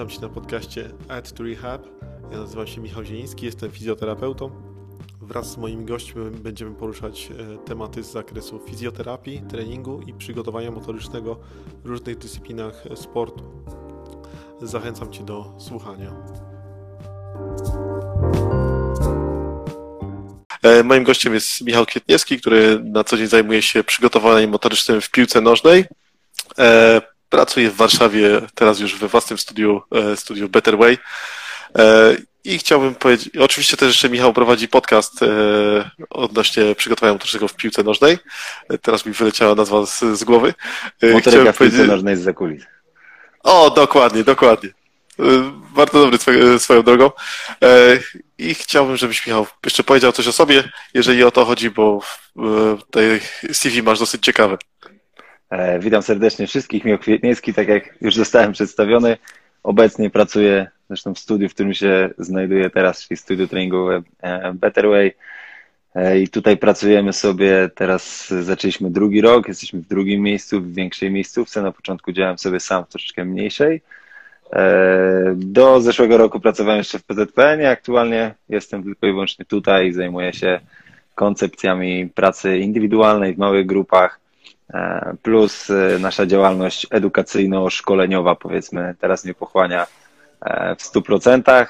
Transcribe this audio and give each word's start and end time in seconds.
Witam 0.00 0.10
Cię 0.10 0.20
na 0.20 0.28
podcaście 0.28 0.90
Add 1.08 1.32
to 1.32 1.42
Rehab. 1.42 1.86
Ja 2.32 2.38
nazywam 2.38 2.66
się 2.66 2.80
Michał 2.80 3.04
Zieliński, 3.04 3.46
jestem 3.46 3.70
fizjoterapeutą. 3.70 4.50
Wraz 5.20 5.52
z 5.52 5.56
moimi 5.56 5.84
gośćmi 5.84 6.30
będziemy 6.30 6.74
poruszać 6.74 7.28
e, 7.30 7.58
tematy 7.58 8.02
z 8.02 8.12
zakresu 8.12 8.60
fizjoterapii, 8.68 9.42
treningu 9.48 10.00
i 10.06 10.12
przygotowania 10.12 10.70
motorycznego 10.70 11.40
w 11.84 11.86
różnych 11.86 12.18
dyscyplinach 12.18 12.84
sportu. 12.94 13.64
Zachęcam 14.62 15.12
Cię 15.12 15.24
do 15.24 15.54
słuchania. 15.58 16.12
E, 20.62 20.82
moim 20.82 21.04
gościem 21.04 21.34
jest 21.34 21.60
Michał 21.60 21.86
Kwietniewski, 21.86 22.40
który 22.40 22.80
na 22.84 23.04
co 23.04 23.16
dzień 23.16 23.26
zajmuje 23.26 23.62
się 23.62 23.84
przygotowaniem 23.84 24.50
motorycznym 24.50 25.00
w 25.00 25.10
piłce 25.10 25.40
nożnej. 25.40 25.84
Pracuję 27.30 27.70
w 27.70 27.76
Warszawie, 27.76 28.40
teraz 28.54 28.80
już 28.80 28.96
we 28.96 29.08
własnym 29.08 29.38
studiu, 29.38 29.82
e, 29.94 30.16
studiu 30.16 30.48
Better 30.48 30.78
Way. 30.78 30.98
E, 31.78 32.16
I 32.44 32.58
chciałbym 32.58 32.94
powiedzieć, 32.94 33.36
oczywiście 33.36 33.76
też 33.76 33.88
jeszcze 33.88 34.08
Michał 34.08 34.32
prowadzi 34.32 34.68
podcast 34.68 35.22
e, 35.22 35.26
odnośnie 36.10 36.74
przygotowania 36.74 37.12
motorycznego 37.12 37.48
w 37.48 37.54
piłce 37.54 37.82
nożnej. 37.82 38.18
Teraz 38.82 39.06
mi 39.06 39.12
wyleciała 39.12 39.54
nazwa 39.54 39.86
z, 39.86 40.00
z 40.00 40.24
głowy. 40.24 40.54
Motoryka 41.12 41.52
w 41.52 41.58
piłce 41.58 41.84
nożnej 41.84 42.16
z 42.16 42.20
zakulis. 42.20 42.64
O, 43.42 43.70
dokładnie, 43.70 44.24
dokładnie. 44.24 44.70
Bardzo 45.74 46.00
dobry 46.00 46.18
swoją, 46.18 46.58
swoją 46.58 46.82
drogą. 46.82 47.10
I 48.38 48.54
chciałbym, 48.54 48.96
żebyś 48.96 49.26
Michał 49.26 49.46
jeszcze 49.64 49.84
powiedział 49.84 50.12
coś 50.12 50.28
o 50.28 50.32
sobie, 50.32 50.64
jeżeli 50.94 51.24
o 51.24 51.30
to 51.30 51.44
chodzi, 51.44 51.70
bo 51.70 52.00
tej 52.90 53.20
CV 53.52 53.82
masz 53.82 53.98
dosyć 53.98 54.24
ciekawe. 54.24 54.58
E, 55.50 55.78
witam 55.78 56.02
serdecznie 56.02 56.46
wszystkich. 56.46 56.84
Michał 56.84 56.98
Kwietniewski, 56.98 57.54
tak 57.54 57.68
jak 57.68 57.94
już 58.00 58.14
zostałem 58.14 58.52
przedstawiony, 58.52 59.16
obecnie 59.62 60.10
pracuję 60.10 60.70
zresztą 60.88 61.14
w 61.14 61.18
studiu, 61.18 61.48
w 61.48 61.54
którym 61.54 61.74
się 61.74 62.10
znajduję 62.18 62.70
teraz, 62.70 63.08
czyli 63.08 63.18
studiu 63.18 63.48
treningowe 63.48 64.02
e, 64.22 64.52
Better 64.54 64.88
Way. 64.88 65.16
E, 65.94 66.20
I 66.20 66.28
tutaj 66.28 66.56
pracujemy 66.56 67.12
sobie, 67.12 67.70
teraz 67.74 68.28
zaczęliśmy 68.28 68.90
drugi 68.90 69.20
rok, 69.20 69.48
jesteśmy 69.48 69.80
w 69.80 69.88
drugim 69.88 70.22
miejscu, 70.22 70.60
w 70.60 70.74
większej 70.74 71.10
miejscówce. 71.10 71.62
Na 71.62 71.72
początku 71.72 72.12
działałem 72.12 72.38
sobie 72.38 72.60
sam 72.60 72.84
w 72.84 72.88
troszeczkę 72.88 73.24
mniejszej. 73.24 73.82
Do 75.34 75.80
zeszłego 75.80 76.16
roku 76.16 76.40
pracowałem 76.40 76.78
jeszcze 76.78 76.98
w 76.98 77.04
PZPN, 77.04 77.66
aktualnie 77.66 78.34
jestem 78.48 78.82
tylko 78.82 79.06
i 79.06 79.12
wyłącznie 79.12 79.44
tutaj 79.44 79.88
i 79.88 79.92
zajmuję 79.92 80.32
się 80.32 80.60
koncepcjami 81.14 82.08
pracy 82.14 82.58
indywidualnej 82.58 83.34
w 83.34 83.38
małych 83.38 83.66
grupach, 83.66 84.20
plus 85.22 85.70
e, 85.70 85.98
nasza 85.98 86.26
działalność 86.26 86.86
edukacyjno-szkoleniowa, 86.90 88.36
powiedzmy, 88.36 88.94
teraz 89.00 89.24
mnie 89.24 89.34
pochłania 89.34 89.86
e, 90.40 90.76
w 90.76 90.82
100%. 90.82 91.66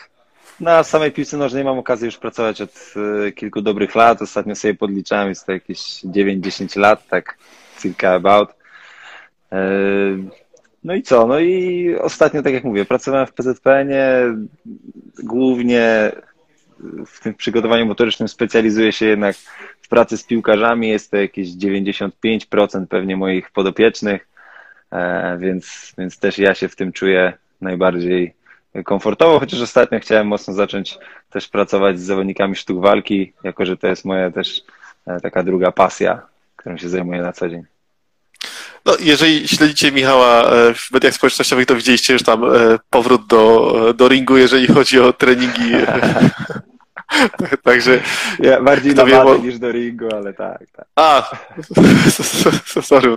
Na 0.60 0.82
samej 0.82 1.12
piłce 1.12 1.36
nożnej 1.36 1.64
mam 1.64 1.78
okazję 1.78 2.06
już 2.06 2.16
pracować 2.16 2.60
od 2.60 2.94
kilku 3.34 3.62
dobrych 3.62 3.94
lat. 3.94 4.22
Ostatnio 4.22 4.54
sobie 4.54 4.74
podliczałem, 4.74 5.28
jest 5.28 5.46
to 5.46 5.52
jakieś 5.52 5.78
9-10 6.04 6.78
lat, 6.78 7.08
tak 7.08 7.38
circa 7.78 8.14
about. 8.14 8.48
No 10.84 10.94
i 10.94 11.02
co? 11.02 11.26
No 11.26 11.38
i 11.38 11.96
ostatnio, 12.00 12.42
tak 12.42 12.52
jak 12.52 12.64
mówię, 12.64 12.84
pracowałem 12.84 13.26
w 13.26 13.32
PZPN-ie, 13.32 14.34
głównie 15.22 16.12
w 17.06 17.20
tym 17.20 17.34
przygotowaniu 17.34 17.86
motorycznym 17.86 18.28
specjalizuję 18.28 18.92
się 18.92 19.06
jednak 19.06 19.36
pracy 19.90 20.16
z 20.16 20.24
piłkarzami. 20.24 20.88
Jest 20.88 21.10
to 21.10 21.16
jakieś 21.16 21.48
95% 21.48 22.86
pewnie 22.86 23.16
moich 23.16 23.50
podopiecznych, 23.50 24.28
e, 24.92 25.38
więc, 25.40 25.92
więc 25.98 26.18
też 26.18 26.38
ja 26.38 26.54
się 26.54 26.68
w 26.68 26.76
tym 26.76 26.92
czuję 26.92 27.32
najbardziej 27.60 28.34
komfortowo, 28.84 29.40
chociaż 29.40 29.60
ostatnio 29.60 30.00
chciałem 30.00 30.26
mocno 30.26 30.54
zacząć 30.54 30.98
też 31.30 31.48
pracować 31.48 32.00
z 32.00 32.02
zawodnikami 32.02 32.56
sztuk 32.56 32.80
walki, 32.80 33.32
jako 33.44 33.66
że 33.66 33.76
to 33.76 33.86
jest 33.86 34.04
moja 34.04 34.30
też 34.30 34.62
e, 35.06 35.20
taka 35.20 35.42
druga 35.42 35.72
pasja, 35.72 36.22
którą 36.56 36.76
się 36.76 36.88
zajmuję 36.88 37.22
na 37.22 37.32
co 37.32 37.48
dzień. 37.48 37.62
No, 38.84 38.96
jeżeli 39.00 39.48
śledzicie 39.48 39.92
Michała 39.92 40.42
e, 40.42 40.74
w 40.74 40.90
mediach 40.90 41.14
społecznościowych, 41.14 41.66
to 41.66 41.76
widzieliście 41.76 42.12
już 42.12 42.22
tam 42.22 42.42
powrót 42.90 43.26
do, 43.26 43.94
do 43.96 44.08
ringu, 44.08 44.36
jeżeli 44.36 44.66
chodzi 44.66 45.00
o 45.00 45.12
treningi 45.12 45.72
Także. 47.62 48.00
Ja 48.38 48.62
bardziej 48.62 48.94
na 48.94 49.04
wie, 49.04 49.22
bo... 49.24 49.36
niż 49.36 49.58
do 49.58 49.72
ringu, 49.72 50.08
ale 50.14 50.34
tak. 50.34 50.58
tak. 50.76 50.86
A, 50.96 51.30
sorry, 52.82 53.16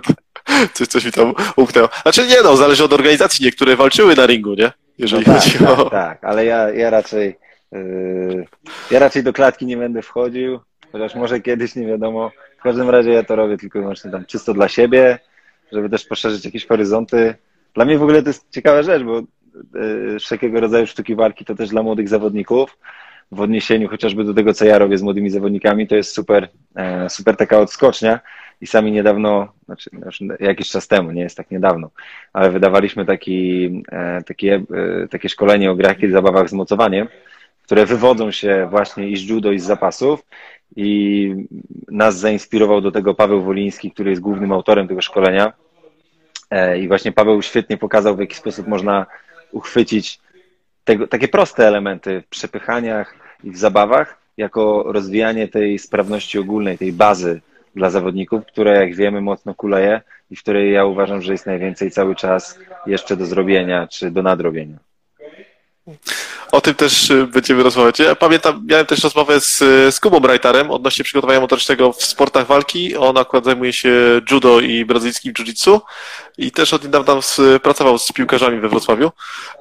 coś, 0.72 0.88
coś 0.88 1.04
mi 1.04 1.12
tam 1.12 1.34
umknęło. 1.56 1.88
Znaczy 2.02 2.26
nie 2.26 2.42
no, 2.44 2.56
zależy 2.56 2.84
od 2.84 2.92
organizacji. 2.92 3.44
Niektóre 3.44 3.76
walczyły 3.76 4.16
na 4.16 4.26
ringu, 4.26 4.54
nie? 4.54 4.72
Jeżeli 4.98 5.24
no 5.26 5.34
tak, 5.34 5.42
chodzi 5.42 5.58
tak, 5.58 5.78
o. 5.78 5.90
Tak, 5.90 6.24
ale 6.24 6.44
ja, 6.44 6.70
ja 6.70 6.90
raczej. 6.90 7.38
Yy, 7.72 8.46
ja 8.90 8.98
raczej 8.98 9.22
do 9.22 9.32
klatki 9.32 9.66
nie 9.66 9.76
będę 9.76 10.02
wchodził, 10.02 10.60
chociaż 10.92 11.14
może 11.14 11.40
kiedyś 11.40 11.74
nie 11.74 11.86
wiadomo. 11.86 12.30
W 12.58 12.62
każdym 12.62 12.90
razie 12.90 13.10
ja 13.10 13.22
to 13.22 13.36
robię 13.36 13.58
tylko 13.58 13.78
i 13.78 13.82
wyłącznie 13.82 14.10
tam 14.10 14.24
czysto 14.24 14.54
dla 14.54 14.68
siebie, 14.68 15.18
żeby 15.72 15.90
też 15.90 16.04
poszerzyć 16.04 16.44
jakieś 16.44 16.66
horyzonty. 16.66 17.34
Dla 17.74 17.84
mnie 17.84 17.98
w 17.98 18.02
ogóle 18.02 18.22
to 18.22 18.28
jest 18.28 18.46
ciekawa 18.50 18.82
rzecz, 18.82 19.02
bo 19.02 19.22
yy, 19.74 20.18
wszelkiego 20.18 20.60
rodzaju 20.60 20.86
sztuki 20.86 21.14
walki 21.14 21.44
to 21.44 21.54
też 21.54 21.68
dla 21.68 21.82
młodych 21.82 22.08
zawodników 22.08 22.76
w 23.32 23.40
odniesieniu 23.40 23.88
chociażby 23.88 24.24
do 24.24 24.34
tego, 24.34 24.54
co 24.54 24.64
ja 24.64 24.78
robię 24.78 24.98
z 24.98 25.02
młodymi 25.02 25.30
zawodnikami, 25.30 25.86
to 25.86 25.96
jest 25.96 26.14
super, 26.14 26.48
e, 26.76 27.10
super 27.10 27.36
taka 27.36 27.58
odskocznia. 27.58 28.20
I 28.60 28.66
sami 28.66 28.92
niedawno, 28.92 29.52
znaczy 29.64 29.90
jakiś 30.40 30.70
czas 30.70 30.88
temu, 30.88 31.10
nie 31.10 31.22
jest 31.22 31.36
tak 31.36 31.50
niedawno, 31.50 31.90
ale 32.32 32.50
wydawaliśmy 32.50 33.06
taki, 33.06 33.64
e, 33.92 34.22
takie, 34.22 34.62
e, 35.04 35.08
takie 35.08 35.28
szkolenie 35.28 35.70
o 35.70 35.74
grach 35.74 36.02
i 36.02 36.10
zabawach 36.10 36.48
z 36.48 36.52
mocowaniem, 36.52 37.08
które 37.62 37.86
wywodzą 37.86 38.30
się 38.30 38.66
właśnie 38.70 39.08
i 39.08 39.16
z 39.16 39.22
judo, 39.22 39.52
i 39.52 39.58
z 39.58 39.64
zapasów. 39.64 40.24
I 40.76 41.34
nas 41.88 42.18
zainspirował 42.18 42.80
do 42.80 42.92
tego 42.92 43.14
Paweł 43.14 43.42
Woliński, 43.42 43.90
który 43.90 44.10
jest 44.10 44.22
głównym 44.22 44.52
autorem 44.52 44.88
tego 44.88 45.00
szkolenia. 45.00 45.52
I 46.80 46.88
właśnie 46.88 47.12
Paweł 47.12 47.42
świetnie 47.42 47.76
pokazał, 47.76 48.16
w 48.16 48.20
jaki 48.20 48.34
sposób 48.34 48.66
można 48.66 49.06
uchwycić 49.52 50.20
tego, 50.84 51.06
takie 51.06 51.28
proste 51.28 51.68
elementy 51.68 52.20
w 52.20 52.26
przepychaniach 52.26 53.14
i 53.44 53.50
w 53.50 53.58
zabawach, 53.58 54.18
jako 54.36 54.84
rozwijanie 54.86 55.48
tej 55.48 55.78
sprawności 55.78 56.38
ogólnej, 56.38 56.78
tej 56.78 56.92
bazy 56.92 57.40
dla 57.74 57.90
zawodników, 57.90 58.46
które 58.46 58.80
jak 58.80 58.94
wiemy 58.94 59.20
mocno 59.20 59.54
kuleje 59.54 60.00
i 60.30 60.36
w 60.36 60.42
której 60.42 60.72
ja 60.72 60.84
uważam, 60.84 61.22
że 61.22 61.32
jest 61.32 61.46
najwięcej 61.46 61.90
cały 61.90 62.16
czas 62.16 62.58
jeszcze 62.86 63.16
do 63.16 63.26
zrobienia 63.26 63.86
czy 63.86 64.10
do 64.10 64.22
nadrobienia. 64.22 64.78
O 66.52 66.60
tym 66.60 66.74
też 66.74 67.10
y, 67.10 67.26
będziemy 67.26 67.62
rozmawiać. 67.62 67.98
Ja 67.98 68.14
pamiętam, 68.14 68.66
miałem 68.66 68.86
też 68.86 69.04
rozmowę 69.04 69.40
z, 69.40 69.58
z 69.94 70.00
Kubą 70.00 70.20
Brajtarem 70.20 70.70
odnośnie 70.70 71.04
przygotowania 71.04 71.40
motorycznego 71.40 71.92
w 71.92 72.04
sportach 72.04 72.46
walki. 72.46 72.96
On 72.96 73.18
akurat 73.18 73.44
zajmuje 73.44 73.72
się 73.72 73.90
judo 74.30 74.60
i 74.60 74.84
brazylijskim 74.84 75.32
jiu-jitsu 75.32 75.80
i 76.38 76.50
też 76.50 76.74
od 76.74 76.84
niedawna 76.84 77.20
pracował 77.62 77.98
z 77.98 78.12
piłkarzami 78.12 78.60
we 78.60 78.68
Wrocławiu 78.68 79.10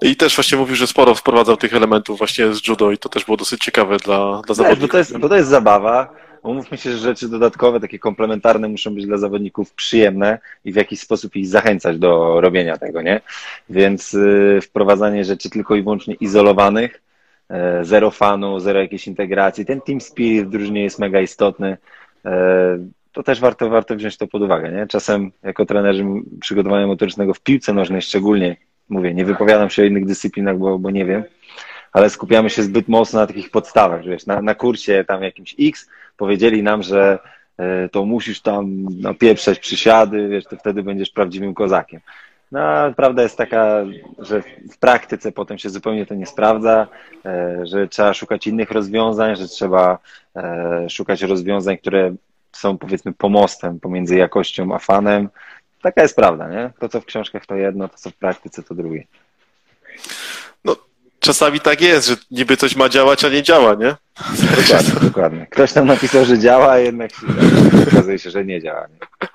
i 0.01 0.15
też 0.15 0.35
właśnie 0.35 0.57
mówił, 0.57 0.75
że 0.75 0.87
sporo 0.87 1.15
wprowadzał 1.15 1.57
tych 1.57 1.75
elementów 1.75 2.17
właśnie 2.17 2.53
z 2.53 2.67
judo 2.67 2.91
i 2.91 2.97
to 2.97 3.09
też 3.09 3.25
było 3.25 3.37
dosyć 3.37 3.63
ciekawe 3.63 3.97
dla, 3.97 4.41
dla 4.45 4.55
zawodników. 4.55 4.87
Bo 4.87 4.91
to, 4.91 4.97
jest, 4.97 5.17
bo 5.17 5.29
to 5.29 5.35
jest 5.35 5.49
zabawa 5.49 6.23
Umówmy 6.43 6.77
się, 6.77 6.91
że 6.91 6.97
rzeczy 6.97 7.29
dodatkowe, 7.29 7.79
takie 7.79 7.99
komplementarne 7.99 8.67
muszą 8.67 8.95
być 8.95 9.05
dla 9.05 9.17
zawodników 9.17 9.73
przyjemne 9.73 10.39
i 10.65 10.73
w 10.73 10.75
jakiś 10.75 10.99
sposób 10.99 11.35
ich 11.35 11.47
zachęcać 11.47 11.97
do 11.97 12.41
robienia 12.41 12.77
tego, 12.77 13.01
nie? 13.01 13.21
Więc 13.69 14.13
y, 14.13 14.59
wprowadzanie 14.63 15.25
rzeczy 15.25 15.49
tylko 15.49 15.75
i 15.75 15.83
wyłącznie 15.83 16.13
izolowanych, 16.13 17.01
y, 17.51 17.55
zero 17.85 18.11
fanu, 18.11 18.59
zero 18.59 18.79
jakiejś 18.79 19.07
integracji, 19.07 19.65
ten 19.65 19.81
team 19.81 20.01
spirit 20.01 20.47
w 20.47 20.49
drużynie 20.49 20.83
jest 20.83 20.99
mega 20.99 21.21
istotny. 21.21 21.77
Y, 22.25 22.29
to 23.11 23.23
też 23.23 23.39
warto, 23.39 23.69
warto 23.69 23.95
wziąć 23.95 24.17
to 24.17 24.27
pod 24.27 24.41
uwagę, 24.41 24.71
nie? 24.71 24.87
Czasem 24.87 25.31
jako 25.43 25.65
trenerzy 25.65 26.05
przygotowania 26.41 26.87
motorycznego 26.87 27.33
w 27.33 27.41
piłce 27.41 27.73
nożnej 27.73 28.01
szczególnie, 28.01 28.57
mówię, 28.89 29.13
nie 29.13 29.25
wypowiadam 29.25 29.69
się 29.69 29.81
o 29.81 29.85
innych 29.85 30.05
dyscyplinach, 30.05 30.57
bo, 30.57 30.79
bo 30.79 30.91
nie 30.91 31.05
wiem, 31.05 31.23
ale 31.93 32.09
skupiamy 32.09 32.49
się 32.49 32.63
zbyt 32.63 32.87
mocno 32.87 33.19
na 33.19 33.27
takich 33.27 33.51
podstawach, 33.51 34.03
wiesz, 34.03 34.25
na, 34.25 34.41
na 34.41 34.55
kursie 34.55 35.05
tam 35.07 35.23
jakimś 35.23 35.55
X 35.59 35.89
powiedzieli 36.17 36.63
nam, 36.63 36.83
że 36.83 37.19
e, 37.57 37.89
to 37.89 38.05
musisz 38.05 38.41
tam 38.41 38.85
napieprzać 39.01 39.59
przysiady, 39.59 40.27
wiesz, 40.27 40.45
to 40.45 40.57
wtedy 40.57 40.83
będziesz 40.83 41.09
prawdziwym 41.09 41.53
kozakiem. 41.53 41.99
No, 42.51 42.93
prawda 42.95 43.23
jest 43.23 43.37
taka, 43.37 43.85
że 44.19 44.41
w 44.71 44.77
praktyce 44.77 45.31
potem 45.31 45.57
się 45.57 45.69
zupełnie 45.69 46.05
to 46.05 46.15
nie 46.15 46.25
sprawdza, 46.25 46.87
e, 47.25 47.65
że 47.65 47.87
trzeba 47.87 48.13
szukać 48.13 48.47
innych 48.47 48.71
rozwiązań, 48.71 49.35
że 49.35 49.47
trzeba 49.47 49.97
e, 50.35 50.89
szukać 50.89 51.21
rozwiązań, 51.21 51.77
które 51.77 52.15
są 52.51 52.77
powiedzmy 52.77 53.13
pomostem 53.13 53.79
pomiędzy 53.79 54.15
jakością 54.15 54.75
a 54.75 54.79
fanem. 54.79 55.29
Taka 55.81 56.01
jest 56.01 56.15
prawda, 56.15 56.49
nie? 56.49 56.69
To, 56.79 56.89
co 56.89 57.01
w 57.01 57.05
książkach 57.05 57.45
to 57.45 57.55
jedno, 57.55 57.87
to, 57.87 57.97
co 57.97 58.09
w 58.09 58.15
praktyce 58.15 58.63
to 58.63 58.75
drugie 58.75 59.03
czasami 61.23 61.59
tak 61.59 61.81
jest, 61.81 62.07
że 62.07 62.15
niby 62.31 62.57
coś 62.57 62.75
ma 62.75 62.89
działać, 62.89 63.25
a 63.25 63.29
nie 63.29 63.43
działa, 63.43 63.75
nie? 63.75 63.95
Dokładnie, 64.57 64.93
dokładnie. 65.01 65.47
Ktoś 65.49 65.73
tam 65.73 65.87
napisał, 65.87 66.25
że 66.25 66.39
działa, 66.39 66.71
a 66.71 66.77
jednak 66.77 67.11
okazuje 67.91 68.19
się, 68.19 68.29
że 68.29 68.45
nie 68.45 68.61
działa. 68.61 68.87
Nie? 68.87 69.27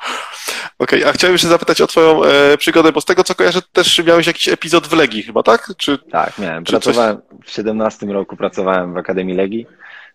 Okej, 0.78 1.00
okay, 1.00 1.10
a 1.10 1.12
chciałem 1.12 1.34
jeszcze 1.34 1.48
zapytać 1.48 1.80
o 1.80 1.86
twoją 1.86 2.24
e, 2.24 2.56
przygodę, 2.58 2.92
bo 2.92 3.00
z 3.00 3.04
tego 3.04 3.24
co 3.24 3.34
kojarzę, 3.34 3.60
też 3.72 4.04
miałeś 4.06 4.26
jakiś 4.26 4.48
epizod 4.48 4.86
w 4.86 4.92
Legii 4.92 5.22
chyba, 5.22 5.42
tak? 5.42 5.72
Czy, 5.76 5.98
tak, 5.98 6.38
miałem. 6.38 6.64
Czy 6.64 6.72
pracowałem, 6.72 7.16
coś... 7.16 7.46
w 7.46 7.50
17 7.50 8.06
roku 8.06 8.36
pracowałem 8.36 8.94
w 8.94 8.96
Akademii 8.96 9.36
Legii, 9.36 9.66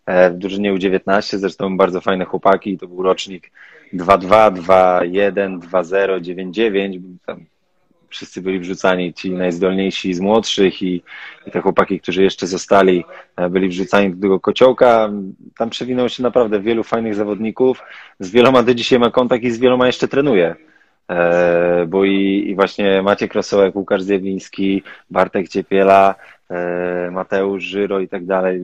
e, 0.06 0.30
w 0.30 0.38
drużynie 0.38 0.74
U19, 0.74 1.38
zresztą 1.38 1.78
bardzo 1.78 2.02
fajne 2.02 2.26
chłopaki, 2.26 2.78
to 2.78 2.88
był 2.88 3.04
rocznik 3.04 3.52
2-2, 3.94 4.54
2-1, 4.54 5.60
2-0, 5.60 6.22
9-9, 6.22 7.00
tam 7.26 7.46
wszyscy 8.14 8.42
byli 8.42 8.60
wrzucani, 8.60 9.14
ci 9.14 9.32
najzdolniejsi 9.32 10.14
z 10.14 10.20
młodszych 10.20 10.82
i, 10.82 11.04
i 11.48 11.52
te 11.52 11.62
chłopaki, 11.62 12.00
którzy 12.00 12.24
jeszcze 12.24 12.48
zostali, 12.48 13.06
e, 13.36 13.50
byli 13.50 13.70
wrzucani 13.70 14.10
do 14.16 14.22
tego 14.22 14.40
kociołka. 14.40 15.10
Tam 15.58 15.70
przewinęło 15.70 16.10
się 16.10 16.24
naprawdę 16.24 16.60
wielu 16.60 16.84
fajnych 16.84 17.16
zawodników. 17.16 17.84
Z 18.20 18.32
wieloma 18.32 18.64
do 18.64 18.74
dzisiaj 18.74 19.00
ma 19.00 19.12
kontakt 19.12 19.44
i 19.44 19.52
z 19.52 19.60
wieloma 19.60 19.88
jeszcze 19.88 20.08
trenuje. 20.08 20.56
E, 21.10 21.86
bo 21.88 22.06
i, 22.06 22.46
i 22.50 22.56
właśnie 22.56 23.02
Maciek 23.02 23.34
Rosołek, 23.34 23.76
Łukasz 23.76 24.02
Zjewiński, 24.02 24.84
Bartek 25.10 25.50
Ciepiela, 25.50 26.16
e, 26.50 27.12
Mateusz 27.12 27.64
Żyro 27.64 28.00
i 28.00 28.08
tak 28.08 28.26
dalej. 28.26 28.62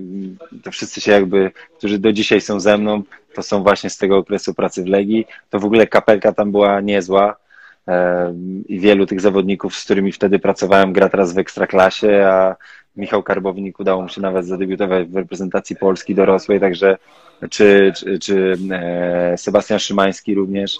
To 0.63 0.71
wszyscy 0.71 1.01
się 1.01 1.11
jakby, 1.11 1.51
którzy 1.77 1.99
do 1.99 2.13
dzisiaj 2.13 2.41
są 2.41 2.59
ze 2.59 2.77
mną, 2.77 3.03
to 3.33 3.43
są 3.43 3.63
właśnie 3.63 3.89
z 3.89 3.97
tego 3.97 4.17
okresu 4.17 4.53
pracy 4.53 4.83
w 4.83 4.87
Legii. 4.87 5.25
To 5.49 5.59
w 5.59 5.65
ogóle 5.65 5.87
kapelka 5.87 6.31
tam 6.31 6.51
była 6.51 6.81
niezła 6.81 7.35
i 8.67 8.79
wielu 8.79 9.05
tych 9.05 9.21
zawodników, 9.21 9.75
z 9.75 9.83
którymi 9.83 10.11
wtedy 10.11 10.39
pracowałem, 10.39 10.93
gra 10.93 11.09
teraz 11.09 11.33
w 11.33 11.37
Ekstraklasie, 11.37 12.25
a 12.25 12.55
Michał 12.95 13.23
Karbownik 13.23 13.79
udało 13.79 14.01
mu 14.01 14.09
się 14.09 14.21
nawet 14.21 14.45
zadebiutować 14.45 15.07
w 15.07 15.15
reprezentacji 15.15 15.75
Polski 15.75 16.15
dorosłej, 16.15 16.59
także 16.59 16.97
czy, 17.49 17.93
czy, 17.95 18.19
czy 18.19 18.57
e, 18.71 19.37
Sebastian 19.37 19.79
Szymański 19.79 20.35
również. 20.35 20.77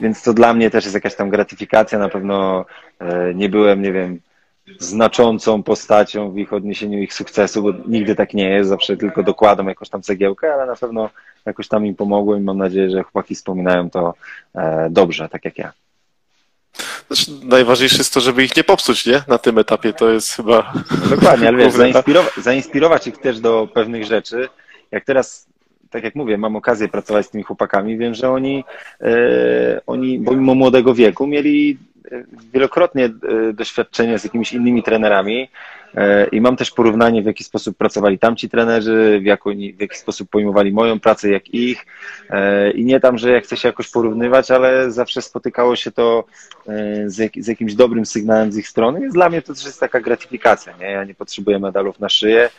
Więc 0.00 0.22
to 0.22 0.32
dla 0.32 0.54
mnie 0.54 0.70
też 0.70 0.84
jest 0.84 0.94
jakaś 0.94 1.14
tam 1.14 1.30
gratyfikacja. 1.30 1.98
Na 1.98 2.08
pewno 2.08 2.64
e, 2.98 3.34
nie 3.34 3.48
byłem, 3.48 3.82
nie 3.82 3.92
wiem, 3.92 4.20
znaczącą 4.78 5.62
postacią 5.62 6.30
w 6.30 6.38
ich 6.38 6.52
odniesieniu 6.52 6.98
ich 6.98 7.14
sukcesu, 7.14 7.62
bo 7.62 7.72
nigdy 7.86 8.14
tak 8.14 8.34
nie 8.34 8.48
jest, 8.48 8.68
zawsze 8.68 8.96
tylko 8.96 9.22
dokładam 9.22 9.68
jakąś 9.68 9.88
tam 9.88 10.02
cegiełkę, 10.02 10.54
ale 10.54 10.66
na 10.66 10.76
pewno 10.76 11.10
jakoś 11.46 11.68
tam 11.68 11.86
im 11.86 11.94
pomogłem 11.94 12.40
i 12.40 12.44
mam 12.44 12.58
nadzieję, 12.58 12.90
że 12.90 13.02
chłopaki 13.02 13.34
wspominają 13.34 13.90
to 13.90 14.14
e, 14.54 14.88
dobrze, 14.90 15.28
tak 15.28 15.44
jak 15.44 15.58
ja. 15.58 15.72
Znaczy, 17.06 17.30
najważniejsze 17.44 17.96
jest 17.96 18.14
to, 18.14 18.20
żeby 18.20 18.44
ich 18.44 18.56
nie 18.56 18.64
popsuć, 18.64 19.06
nie? 19.06 19.22
Na 19.28 19.38
tym 19.38 19.58
etapie 19.58 19.92
to 19.92 20.10
jest 20.10 20.32
chyba... 20.32 20.72
Dokładnie, 21.10 21.48
ale 21.48 21.58
wiesz, 21.58 21.72
zainspirować, 21.72 22.32
zainspirować 22.36 23.06
ich 23.06 23.18
też 23.18 23.40
do 23.40 23.68
pewnych 23.74 24.04
rzeczy. 24.04 24.48
Jak 24.90 25.04
teraz 25.04 25.46
tak 25.90 26.04
jak 26.04 26.14
mówię, 26.14 26.38
mam 26.38 26.56
okazję 26.56 26.88
pracować 26.88 27.26
z 27.26 27.30
tymi 27.30 27.44
chłopakami, 27.44 27.98
wiem, 27.98 28.14
że 28.14 28.30
oni, 28.30 28.64
e, 29.00 29.80
oni 29.86 30.18
pomimo 30.18 30.54
młodego 30.54 30.94
wieku 30.94 31.26
mieli 31.26 31.78
wielokrotnie 32.52 33.04
e, 33.04 33.52
doświadczenie 33.52 34.18
z 34.18 34.24
jakimiś 34.24 34.52
innymi 34.52 34.82
trenerami 34.82 35.48
e, 35.94 36.26
i 36.26 36.40
mam 36.40 36.56
też 36.56 36.70
porównanie, 36.70 37.22
w 37.22 37.26
jaki 37.26 37.44
sposób 37.44 37.76
pracowali 37.76 38.18
tamci 38.18 38.48
trenerzy, 38.48 39.18
w, 39.22 39.24
jak 39.24 39.46
oni, 39.46 39.72
w 39.72 39.80
jaki 39.80 39.96
sposób 39.98 40.30
pojmowali 40.30 40.72
moją 40.72 41.00
pracę, 41.00 41.30
jak 41.30 41.48
ich. 41.48 41.86
E, 42.30 42.70
I 42.70 42.84
nie 42.84 43.00
tam, 43.00 43.18
że 43.18 43.30
ja 43.30 43.40
chcę 43.40 43.56
się 43.56 43.68
jakoś 43.68 43.90
porównywać, 43.90 44.50
ale 44.50 44.90
zawsze 44.90 45.22
spotykało 45.22 45.76
się 45.76 45.90
to 45.90 46.24
z, 47.06 47.18
jak, 47.18 47.32
z 47.38 47.46
jakimś 47.46 47.74
dobrym 47.74 48.06
sygnałem 48.06 48.52
z 48.52 48.56
ich 48.56 48.68
strony. 48.68 49.00
Więc 49.00 49.14
dla 49.14 49.28
mnie 49.28 49.42
to 49.42 49.54
też 49.54 49.64
jest 49.64 49.80
taka 49.80 50.00
gratyfikacja. 50.00 50.76
Nie? 50.80 50.86
Ja 50.86 51.04
nie 51.04 51.14
potrzebuję 51.14 51.58
medalów 51.58 52.00
na 52.00 52.08
szyję 52.08 52.50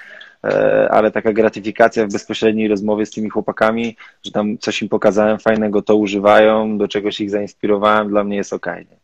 ale 0.89 1.11
taka 1.11 1.33
gratyfikacja 1.33 2.05
w 2.05 2.11
bezpośredniej 2.11 2.67
rozmowie 2.67 3.05
z 3.05 3.11
tymi 3.11 3.29
chłopakami, 3.29 3.95
że 4.25 4.31
tam 4.31 4.57
coś 4.57 4.81
im 4.81 4.89
pokazałem 4.89 5.39
fajnego, 5.39 5.81
to 5.81 5.95
używają, 5.95 6.77
do 6.77 6.87
czegoś 6.87 7.19
ich 7.19 7.29
zainspirowałem, 7.29 8.09
dla 8.09 8.23
mnie 8.23 8.37
jest 8.37 8.53
ok. 8.53 8.65
Nie? 8.65 8.96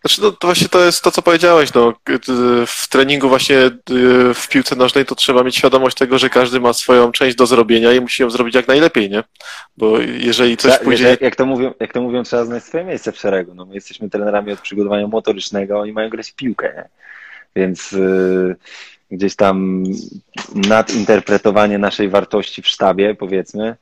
Znaczy, 0.00 0.22
no, 0.22 0.32
to 0.32 0.46
właśnie 0.46 0.68
to 0.68 0.84
jest 0.84 1.02
to, 1.02 1.10
co 1.10 1.22
powiedziałeś. 1.22 1.74
No, 1.74 1.92
w 2.66 2.88
treningu 2.88 3.28
właśnie 3.28 3.56
w 4.34 4.48
piłce 4.48 4.76
nożnej 4.76 5.06
to 5.06 5.14
trzeba 5.14 5.42
mieć 5.42 5.56
świadomość 5.56 5.96
tego, 5.96 6.18
że 6.18 6.30
każdy 6.30 6.60
ma 6.60 6.72
swoją 6.72 7.12
część 7.12 7.36
do 7.36 7.46
zrobienia 7.46 7.92
i 7.92 8.00
musi 8.00 8.22
ją 8.22 8.30
zrobić 8.30 8.54
jak 8.54 8.68
najlepiej, 8.68 9.10
nie? 9.10 9.24
Bo 9.76 9.98
jeżeli 10.00 10.56
coś 10.56 10.72
ja, 10.72 10.78
pójdzie... 10.78 11.16
Jak 11.20 11.36
to, 11.36 11.46
mówią, 11.46 11.74
jak 11.80 11.92
to 11.92 12.00
mówią, 12.00 12.22
trzeba 12.22 12.44
znaleźć 12.44 12.66
swoje 12.66 12.84
miejsce 12.84 13.12
w 13.12 13.18
szeregu. 13.18 13.54
No, 13.54 13.66
my 13.66 13.74
jesteśmy 13.74 14.10
trenerami 14.10 14.52
od 14.52 14.60
przygotowania 14.60 15.06
motorycznego, 15.06 15.80
oni 15.80 15.92
mają 15.92 16.08
grać 16.08 16.30
w 16.30 16.34
piłkę, 16.34 16.72
nie? 16.76 16.88
Więc 17.56 17.92
yy, 17.92 18.56
gdzieś 19.10 19.36
tam 19.36 19.84
nadinterpretowanie 20.54 21.78
naszej 21.78 22.08
wartości 22.08 22.62
w 22.62 22.68
sztabie, 22.68 23.14
powiedzmy, 23.14 23.76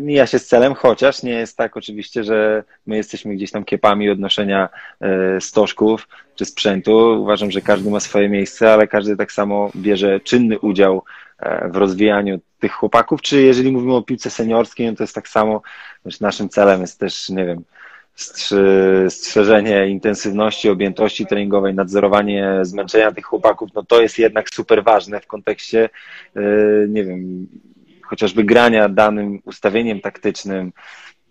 mija 0.00 0.26
się 0.26 0.38
z 0.38 0.46
celem, 0.46 0.74
chociaż 0.74 1.22
nie 1.22 1.32
jest 1.32 1.56
tak 1.56 1.76
oczywiście, 1.76 2.24
że 2.24 2.64
my 2.86 2.96
jesteśmy 2.96 3.34
gdzieś 3.34 3.50
tam 3.50 3.64
kiepami 3.64 4.10
odnoszenia 4.10 4.68
e, 5.00 5.40
stożków 5.40 6.08
czy 6.34 6.44
sprzętu. 6.44 7.22
Uważam, 7.22 7.50
że 7.50 7.60
każdy 7.60 7.90
ma 7.90 8.00
swoje 8.00 8.28
miejsce, 8.28 8.72
ale 8.72 8.88
każdy 8.88 9.16
tak 9.16 9.32
samo 9.32 9.70
bierze 9.76 10.20
czynny 10.20 10.58
udział 10.58 11.04
e, 11.38 11.68
w 11.68 11.76
rozwijaniu 11.76 12.40
tych 12.60 12.72
chłopaków, 12.72 13.22
czy 13.22 13.42
jeżeli 13.42 13.72
mówimy 13.72 13.94
o 13.94 14.02
piłce 14.02 14.30
seniorskiej, 14.30 14.86
no 14.86 14.96
to 14.96 15.02
jest 15.02 15.14
tak 15.14 15.28
samo, 15.28 15.62
naszym 16.20 16.48
celem 16.48 16.80
jest 16.80 17.00
też, 17.00 17.28
nie 17.28 17.46
wiem, 17.46 17.64
strzeżenie 19.08 19.88
intensywności, 19.88 20.68
objętości 20.68 21.26
treningowej, 21.26 21.74
nadzorowanie 21.74 22.58
zmęczenia 22.62 23.12
tych 23.12 23.24
chłopaków, 23.24 23.70
no 23.74 23.82
to 23.82 24.02
jest 24.02 24.18
jednak 24.18 24.48
super 24.54 24.84
ważne 24.84 25.20
w 25.20 25.26
kontekście, 25.26 25.88
nie 26.88 27.04
wiem, 27.04 27.46
chociażby 28.12 28.44
grania 28.44 28.88
danym 28.88 29.40
ustawieniem 29.44 30.00
taktycznym 30.00 30.72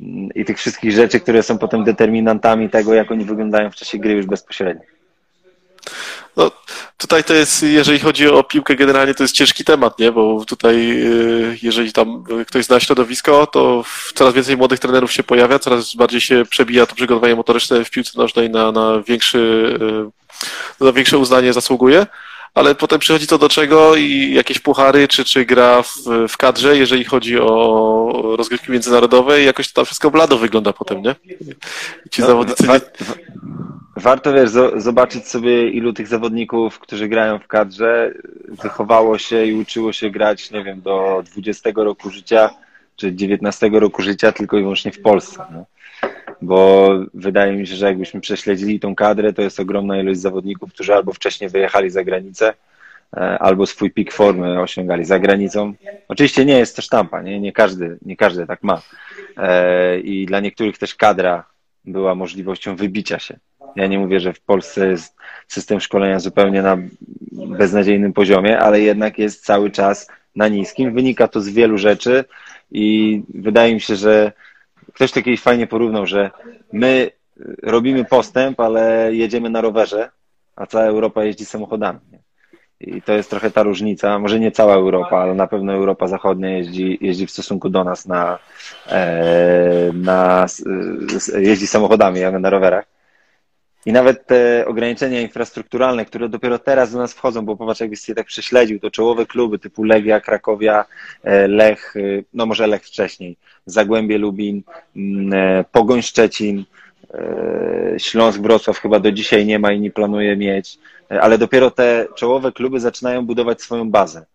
mm, 0.02 0.30
i 0.36 0.46
tych 0.46 0.58
wszystkich 0.58 0.92
rzeczy, 0.92 1.20
które 1.20 1.44
są 1.44 1.58
potem 1.58 1.84
determinantami 1.84 2.70
tego, 2.70 2.94
jak 2.94 3.12
oni 3.12 3.26
wyglądają 3.26 3.72
w 3.72 3.76
czasie 3.76 3.98
gry 3.98 4.14
już 4.14 4.26
bezpośrednio. 4.26 4.86
No, 6.38 6.52
tutaj 6.98 7.24
to 7.24 7.34
jest, 7.34 7.64
jeżeli 7.64 8.00
chodzi 8.00 8.28
o 8.28 8.44
piłkę 8.44 8.76
generalnie, 8.76 9.14
to 9.14 9.24
jest 9.24 9.36
ciężki 9.36 9.64
temat, 9.64 10.00
nie? 10.00 10.12
Bo 10.12 10.46
tutaj, 10.46 10.76
y, 10.92 11.58
jeżeli 11.64 11.94
tam 11.94 12.24
ktoś 12.48 12.66
zna 12.66 12.80
środowisko, 12.80 13.48
to 13.48 13.84
coraz 14.16 14.34
więcej 14.34 14.58
młodych 14.58 14.80
trenerów 14.80 15.12
się 15.12 15.24
pojawia, 15.24 15.60
coraz 15.60 15.96
bardziej 15.96 16.22
się 16.22 16.44
przebija 16.50 16.86
to 16.86 16.96
przygotowanie 16.96 17.36
motoryczne 17.36 17.86
w 17.86 17.90
piłce 17.90 18.12
nożnej 18.18 18.50
na, 18.50 18.72
na, 18.72 19.02
większy, 19.02 19.40
y, 20.82 20.86
na 20.86 20.92
większe 20.92 21.18
uznanie 21.18 21.54
zasługuje 21.54 22.06
ale 22.54 22.76
potem 22.76 23.00
przychodzi 23.00 23.28
to 23.28 23.38
do 23.38 23.50
czego 23.50 23.96
i 23.96 24.34
jakieś 24.34 24.60
puchary, 24.60 25.08
czy, 25.08 25.26
czy 25.26 25.46
gra 25.46 25.84
w, 25.84 25.90
w 26.30 26.38
kadrze, 26.38 26.78
jeżeli 26.78 27.04
chodzi 27.04 27.40
o 27.40 28.36
rozgrywki 28.38 28.72
międzynarodowe 28.72 29.42
i 29.42 29.46
jakoś 29.46 29.68
to 29.68 29.74
tam 29.74 29.86
wszystko 29.86 30.12
blado 30.12 30.38
wygląda 30.38 30.74
potem, 30.74 31.02
nie? 31.02 31.16
Ci 32.12 32.22
no, 32.22 32.28
zawodnicy... 32.28 32.68
Wa 32.68 32.80
warto, 33.96 34.34
wiesz, 34.34 34.50
zobaczyć 34.76 35.28
sobie, 35.28 35.70
ilu 35.70 35.94
tych 35.94 36.08
zawodników, 36.08 36.80
którzy 36.80 37.08
grają 37.08 37.40
w 37.40 37.48
kadrze, 37.48 38.14
wychowało 38.48 39.18
się 39.18 39.46
i 39.46 39.54
uczyło 39.54 39.94
się 39.94 40.10
grać, 40.10 40.52
nie 40.52 40.64
wiem, 40.64 40.82
do 40.82 41.24
20 41.32 41.70
roku 41.76 42.10
życia, 42.10 42.50
czy 42.96 43.14
19 43.16 43.70
roku 43.74 44.02
życia, 44.02 44.32
tylko 44.32 44.58
i 44.58 44.62
wyłącznie 44.62 44.92
w 44.92 45.02
Polsce. 45.02 45.46
No 45.52 45.66
bo 46.42 46.90
wydaje 47.14 47.54
mi 47.54 47.68
się, 47.68 47.76
że 47.76 47.86
jakbyśmy 47.86 48.22
prześledzili 48.22 48.80
tą 48.80 48.96
kadrę, 48.96 49.34
to 49.34 49.42
jest 49.42 49.60
ogromna 49.60 50.02
ilość 50.02 50.20
zawodników, 50.20 50.74
którzy 50.74 50.94
albo 50.94 51.14
wcześniej 51.14 51.50
wyjechali 51.50 51.90
za 51.90 52.04
granicę, 52.04 52.54
e, 53.18 53.40
albo 53.40 53.66
swój 53.66 53.92
pik 53.92 54.14
formy 54.14 54.62
osiągali 54.62 55.06
za 55.06 55.20
granicą. 55.20 55.74
Oczywiście 56.08 56.46
nie 56.46 56.60
jest 56.60 56.76
to 56.76 56.82
sztampa, 56.82 57.22
nie, 57.22 57.40
nie, 57.40 57.52
każdy, 57.52 57.98
nie 58.02 58.18
każdy 58.18 58.48
tak 58.48 58.64
ma. 58.64 58.82
E, 59.38 60.00
I 60.00 60.26
dla 60.26 60.40
niektórych 60.40 60.78
też 60.78 60.96
kadra 60.96 61.44
była 61.86 62.16
możliwością 62.16 62.76
wybicia 62.76 63.20
się. 63.20 63.40
Ja 63.76 63.88
nie 63.88 64.00
mówię, 64.00 64.20
że 64.20 64.34
w 64.34 64.42
Polsce 64.42 64.88
jest 64.88 65.16
system 65.48 65.80
szkolenia 65.80 66.20
zupełnie 66.20 66.62
na 66.62 66.78
beznadziejnym 67.32 68.14
poziomie, 68.14 68.60
ale 68.60 68.82
jednak 68.82 69.18
jest 69.18 69.46
cały 69.46 69.72
czas 69.72 70.08
na 70.36 70.48
niskim. 70.48 70.94
Wynika 70.94 71.28
to 71.28 71.42
z 71.42 71.50
wielu 71.50 71.78
rzeczy 71.78 72.24
i 72.72 73.22
wydaje 73.34 73.74
mi 73.74 73.82
się, 73.82 73.96
że 73.96 74.32
ktoś 74.94 75.12
to 75.12 75.22
kiedyś 75.22 75.42
fajnie 75.42 75.68
porównał, 75.68 76.06
że 76.06 76.32
my 76.74 77.12
robimy 77.64 78.06
postęp, 78.06 78.60
ale 78.60 79.16
jedziemy 79.16 79.50
na 79.50 79.62
rowerze, 79.62 80.10
a 80.56 80.66
cała 80.66 80.86
Europa 80.86 81.24
jeździ 81.24 81.46
samochodami. 81.46 82.00
I 82.80 83.02
to 83.02 83.14
jest 83.14 83.30
trochę 83.30 83.52
ta 83.52 83.64
różnica. 83.64 84.20
Może 84.20 84.40
nie 84.40 84.52
cała 84.52 84.76
Europa, 84.76 85.18
ale 85.18 85.34
na 85.34 85.48
pewno 85.48 85.74
Europa 85.74 86.08
Zachodnia 86.08 86.50
jeździ, 86.50 86.98
jeździ 87.02 87.28
w 87.28 87.32
stosunku 87.32 87.70
do 87.70 87.84
nas 87.84 88.06
na, 88.06 88.40
e, 88.90 89.92
na 89.94 90.46
jeździ 91.40 91.68
samochodami, 91.68 92.24
a 92.24 92.32
my 92.32 92.40
na 92.40 92.50
rowerach. 92.50 92.86
I 93.86 93.92
nawet 93.92 94.26
te 94.26 94.66
ograniczenia 94.68 95.22
infrastrukturalne, 95.22 96.06
które 96.06 96.30
dopiero 96.30 96.60
teraz 96.60 96.92
do 96.92 97.00
nas 97.00 97.14
wchodzą, 97.14 97.46
bo 97.46 97.56
popatrz, 97.56 97.80
jakbyś 97.80 98.00
się 98.00 98.16
tak 98.16 98.28
prześledził, 98.28 98.80
to 98.80 98.92
czołowe 98.92 99.26
kluby 99.26 99.60
typu 99.60 99.84
Legia, 99.84 100.22
Krakowia, 100.22 100.86
e, 101.24 101.48
Lech, 101.48 101.96
e, 101.96 102.00
no 102.34 102.46
może 102.46 102.68
Lech 102.68 102.84
wcześniej, 102.84 103.38
Zagłębie 103.66 104.18
Lubin, 104.18 104.62
mm, 104.96 105.34
e, 105.34 105.64
Pogoń 105.72 106.02
Szczecin, 106.02 106.66
Śląsk 107.98 108.42
Wrocław 108.42 108.80
chyba 108.80 109.00
do 109.00 109.12
dzisiaj 109.12 109.46
nie 109.46 109.60
ma 109.60 109.72
i 109.72 109.80
nie 109.80 109.92
planuje 109.92 110.38
mieć, 110.38 110.80
ale 111.10 111.38
dopiero 111.38 111.72
te 111.72 112.08
czołowe 112.16 112.52
kluby 112.52 112.80
zaczynają 112.80 113.26
budować 113.26 113.62
swoją 113.62 113.90
bazę. 113.90 114.26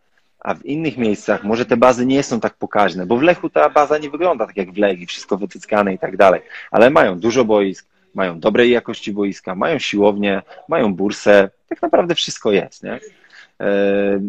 a 0.41 0.55
w 0.55 0.65
innych 0.65 0.97
miejscach 0.99 1.45
może 1.45 1.65
te 1.67 1.76
bazy 1.76 2.07
nie 2.07 2.23
są 2.23 2.41
tak 2.41 2.55
pokaźne, 2.55 3.07
bo 3.07 3.17
w 3.17 3.23
Lechu 3.23 3.50
ta 3.50 3.71
baza 3.71 3.99
nie 3.99 4.11
wygląda 4.11 4.47
tak 4.47 4.57
jak 4.57 4.73
w 4.73 4.79
Legii, 4.79 5.07
wszystko 5.07 5.37
wycyckane 5.37 5.95
i 5.95 5.99
tak 5.99 6.17
dalej, 6.17 6.41
ale 6.71 6.91
mają 6.91 7.19
dużo 7.19 7.45
boisk, 7.45 7.87
mają 8.16 8.40
dobrej 8.40 8.70
jakości 8.70 9.12
boiska, 9.12 9.54
mają 9.54 9.78
siłownię, 9.78 10.42
mają 10.68 10.94
bursę, 10.94 11.50
tak 11.68 11.82
naprawdę 11.82 12.14
wszystko 12.14 12.52
jest, 12.52 12.82
nie? 12.82 13.00
E, 13.61 14.20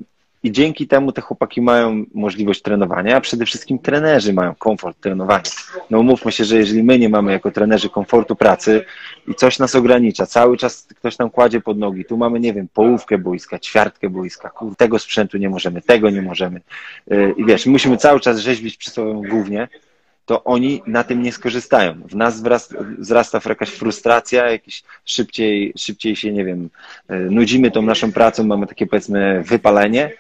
I 0.44 0.52
dzięki 0.52 0.88
temu 0.88 1.12
te 1.12 1.22
chłopaki 1.22 1.62
mają 1.62 2.04
możliwość 2.14 2.62
trenowania, 2.62 3.18
a 3.18 3.22
przede 3.22 3.46
wszystkim 3.46 3.80
trenerzy 3.80 4.34
mają 4.34 4.56
komfort 4.56 5.02
trenowania. 5.02 5.44
No 5.90 6.00
umówmy 6.00 6.32
się, 6.32 6.46
że 6.46 6.58
jeżeli 6.58 6.84
my 6.84 7.00
nie 7.00 7.10
mamy 7.10 7.32
jako 7.32 7.52
trenerzy 7.52 7.90
komfortu 7.90 8.36
pracy 8.36 8.86
i 9.28 9.36
coś 9.36 9.60
nas 9.60 9.76
ogranicza, 9.76 10.26
cały 10.26 10.58
czas 10.58 10.88
ktoś 10.96 11.18
nam 11.18 11.30
kładzie 11.30 11.62
pod 11.62 11.78
nogi, 11.78 12.06
tu 12.06 12.18
mamy, 12.18 12.40
nie 12.40 12.54
wiem, 12.54 12.68
połówkę 12.74 13.18
boiska, 13.18 13.60
ćwiartkę 13.60 14.10
boiska, 14.10 14.52
tego 14.78 15.00
sprzętu 15.00 15.38
nie 15.38 15.50
możemy, 15.50 15.82
tego 15.82 16.10
nie 16.10 16.22
możemy. 16.22 16.62
E, 17.12 17.32
I 17.32 17.46
wiesz, 17.46 17.66
musimy 17.66 17.98
cały 17.98 18.20
czas 18.20 18.40
rzeźbić 18.40 18.78
przy 18.78 18.92
sobie 18.92 19.30
głównie, 19.30 19.68
to 20.28 20.44
oni 20.44 20.82
na 20.88 21.04
tym 21.04 21.22
nie 21.22 21.32
skorzystają. 21.32 21.94
W 21.94 22.16
nas 22.16 22.44
wzrasta, 23.00 23.40
jakaś 23.50 23.70
frustracja, 23.70 24.50
jakiś 24.50 24.84
szybciej, 25.06 25.74
szybciej 25.78 26.16
się, 26.16 26.32
nie 26.32 26.46
wiem, 26.46 26.70
e, 27.08 27.20
nudzimy 27.20 27.72
tą 27.72 27.82
naszą 27.82 28.12
pracą, 28.12 28.44
mamy 28.44 28.68
takie 28.68 28.88
powiedzmy 28.88 29.44
wypalenie. 29.44 30.12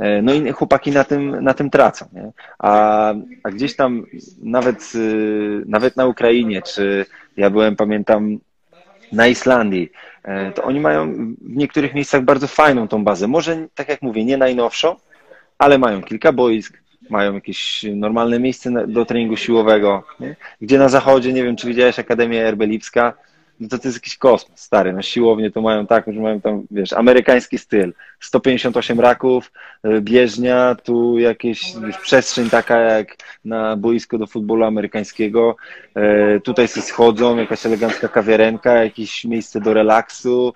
E, 0.00 0.22
no 0.22 0.34
i 0.34 0.52
chłopaki 0.52 0.90
na 0.90 1.04
tym, 1.04 1.44
na 1.44 1.54
tym 1.54 1.70
tracą. 1.70 2.06
Nie? 2.12 2.32
A, 2.58 3.14
a 3.42 3.50
gdzieś 3.50 3.76
tam 3.76 4.06
nawet, 4.42 4.92
e, 4.94 4.98
nawet 5.66 5.96
na 5.96 6.06
Ukrainie, 6.06 6.62
czy 6.62 7.06
ja 7.36 7.50
byłem, 7.50 7.76
pamiętam, 7.76 8.38
na 9.12 9.26
Islandii, 9.26 9.90
to 10.54 10.62
oni 10.62 10.80
mają 10.80 11.14
w 11.40 11.56
niektórych 11.56 11.94
miejscach 11.94 12.22
bardzo 12.24 12.46
fajną 12.46 12.88
tą 12.88 13.04
bazę. 13.04 13.28
Może, 13.28 13.66
tak 13.74 13.88
jak 13.88 14.02
mówię, 14.02 14.24
nie 14.24 14.36
najnowszą, 14.36 14.96
ale 15.58 15.78
mają 15.78 16.02
kilka 16.02 16.32
boisk, 16.32 16.78
mają 17.10 17.34
jakieś 17.34 17.86
normalne 17.94 18.40
miejsce 18.40 18.86
do 18.86 19.04
treningu 19.04 19.36
siłowego, 19.36 20.04
nie? 20.20 20.36
gdzie 20.60 20.78
na 20.78 20.88
zachodzie, 20.88 21.32
nie 21.32 21.44
wiem, 21.44 21.56
czy 21.56 21.66
widziałeś 21.66 21.98
Akademię 21.98 22.46
Erbelipska, 22.46 23.14
no 23.60 23.68
to 23.68 23.78
to 23.78 23.88
jest 23.88 23.96
jakiś 23.96 24.16
kosmos, 24.16 24.60
stary, 24.60 24.92
no 24.92 25.02
siłownie 25.02 25.50
to 25.50 25.60
mają 25.60 25.86
tak, 25.86 26.04
że 26.06 26.20
mają 26.20 26.40
tam, 26.40 26.66
wiesz, 26.70 26.92
amerykański 26.92 27.58
styl, 27.58 27.92
158 28.20 29.00
raków, 29.00 29.52
y, 29.86 30.00
bieżnia, 30.00 30.76
tu 30.84 31.18
jakieś 31.18 31.74
wiesz, 31.86 31.98
przestrzeń 31.98 32.50
taka 32.50 32.80
jak 32.80 33.16
na 33.44 33.76
boisko 33.76 34.18
do 34.18 34.26
futbolu 34.26 34.64
amerykańskiego, 34.64 35.56
y, 36.36 36.40
tutaj 36.40 36.68
się 36.68 36.80
schodzą, 36.80 37.36
jakaś 37.36 37.66
elegancka 37.66 38.08
kawiarenka, 38.08 38.84
jakieś 38.84 39.24
miejsce 39.24 39.60
do 39.60 39.74
relaksu, 39.74 40.54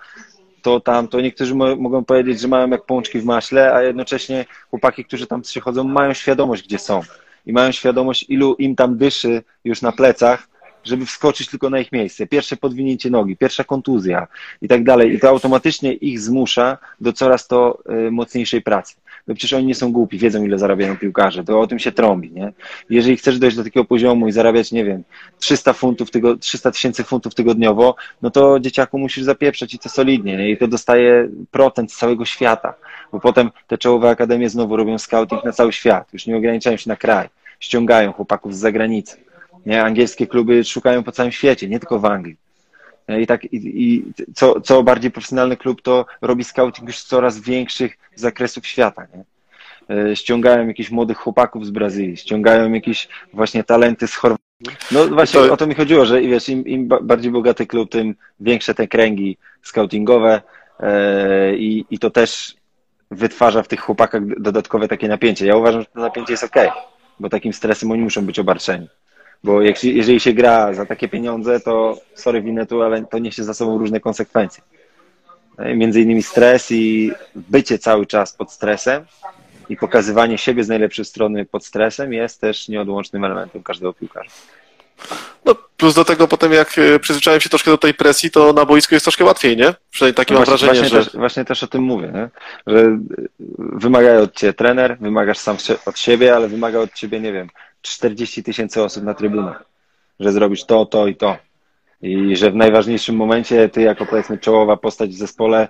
to 0.62 0.81
tam, 0.81 1.09
to 1.09 1.21
niektórzy 1.21 1.54
mogą 1.54 2.04
powiedzieć, 2.04 2.40
że 2.40 2.49
mają 2.49 2.71
jak 2.71 2.87
pączki 2.87 3.21
w 3.21 3.25
maśle, 3.25 3.75
a 3.75 3.83
jednocześnie 3.83 4.45
chłopaki, 4.71 5.04
którzy 5.04 5.26
tam 5.26 5.42
przychodzą, 5.42 5.85
mają 5.85 6.14
świadomość, 6.14 6.64
gdzie 6.64 6.78
są. 6.78 7.00
I 7.47 7.52
mają 7.52 7.73
świadomość, 7.73 8.26
ilu 8.28 8.54
im 8.54 8.76
tam 8.76 8.97
dyszy 8.97 9.42
już 9.64 9.83
na 9.83 9.92
plecach, 9.92 10.49
żeby 10.85 11.07
wskoczyć 11.07 11.49
tylko 11.49 11.71
na 11.71 11.78
ich 11.78 11.92
miejsce. 11.92 12.26
Pierwsze 12.26 12.57
podwinięcie 12.57 13.11
nogi, 13.11 13.37
pierwsza 13.37 13.64
kontuzja 13.64 14.26
i 14.62 14.69
tak 14.69 14.85
dalej. 14.85 15.14
I 15.14 15.21
to 15.21 15.28
automatycznie 15.28 15.92
ich 15.92 16.21
zmusza 16.21 16.78
do 17.00 17.12
coraz 17.12 17.49
to 17.49 17.78
y, 18.07 18.11
mocniejszej 18.11 18.62
pracy 18.62 18.95
no 19.26 19.35
przecież 19.35 19.52
oni 19.52 19.67
nie 19.67 19.75
są 19.75 19.93
głupi, 19.93 20.19
wiedzą 20.19 20.45
ile 20.45 20.59
zarabiają 20.59 20.97
piłkarze, 20.97 21.45
to 21.45 21.61
o 21.61 21.67
tym 21.67 21.79
się 21.79 21.93
trąbi, 21.93 22.31
nie? 22.31 22.52
Jeżeli 22.91 23.17
chcesz 23.17 23.38
dojść 23.38 23.57
do 23.57 23.64
takiego 23.64 23.85
poziomu 23.85 24.29
i 24.29 24.33
zarabiać, 24.33 24.73
nie 24.73 24.85
wiem, 24.85 25.02
300 25.38 25.73
funtów, 25.73 26.11
tygo, 26.11 26.37
300 26.37 26.71
tysięcy 26.71 27.05
funtów 27.05 27.35
tygodniowo, 27.35 27.97
no 28.23 28.31
to 28.31 28.61
dzieciaku 28.61 28.99
musisz 28.99 29.25
zapieprzać 29.25 29.75
i 29.75 29.79
to 29.79 29.88
solidnie, 29.88 30.37
nie? 30.37 30.50
I 30.50 30.57
to 30.57 30.69
dostaje 30.69 31.29
procent 31.50 31.93
z 31.93 31.97
całego 31.97 32.25
świata, 32.25 32.75
bo 33.12 33.21
potem 33.21 33.50
te 33.67 33.79
czołowe 33.79 34.11
akademie 34.11 34.49
znowu 34.49 34.76
robią 34.76 34.99
scouting 34.99 35.45
na 35.45 35.52
cały 35.52 35.73
świat, 35.73 36.12
już 36.12 36.26
nie 36.26 36.37
ograniczają 36.37 36.76
się 36.76 36.91
na 36.91 36.97
kraj, 36.97 37.29
ściągają 37.61 38.12
chłopaków 38.12 38.57
z 38.57 38.59
zagranicy, 38.59 39.17
nie? 39.67 39.85
Angielskie 39.85 40.26
kluby 40.26 40.64
szukają 40.64 41.02
po 41.02 41.12
całym 41.12 41.33
świecie, 41.33 41.69
nie 41.69 41.81
tylko 41.81 41.99
w 41.99 42.05
Anglii. 42.05 42.37
I 43.09 43.26
tak, 43.26 43.44
i, 43.44 43.56
i 43.85 44.04
co, 44.35 44.61
co 44.61 44.82
bardziej 44.82 45.11
profesjonalny 45.11 45.56
klub, 45.56 45.82
to 45.82 46.06
robi 46.21 46.44
scouting 46.44 46.88
już 46.88 47.02
coraz 47.02 47.40
większych 47.40 47.99
zakresów 48.14 48.66
świata. 48.66 49.06
Nie? 49.14 49.25
E, 49.97 50.16
ściągają 50.16 50.66
jakichś 50.68 50.90
młodych 50.90 51.16
chłopaków 51.16 51.66
z 51.66 51.71
Brazylii, 51.71 52.16
ściągają 52.16 52.73
jakieś 52.73 53.09
właśnie 53.32 53.64
talenty 53.64 54.06
z 54.06 54.14
Chorwacji. 54.14 54.42
No 54.90 55.06
właśnie 55.06 55.40
to... 55.40 55.52
o 55.52 55.56
to 55.56 55.66
mi 55.66 55.75
chodziło, 55.75 56.04
że 56.04 56.21
wiesz, 56.21 56.49
im, 56.49 56.66
im 56.66 56.88
bardziej 57.02 57.32
bogaty 57.32 57.66
klub, 57.66 57.90
tym 57.90 58.14
większe 58.40 58.75
te 58.75 58.88
kręgi 58.88 59.37
scoutingowe 59.62 60.42
e, 60.80 61.56
i, 61.56 61.85
i 61.90 61.99
to 61.99 62.11
też 62.11 62.54
wytwarza 63.11 63.62
w 63.62 63.68
tych 63.68 63.80
chłopakach 63.80 64.40
dodatkowe 64.40 64.88
takie 64.88 65.09
napięcie. 65.09 65.47
Ja 65.47 65.56
uważam, 65.56 65.80
że 65.80 65.87
to 65.87 66.00
napięcie 66.00 66.32
jest 66.32 66.44
ok, 66.44 66.56
bo 67.21 67.28
takim 67.28 67.52
stresem 67.52 67.90
oni 67.90 68.02
muszą 68.02 68.26
być 68.26 68.38
obarczeni. 68.38 68.88
Bo 69.45 69.63
jak, 69.63 69.85
jeżeli 69.85 70.21
się 70.21 70.33
gra 70.33 70.75
za 70.75 70.87
takie 70.87 71.09
pieniądze, 71.09 71.61
to 71.61 71.99
sorry 72.15 72.43
winę 72.43 72.67
tu, 72.67 72.83
ale 72.83 73.05
to 73.05 73.19
niesie 73.19 73.45
za 73.45 73.55
sobą 73.55 73.79
różne 73.79 74.01
konsekwencje. 74.01 74.65
Między 75.77 76.01
innymi 76.01 76.23
stres 76.23 76.71
i 76.71 77.13
bycie 77.35 77.79
cały 77.79 78.07
czas 78.07 78.33
pod 78.33 78.53
stresem 78.53 79.05
i 79.69 79.77
pokazywanie 79.77 80.39
siebie 80.39 80.65
z 80.65 80.69
najlepszej 80.69 81.05
strony 81.05 81.45
pod 81.45 81.67
stresem 81.67 82.13
jest 82.13 82.41
też 82.41 82.69
nieodłącznym 82.69 83.25
elementem 83.25 83.63
każdego 83.63 83.93
piłkarza. 83.93 84.31
No 85.45 85.55
plus 85.77 85.95
do 85.95 86.05
tego 86.05 86.29
potem 86.29 86.53
jak 86.53 86.79
e, 86.79 86.99
przyzwyczaiłem 86.99 87.41
się 87.41 87.49
troszkę 87.49 87.71
do 87.71 87.79
tej 87.79 87.95
presji, 87.95 88.31
to 88.31 88.53
na 88.53 88.65
boisku 88.65 88.95
jest 88.95 89.05
troszkę 89.05 89.25
łatwiej, 89.25 89.57
nie? 89.57 89.75
Przynajmniej 89.91 90.15
takie 90.15 90.35
no 90.35 90.41
mam 90.41 90.47
właśnie, 90.47 90.67
wrażenie, 90.67 90.89
właśnie 90.89 91.03
że... 91.03 91.11
Też, 91.11 91.21
właśnie 91.21 91.45
też 91.45 91.63
o 91.63 91.67
tym 91.67 91.83
mówię, 91.83 92.13
nie? 92.15 92.29
że 92.67 92.99
wymaga 93.59 94.17
od 94.17 94.35
Ciebie 94.35 94.53
trener, 94.53 94.99
wymagasz 94.99 95.39
sam 95.39 95.57
od 95.87 95.99
siebie, 95.99 96.37
ale 96.37 96.49
wymaga 96.49 96.79
od 96.79 96.93
Ciebie, 96.93 97.21
nie 97.21 97.33
wiem, 97.33 97.49
40 97.83 98.43
tysięcy 98.43 98.83
osób 98.83 99.05
na 99.05 99.15
trybunach, 99.15 99.65
że 100.21 100.33
zrobisz 100.33 100.65
to, 100.65 100.87
to 100.87 101.07
i 101.07 101.17
to. 101.17 101.37
I 102.03 102.37
że 102.37 102.51
w 102.51 102.55
najważniejszym 102.55 103.17
momencie 103.17 103.69
ty 103.69 103.83
jako 103.83 104.07
powiedzmy 104.07 104.39
czołowa 104.39 104.77
postać 104.77 105.11
w 105.11 105.19
zespole, 105.19 105.69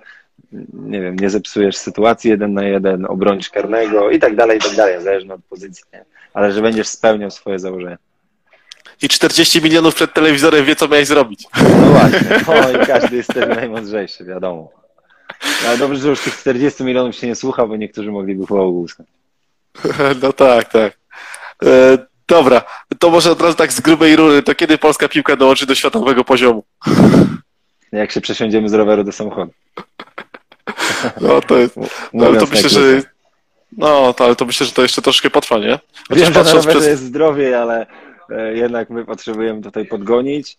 nie 0.73 1.01
wiem, 1.01 1.15
nie 1.15 1.29
zepsujesz 1.29 1.77
sytuacji 1.77 2.29
jeden 2.29 2.53
na 2.53 2.63
jeden, 2.63 3.05
obronisz 3.05 3.49
karnego 3.49 4.09
i 4.09 4.19
tak 4.19 4.35
dalej, 4.35 4.57
i 4.57 4.61
tak 4.61 4.75
dalej, 4.75 5.03
zależnie 5.03 5.33
od 5.33 5.43
pozycji, 5.43 5.83
nie? 5.93 6.05
ale 6.33 6.51
że 6.51 6.61
będziesz 6.61 6.87
spełniał 6.87 7.31
swoje 7.31 7.59
założenia. 7.59 7.97
I 9.01 9.07
40 9.07 9.61
milionów 9.61 9.95
przed 9.95 10.13
telewizorem 10.13 10.65
wie, 10.65 10.75
co 10.75 10.87
miałeś 10.87 11.07
zrobić. 11.07 11.47
No 11.61 11.85
właśnie, 11.85 12.19
no 12.47 12.81
i 12.81 12.85
każdy 12.85 13.15
jest 13.15 13.31
wtedy 13.31 13.55
najmądrzejszy, 13.55 14.25
wiadomo. 14.25 14.71
Ale 15.67 15.77
dobrze, 15.77 15.99
że 15.99 16.09
już 16.09 16.21
tych 16.21 16.37
40 16.37 16.83
milionów 16.83 17.15
się 17.15 17.27
nie 17.27 17.35
słucha, 17.35 17.67
bo 17.67 17.75
niektórzy 17.75 18.11
mogliby 18.11 18.45
chłopu 18.45 18.85
No 20.21 20.33
tak, 20.33 20.71
tak. 20.71 21.02
E, 21.65 21.97
dobra, 22.27 22.61
to 22.99 23.09
może 23.09 23.31
od 23.31 23.41
razu 23.41 23.57
tak 23.57 23.73
z 23.73 23.81
grubej 23.81 24.15
rury, 24.15 24.43
to 24.43 24.55
kiedy 24.55 24.77
polska 24.77 25.07
piłka 25.09 25.35
dołączy 25.35 25.65
do 25.65 25.75
światowego 25.75 26.23
poziomu? 26.23 26.63
Jak 27.91 28.11
się 28.11 28.21
przesiądziemy 28.21 28.69
z 28.69 28.73
roweru 28.73 29.03
do 29.03 29.11
samochodu. 29.11 29.51
No 31.21 31.41
to 31.41 31.57
jest, 31.57 31.75
no, 32.13 32.25
ale 32.25 32.39
to 32.39 32.45
myślę, 32.45 32.69
że 32.69 33.01
no, 33.77 34.13
to, 34.13 34.25
ale 34.25 34.35
to 34.35 34.45
myślę, 34.45 34.65
że 34.65 34.71
to 34.71 34.81
jeszcze 34.81 35.01
troszkę 35.01 35.29
potrwa, 35.29 35.57
nie? 35.57 35.79
Chociaż 36.09 36.23
Wiem, 36.23 36.45
że 36.45 36.53
na 36.55 36.61
przez... 36.61 36.85
jest 36.85 37.03
zdrowie, 37.03 37.61
ale 37.61 37.85
e, 38.29 38.53
jednak 38.53 38.89
my 38.89 39.05
potrzebujemy 39.05 39.61
tutaj 39.61 39.85
podgonić. 39.85 40.57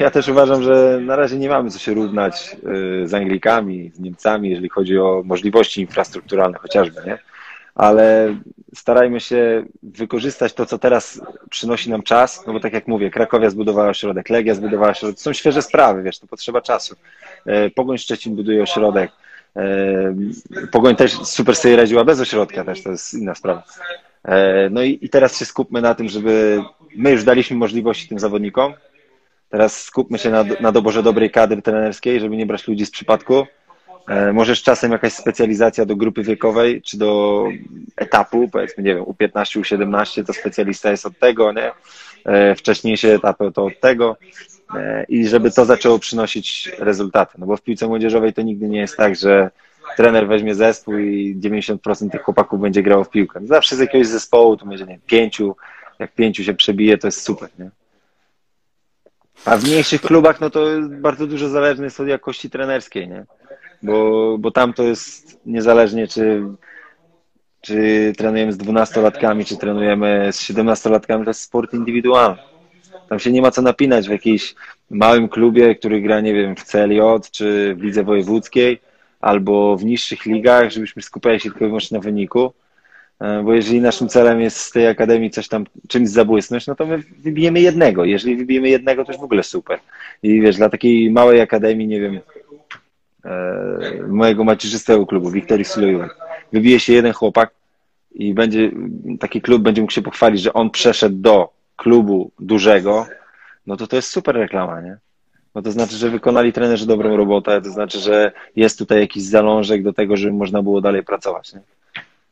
Ja 0.00 0.10
też 0.10 0.28
uważam, 0.28 0.62
że 0.62 1.00
na 1.02 1.16
razie 1.16 1.36
nie 1.36 1.48
mamy 1.48 1.70
co 1.70 1.78
się 1.78 1.94
równać 1.94 2.56
e, 3.02 3.08
z 3.08 3.14
Anglikami, 3.14 3.90
z 3.94 4.00
Niemcami, 4.00 4.50
jeżeli 4.50 4.68
chodzi 4.68 4.98
o 4.98 5.22
możliwości 5.24 5.80
infrastrukturalne 5.80 6.58
chociażby, 6.58 7.00
nie? 7.06 7.18
Ale 7.74 8.36
starajmy 8.74 9.20
się 9.20 9.64
wykorzystać 9.82 10.52
to, 10.52 10.66
co 10.66 10.78
teraz 10.78 11.20
przynosi 11.50 11.90
nam 11.90 12.02
czas, 12.02 12.46
no 12.46 12.52
bo 12.52 12.60
tak 12.60 12.72
jak 12.72 12.88
mówię, 12.88 13.10
Krakowia 13.10 13.50
zbudowała 13.50 13.88
ośrodek, 13.88 14.30
Legia 14.30 14.54
zbudowała 14.54 14.90
ośrodek, 14.90 15.20
są 15.20 15.32
świeże 15.32 15.62
sprawy, 15.62 16.02
wiesz, 16.02 16.18
to 16.18 16.26
potrzeba 16.26 16.60
czasu. 16.60 16.96
E, 17.46 17.70
Pogoń 17.70 17.98
Szczecin 17.98 18.36
buduje 18.36 18.62
ośrodek, 18.62 19.12
e, 19.56 20.14
Pogoń 20.72 20.96
też 20.96 21.12
super 21.12 21.56
sobie 21.56 21.76
radziła 21.76 22.04
bez 22.04 22.20
ośrodka 22.20 22.64
też, 22.64 22.82
to 22.82 22.90
jest 22.90 23.14
inna 23.14 23.34
sprawa. 23.34 23.62
E, 24.24 24.70
no 24.70 24.82
i, 24.82 24.98
i 25.02 25.08
teraz 25.08 25.38
się 25.38 25.44
skupmy 25.44 25.80
na 25.80 25.94
tym, 25.94 26.08
żeby 26.08 26.62
my 26.96 27.10
już 27.10 27.24
daliśmy 27.24 27.56
możliwości 27.56 28.08
tym 28.08 28.18
zawodnikom, 28.18 28.74
teraz 29.50 29.82
skupmy 29.82 30.18
się 30.18 30.30
na, 30.30 30.44
na 30.60 30.72
doborze 30.72 31.02
dobrej 31.02 31.30
kadry 31.30 31.62
trenerskiej, 31.62 32.20
żeby 32.20 32.36
nie 32.36 32.46
brać 32.46 32.68
ludzi 32.68 32.86
z 32.86 32.90
przypadku, 32.90 33.46
możesz 34.32 34.62
czasem 34.62 34.92
jakaś 34.92 35.12
specjalizacja 35.12 35.86
do 35.86 35.96
grupy 35.96 36.22
wiekowej, 36.22 36.82
czy 36.82 36.98
do 36.98 37.44
etapu, 37.96 38.48
powiedzmy, 38.52 38.84
nie 38.84 38.94
wiem, 38.94 39.04
U15, 39.04 39.60
U17, 39.60 40.26
to 40.26 40.32
specjalista 40.32 40.90
jest 40.90 41.06
od 41.06 41.18
tego, 41.18 41.52
nie? 41.52 41.72
E, 42.24 42.54
wcześniejsze 42.54 43.14
etapy 43.14 43.52
to 43.54 43.64
od 43.64 43.80
tego 43.80 44.16
e, 44.74 45.04
i 45.08 45.26
żeby 45.28 45.50
to 45.50 45.64
zaczęło 45.64 45.98
przynosić 45.98 46.72
rezultaty. 46.78 47.34
No 47.38 47.46
bo 47.46 47.56
w 47.56 47.62
piłce 47.62 47.88
młodzieżowej 47.88 48.32
to 48.32 48.42
nigdy 48.42 48.68
nie 48.68 48.78
jest 48.78 48.96
tak, 48.96 49.16
że 49.16 49.50
trener 49.96 50.28
weźmie 50.28 50.54
zespół 50.54 50.98
i 50.98 51.36
90% 51.36 52.10
tych 52.10 52.22
chłopaków 52.22 52.60
będzie 52.60 52.82
grało 52.82 53.04
w 53.04 53.10
piłkę. 53.10 53.40
Zawsze 53.44 53.76
z 53.76 53.78
jakiegoś 53.78 54.06
zespołu 54.06 54.56
to 54.56 54.66
będzie, 54.66 54.84
nie 54.84 54.90
wiem, 54.90 55.00
pięciu, 55.06 55.56
jak 55.98 56.14
pięciu 56.14 56.44
się 56.44 56.54
przebije, 56.54 56.98
to 56.98 57.06
jest 57.06 57.22
super, 57.22 57.48
nie? 57.58 57.70
A 59.44 59.56
w 59.56 59.64
mniejszych 59.64 60.00
klubach, 60.00 60.40
no 60.40 60.50
to 60.50 60.66
bardzo 60.88 61.26
dużo 61.26 61.48
zależne 61.48 61.84
jest 61.84 62.00
od 62.00 62.08
jakości 62.08 62.50
trenerskiej, 62.50 63.08
nie? 63.08 63.24
Bo, 63.82 64.36
bo 64.38 64.50
tam 64.50 64.72
to 64.72 64.82
jest 64.82 65.40
niezależnie, 65.46 66.08
czy 66.08 66.42
czy 67.64 68.12
trenujemy 68.18 68.52
z 68.52 68.56
dwunastolatkami, 68.56 69.44
czy 69.44 69.56
trenujemy 69.56 70.28
z 70.32 70.40
siedemnastolatkami, 70.40 71.24
to 71.24 71.30
jest 71.30 71.40
sport 71.40 71.74
indywidualny. 71.74 72.36
Tam 73.08 73.18
się 73.18 73.32
nie 73.32 73.42
ma 73.42 73.50
co 73.50 73.62
napinać 73.62 74.08
w 74.08 74.10
jakimś 74.10 74.54
małym 74.90 75.28
klubie, 75.28 75.74
który 75.74 76.00
gra, 76.00 76.20
nie 76.20 76.34
wiem, 76.34 76.56
w 76.56 76.64
CLJ, 76.64 77.00
czy 77.30 77.74
w 77.74 77.82
lidze 77.82 78.04
wojewódzkiej, 78.04 78.80
albo 79.20 79.76
w 79.76 79.84
niższych 79.84 80.26
ligach, 80.26 80.70
żebyśmy 80.70 81.02
skupiali 81.02 81.40
się 81.40 81.50
tylko 81.50 81.64
i 81.64 81.68
wyłącznie 81.68 81.98
na 81.98 82.04
wyniku. 82.04 82.52
E, 83.20 83.42
bo 83.42 83.54
jeżeli 83.54 83.80
naszym 83.80 84.08
celem 84.08 84.40
jest 84.40 84.56
z 84.56 84.70
tej 84.70 84.86
akademii 84.86 85.30
coś 85.30 85.48
tam, 85.48 85.66
czymś 85.88 86.08
zabłysnąć, 86.08 86.66
no 86.66 86.74
to 86.74 86.86
my 86.86 86.98
wybijemy 87.18 87.60
jednego. 87.60 88.04
Jeżeli 88.04 88.36
wybijemy 88.36 88.68
jednego, 88.68 89.04
to 89.04 89.12
już 89.12 89.20
w 89.20 89.24
ogóle 89.24 89.42
super. 89.42 89.78
I 90.22 90.40
wiesz, 90.40 90.56
dla 90.56 90.68
takiej 90.68 91.10
małej 91.10 91.40
akademii, 91.40 91.86
nie 91.86 92.00
wiem, 92.00 92.20
mojego 94.08 94.44
macierzystego 94.44 95.06
klubu, 95.06 95.30
Wiktorii 95.30 95.64
Sulejówek, 95.64 96.16
wybije 96.52 96.80
się 96.80 96.92
jeden 96.92 97.12
chłopak 97.12 97.50
i 98.14 98.34
będzie, 98.34 98.70
taki 99.20 99.40
klub 99.40 99.62
będzie 99.62 99.80
mógł 99.80 99.92
się 99.92 100.02
pochwalić, 100.02 100.42
że 100.42 100.52
on 100.52 100.70
przeszedł 100.70 101.16
do 101.16 101.52
klubu 101.76 102.30
dużego, 102.40 103.06
no 103.66 103.76
to 103.76 103.86
to 103.86 103.96
jest 103.96 104.10
super 104.10 104.36
reklama, 104.36 104.80
nie? 104.80 104.96
No 105.54 105.62
to 105.62 105.72
znaczy, 105.72 105.96
że 105.96 106.10
wykonali 106.10 106.52
trenerzy 106.52 106.86
dobrą 106.86 107.16
robotę, 107.16 107.62
to 107.62 107.70
znaczy, 107.70 107.98
że 107.98 108.32
jest 108.56 108.78
tutaj 108.78 109.00
jakiś 109.00 109.22
zalążek 109.22 109.82
do 109.82 109.92
tego, 109.92 110.16
żeby 110.16 110.32
można 110.32 110.62
było 110.62 110.80
dalej 110.80 111.02
pracować, 111.02 111.54
nie? 111.54 111.60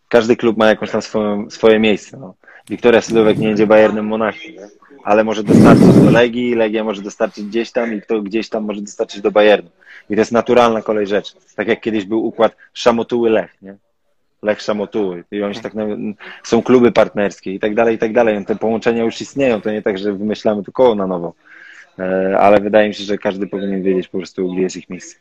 Każdy 0.08 0.36
klub 0.36 0.56
ma 0.56 0.66
jakąś 0.66 0.90
tam 0.90 1.02
swoją, 1.02 1.50
swoje 1.50 1.78
miejsce, 1.78 2.16
no. 2.16 2.34
Wiktoria 2.70 3.00
Sylwek 3.00 3.38
nie 3.38 3.48
będzie 3.48 3.66
Bayernem 3.66 4.06
Monachium, 4.06 4.54
ale 5.04 5.24
może 5.24 5.42
dostarczyć 5.42 5.86
do 6.04 6.10
Legii, 6.10 6.54
Legia 6.54 6.84
może 6.84 7.02
dostarczyć 7.02 7.44
gdzieś 7.44 7.72
tam 7.72 7.94
i 7.94 8.00
kto 8.00 8.22
gdzieś 8.22 8.48
tam 8.48 8.64
może 8.64 8.80
dostarczyć 8.80 9.20
do 9.20 9.30
Bayernu. 9.30 9.70
I 10.10 10.14
to 10.14 10.20
jest 10.20 10.32
naturalna 10.32 10.82
kolej 10.82 11.06
rzeczy. 11.06 11.32
Tak 11.56 11.68
jak 11.68 11.80
kiedyś 11.80 12.04
był 12.04 12.24
układ 12.24 12.56
Szamotuły-Lech, 12.74 13.62
nie? 13.62 13.76
Lech 14.42 14.62
Szamotuły. 14.62 15.24
I 15.30 15.42
oni 15.42 15.54
tak, 15.54 15.72
są 16.44 16.62
kluby 16.62 16.92
partnerskie 16.92 17.54
i 17.54 17.60
tak 17.60 17.74
dalej, 17.74 17.94
i 17.94 17.98
tak 17.98 18.12
dalej. 18.12 18.44
Te 18.44 18.56
połączenia 18.56 19.04
już 19.04 19.20
istnieją. 19.20 19.60
To 19.60 19.70
nie 19.70 19.82
tak, 19.82 19.98
że 19.98 20.12
wymyślamy 20.12 20.64
to 20.64 20.72
koło 20.72 20.94
na 20.94 21.06
nowo. 21.06 21.34
E, 21.98 22.38
ale 22.38 22.60
wydaje 22.60 22.88
mi 22.88 22.94
się, 22.94 23.04
że 23.04 23.18
każdy 23.18 23.46
powinien 23.46 23.82
wiedzieć 23.82 24.08
po 24.08 24.18
prostu, 24.18 24.52
gdzie 24.52 24.62
jest 24.62 24.76
ich 24.76 24.90
miejsce. 24.90 25.16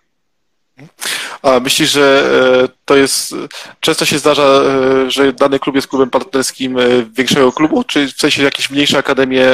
A 1.42 1.60
myślisz, 1.60 1.92
że 1.92 2.24
e, 2.64 2.68
to 2.86 2.96
jest. 2.96 3.36
Często 3.80 4.06
się 4.06 4.18
zdarza, 4.18 4.44
e, 4.44 5.12
że 5.12 5.34
dany 5.34 5.60
klub 5.60 5.76
jest 5.76 5.88
klubem 5.88 6.10
partnerskim 6.10 6.78
większego 7.14 7.52
klubu, 7.52 7.84
czy 7.84 8.08
w 8.08 8.12
sensie 8.12 8.44
jakieś 8.44 8.70
mniejsze 8.70 8.98
akademie 8.98 9.46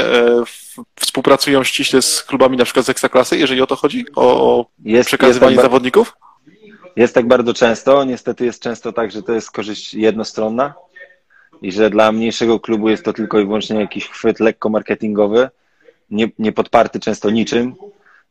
współpracują 0.96 1.63
ściśle 1.63 2.01
z 2.01 2.24
klubami 2.24 2.57
na 2.57 2.65
przykład 2.65 2.86
z 2.86 2.89
ekstraklasy, 2.89 3.38
jeżeli 3.38 3.62
o 3.62 3.67
to 3.67 3.75
chodzi? 3.75 4.05
O 4.15 4.65
jest, 4.84 5.07
przekazywanie 5.07 5.51
jest 5.51 5.62
tak 5.62 5.72
zawodników? 5.72 6.13
Jest 6.96 7.15
tak 7.15 7.27
bardzo 7.27 7.53
często. 7.53 8.03
Niestety 8.03 8.46
jest 8.46 8.62
często 8.62 8.93
tak, 8.93 9.12
że 9.12 9.24
to 9.24 9.34
jest 9.34 9.51
korzyść 9.51 9.93
jednostronna 9.93 10.74
i 11.62 11.72
że 11.72 11.89
dla 11.89 12.12
mniejszego 12.12 12.60
klubu 12.60 12.89
jest 12.89 13.05
to 13.05 13.13
tylko 13.13 13.39
i 13.39 13.46
wyłącznie 13.46 13.79
jakiś 13.79 14.10
chwyt 14.10 14.39
lekko 14.39 14.69
marketingowy, 14.69 15.50
nie, 16.12 16.27
nie 16.39 16.51
podparty 16.51 17.00
często 17.00 17.29
niczym, 17.29 17.75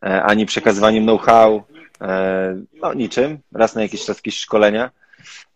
e, 0.03 0.23
ani 0.23 0.47
przekazywaniem 0.47 1.05
know-how, 1.05 1.63
e, 2.01 2.57
no 2.83 2.95
niczym, 2.95 3.39
raz 3.53 3.75
na 3.75 3.83
jakiś 3.83 4.05
czas 4.05 4.17
jakieś 4.17 4.39
szkolenia. 4.39 4.91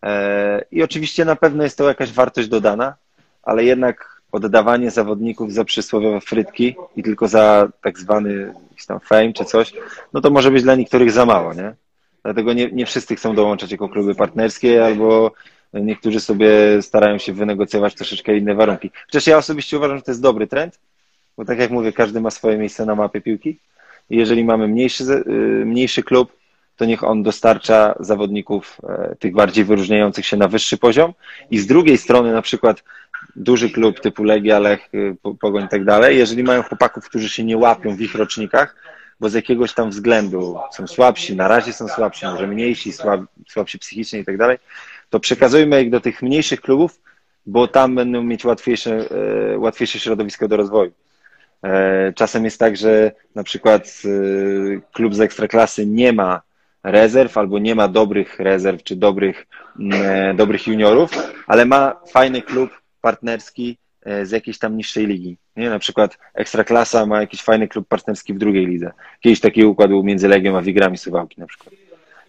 E, 0.03 0.65
I 0.71 0.83
oczywiście 0.83 1.25
na 1.25 1.37
pewno 1.37 1.63
jest 1.63 1.79
to 1.79 1.89
jakaś 1.89 2.13
wartość 2.13 2.49
dodana, 2.49 2.95
ale 3.43 3.65
jednak 3.65 4.10
oddawanie 4.33 4.91
zawodników 4.91 5.53
za 5.53 5.65
przysłowiowe 5.65 6.21
frytki 6.21 6.77
i 6.97 7.03
tylko 7.03 7.29
za 7.29 7.69
tak 7.83 7.99
zwany 7.99 8.55
tam 8.87 9.01
fame 9.01 9.33
czy 9.33 9.45
coś, 9.45 9.73
no 10.13 10.21
to 10.21 10.31
może 10.31 10.51
być 10.51 10.63
dla 10.63 10.75
niektórych 10.75 11.11
za 11.11 11.27
mało, 11.27 11.55
nie? 11.55 11.75
Dlatego 12.23 12.53
nie, 12.53 12.71
nie 12.73 12.87
wszyscy 12.87 13.17
chcą 13.17 13.35
dołączać 13.35 13.73
jako 13.73 13.89
kluby 13.89 14.15
partnerskie, 14.15 14.85
albo 14.85 15.33
niektórzy 15.75 16.21
sobie 16.21 16.51
starają 16.83 17.19
się 17.19 17.33
wynegocjować 17.33 17.95
troszeczkę 17.95 18.37
inne 18.37 18.55
warunki. 18.55 18.91
Chociaż 19.07 19.27
ja 19.27 19.37
osobiście 19.37 19.77
uważam, 19.77 19.97
że 19.97 20.03
to 20.03 20.11
jest 20.11 20.23
dobry 20.23 20.47
trend, 20.47 20.81
bo 21.37 21.45
tak 21.45 21.59
jak 21.59 21.71
mówię, 21.71 21.93
każdy 21.93 22.21
ma 22.21 22.31
swoje 22.31 22.59
miejsce 22.59 22.87
na 22.87 22.95
mapie 22.95 23.21
piłki. 23.21 23.59
I 24.11 24.17
jeżeli 24.17 24.45
mamy 24.45 24.69
mniejszy, 24.69 25.05
y, 25.05 25.65
mniejszy 25.67 26.03
klub, 26.03 26.33
to 26.77 26.85
niech 26.85 27.05
on 27.05 27.23
dostarcza 27.23 27.95
zawodników 28.01 28.79
e, 28.89 29.17
tych 29.19 29.33
bardziej 29.33 29.65
wyróżniających 29.65 30.27
się 30.27 30.37
na 30.37 30.49
wyższy 30.49 30.79
poziom. 30.79 31.13
I 31.51 31.59
z 31.59 31.67
drugiej 31.67 31.99
strony, 31.99 32.33
na 32.33 32.43
przykład 32.43 32.85
duży 33.37 33.71
klub 33.71 34.01
typu 34.01 34.25
Legia, 34.25 34.59
Lech, 34.59 34.95
y, 34.95 35.17
Pogoń 35.41 35.65
i 35.65 35.69
tak 35.69 35.85
dalej, 35.85 36.19
jeżeli 36.19 36.43
mają 36.43 36.63
chłopaków, 36.63 37.09
którzy 37.09 37.29
się 37.29 37.45
nie 37.45 37.57
łapią 37.57 37.97
w 37.97 38.01
ich 38.01 38.15
rocznikach, 38.15 38.77
bo 39.21 39.29
z 39.29 39.35
jakiegoś 39.35 39.75
tam 39.75 39.91
względu 39.91 40.59
są 40.73 40.87
słabsi, 40.87 41.37
na 41.37 41.49
razie 41.49 41.73
są 41.73 41.89
słabsi, 41.89 42.27
może 42.27 42.47
mniejsi, 42.47 42.93
słab, 42.93 43.21
słabsi 43.49 43.79
psychicznie 43.79 44.19
i 44.19 44.25
tak 44.25 44.37
dalej, 44.37 44.59
to 45.11 45.21
przekazujmy 45.21 45.83
ich 45.83 45.91
do 45.91 46.01
tych 46.01 46.23
mniejszych 46.23 46.61
klubów, 46.61 47.01
bo 47.47 47.69
tam 47.69 47.95
będą 47.95 48.23
mieć 48.23 48.45
łatwiejsze, 48.45 49.05
e, 49.53 49.59
łatwiejsze 49.59 49.99
środowisko 49.99 50.49
do 50.49 50.57
rozwoju. 50.57 50.93
E, 51.65 52.13
czasem 52.13 52.45
jest 52.45 52.59
tak, 52.59 52.77
że 52.77 53.13
na 53.35 53.45
przykład 53.45 54.03
e, 54.05 54.09
klub 54.93 55.15
z 55.15 55.21
ekstraklasy 55.21 55.87
nie 55.87 56.13
ma 56.13 56.43
rezerw 56.85 57.39
albo 57.39 57.59
nie 57.59 57.75
ma 57.75 57.89
dobrych 57.89 58.41
rezerw 58.41 58.83
czy 58.83 58.97
dobrych, 58.97 59.47
dobrych 60.35 60.67
juniorów, 60.67 61.11
ale 61.47 61.65
ma 61.65 62.01
fajny 62.13 62.43
klub 62.43 62.71
partnerski 63.01 63.79
E, 64.05 64.27
z 64.27 64.31
jakiejś 64.31 64.59
tam 64.59 64.77
niższej 64.77 65.07
ligi. 65.07 65.37
Nie? 65.57 65.71
Na 65.71 65.79
przykład 65.79 66.19
Ekstraklasa 66.35 67.07
ma 67.07 67.21
jakiś 67.21 67.43
fajny 67.43 67.69
klub 67.69 67.89
partnerski 67.89 68.35
w 68.35 68.39
drugiej 68.39 68.67
lidze. 68.67 68.93
Kiedyś 69.21 69.41
taki 69.41 69.65
układ 69.65 69.89
był 69.89 70.03
między 70.03 70.29
Legią 70.29 70.59
a 70.59 70.63
Wigrami 70.63 70.99
Suwałki 70.99 71.41
na 71.41 71.47
przykład. 71.47 71.75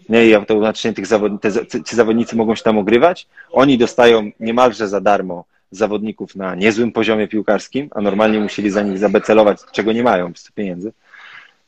Nie, 0.10 0.28
i 0.28 0.34
automatycznie 0.34 0.94
tych 0.94 1.06
zawod... 1.06 1.32
te, 1.42 1.84
ci 1.84 1.96
zawodnicy 1.96 2.36
mogą 2.36 2.56
się 2.56 2.64
tam 2.64 2.78
ogrywać. 2.78 3.28
Oni 3.52 3.78
dostają 3.78 4.32
niemalże 4.40 4.88
za 4.88 5.02
darmo 5.02 5.46
zawodników 5.72 6.36
na 6.36 6.56
niezłym 6.56 6.92
poziomie 6.92 7.28
piłkarskim, 7.28 7.90
a 7.92 8.02
normalnie 8.02 8.40
musieli 8.40 8.70
za 8.70 8.82
nich 8.82 8.98
zabecelować, 8.98 9.58
czego 9.72 9.92
nie 9.92 10.04
mają, 10.04 10.34
pieniędzy 10.56 10.92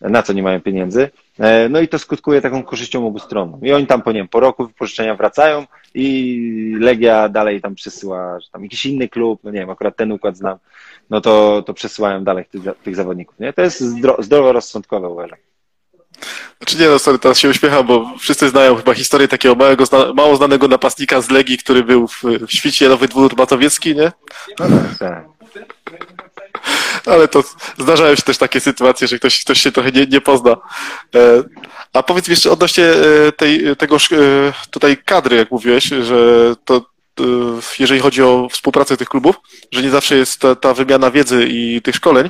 na 0.02 0.24
co 0.24 0.34
nie 0.34 0.44
mają 0.44 0.62
pieniędzy. 0.62 1.10
E, 1.40 1.70
no 1.70 1.80
i 1.80 1.88
to 1.88 2.00
skutkuje 2.00 2.42
taką 2.42 2.64
korzyścią 2.64 3.08
obustronną. 3.08 3.60
I 3.64 3.74
oni 3.74 3.88
tam 3.88 4.02
po, 4.02 4.12
nie 4.12 4.20
wiem, 4.20 4.28
po 4.28 4.40
roku 4.40 4.68
wypożyczenia 4.68 5.16
wracają 5.16 5.66
i 5.94 6.76
Legia 6.80 7.30
dalej 7.30 7.62
tam 7.62 7.76
przesyła, 7.76 8.40
że 8.40 8.50
tam 8.52 8.64
jakiś 8.64 8.86
inny 8.86 9.10
klub, 9.10 9.40
no 9.44 9.52
nie 9.52 9.60
wiem, 9.60 9.70
akurat 9.70 9.96
ten 9.96 10.12
układ 10.12 10.38
znam, 10.38 10.58
no 11.10 11.22
to, 11.22 11.64
to 11.66 11.74
przesyłają 11.74 12.24
dalej 12.24 12.46
tych, 12.46 12.62
tych 12.84 12.96
zawodników. 12.96 13.40
Nie? 13.40 13.54
To 13.54 13.62
jest 13.62 13.80
zdro, 13.80 14.18
zdroworozsądkowe 14.20 15.10
uważam. 15.10 15.38
Znaczy 16.58 16.78
nie, 16.78 16.88
no 16.88 17.00
sorry, 17.00 17.20
teraz 17.20 17.40
się 17.40 17.50
uśmiecham, 17.50 17.88
bo 17.88 18.18
wszyscy 18.20 18.50
znają 18.50 18.76
chyba 18.76 18.94
historię 18.94 19.28
takiego 19.28 19.56
małego, 19.56 19.84
mało 20.14 20.36
znanego 20.36 20.68
napastnika 20.68 21.22
z 21.22 21.30
Legii, 21.30 21.58
który 21.58 21.84
był 21.84 22.08
w, 22.08 22.24
w 22.48 22.52
świcie 22.52 22.90
Nowy 22.90 23.08
Dwór 23.08 23.38
Matowiecki, 23.38 23.96
nie? 23.96 24.12
No 24.60 24.66
tak. 25.00 25.26
Ale 27.06 27.28
to 27.28 27.44
zdarzają 27.78 28.16
się 28.16 28.22
też 28.22 28.38
takie 28.38 28.60
sytuacje, 28.60 29.08
że 29.08 29.20
ktoś, 29.20 29.44
ktoś 29.44 29.62
się 29.62 29.72
trochę 29.72 29.92
nie, 29.92 30.06
nie 30.06 30.22
pozna. 30.22 30.52
E, 31.16 31.44
a 31.94 32.04
powiedz 32.04 32.28
mi 32.28 32.32
jeszcze 32.32 32.52
odnośnie 32.52 32.86
e, 32.86 33.32
tej, 33.32 33.76
tego 33.76 33.96
e, 33.96 34.00
tutaj 34.72 34.98
kadry, 35.06 35.36
jak 35.36 35.52
mówiłeś, 35.52 35.84
że 35.84 36.56
to 36.66 36.93
jeżeli 37.80 38.00
chodzi 38.00 38.24
o 38.24 38.48
współpracę 38.52 38.98
tych 38.98 39.10
klubów, 39.10 39.36
że 39.72 39.82
nie 39.82 39.90
zawsze 39.90 40.16
jest 40.16 40.40
ta, 40.40 40.56
ta, 40.56 40.74
wymiana 40.74 41.12
wiedzy 41.12 41.48
i 41.50 41.82
tych 41.82 41.96
szkoleń, 41.96 42.30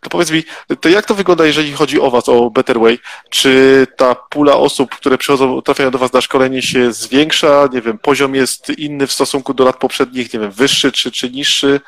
to 0.00 0.10
powiedz 0.10 0.30
mi, 0.30 0.44
to 0.80 0.88
jak 0.88 1.06
to 1.06 1.14
wygląda, 1.14 1.46
jeżeli 1.46 1.72
chodzi 1.72 2.00
o 2.00 2.10
Was, 2.10 2.28
o 2.28 2.50
Better 2.50 2.80
Way? 2.80 2.98
Czy 3.30 3.86
ta 3.96 4.14
pula 4.14 4.56
osób, 4.56 4.94
które 4.94 5.18
przychodzą, 5.18 5.62
trafiają 5.62 5.90
do 5.90 5.98
Was 5.98 6.12
na 6.12 6.20
szkolenie 6.20 6.62
się 6.62 6.92
zwiększa? 6.92 7.68
Nie 7.72 7.80
wiem, 7.80 7.98
poziom 7.98 8.34
jest 8.34 8.78
inny 8.78 9.06
w 9.06 9.12
stosunku 9.12 9.54
do 9.54 9.64
lat 9.64 9.76
poprzednich, 9.76 10.34
nie 10.34 10.40
wiem, 10.40 10.50
wyższy 10.50 10.92
czy, 10.92 11.10
czy 11.10 11.30
niższy? 11.30 11.80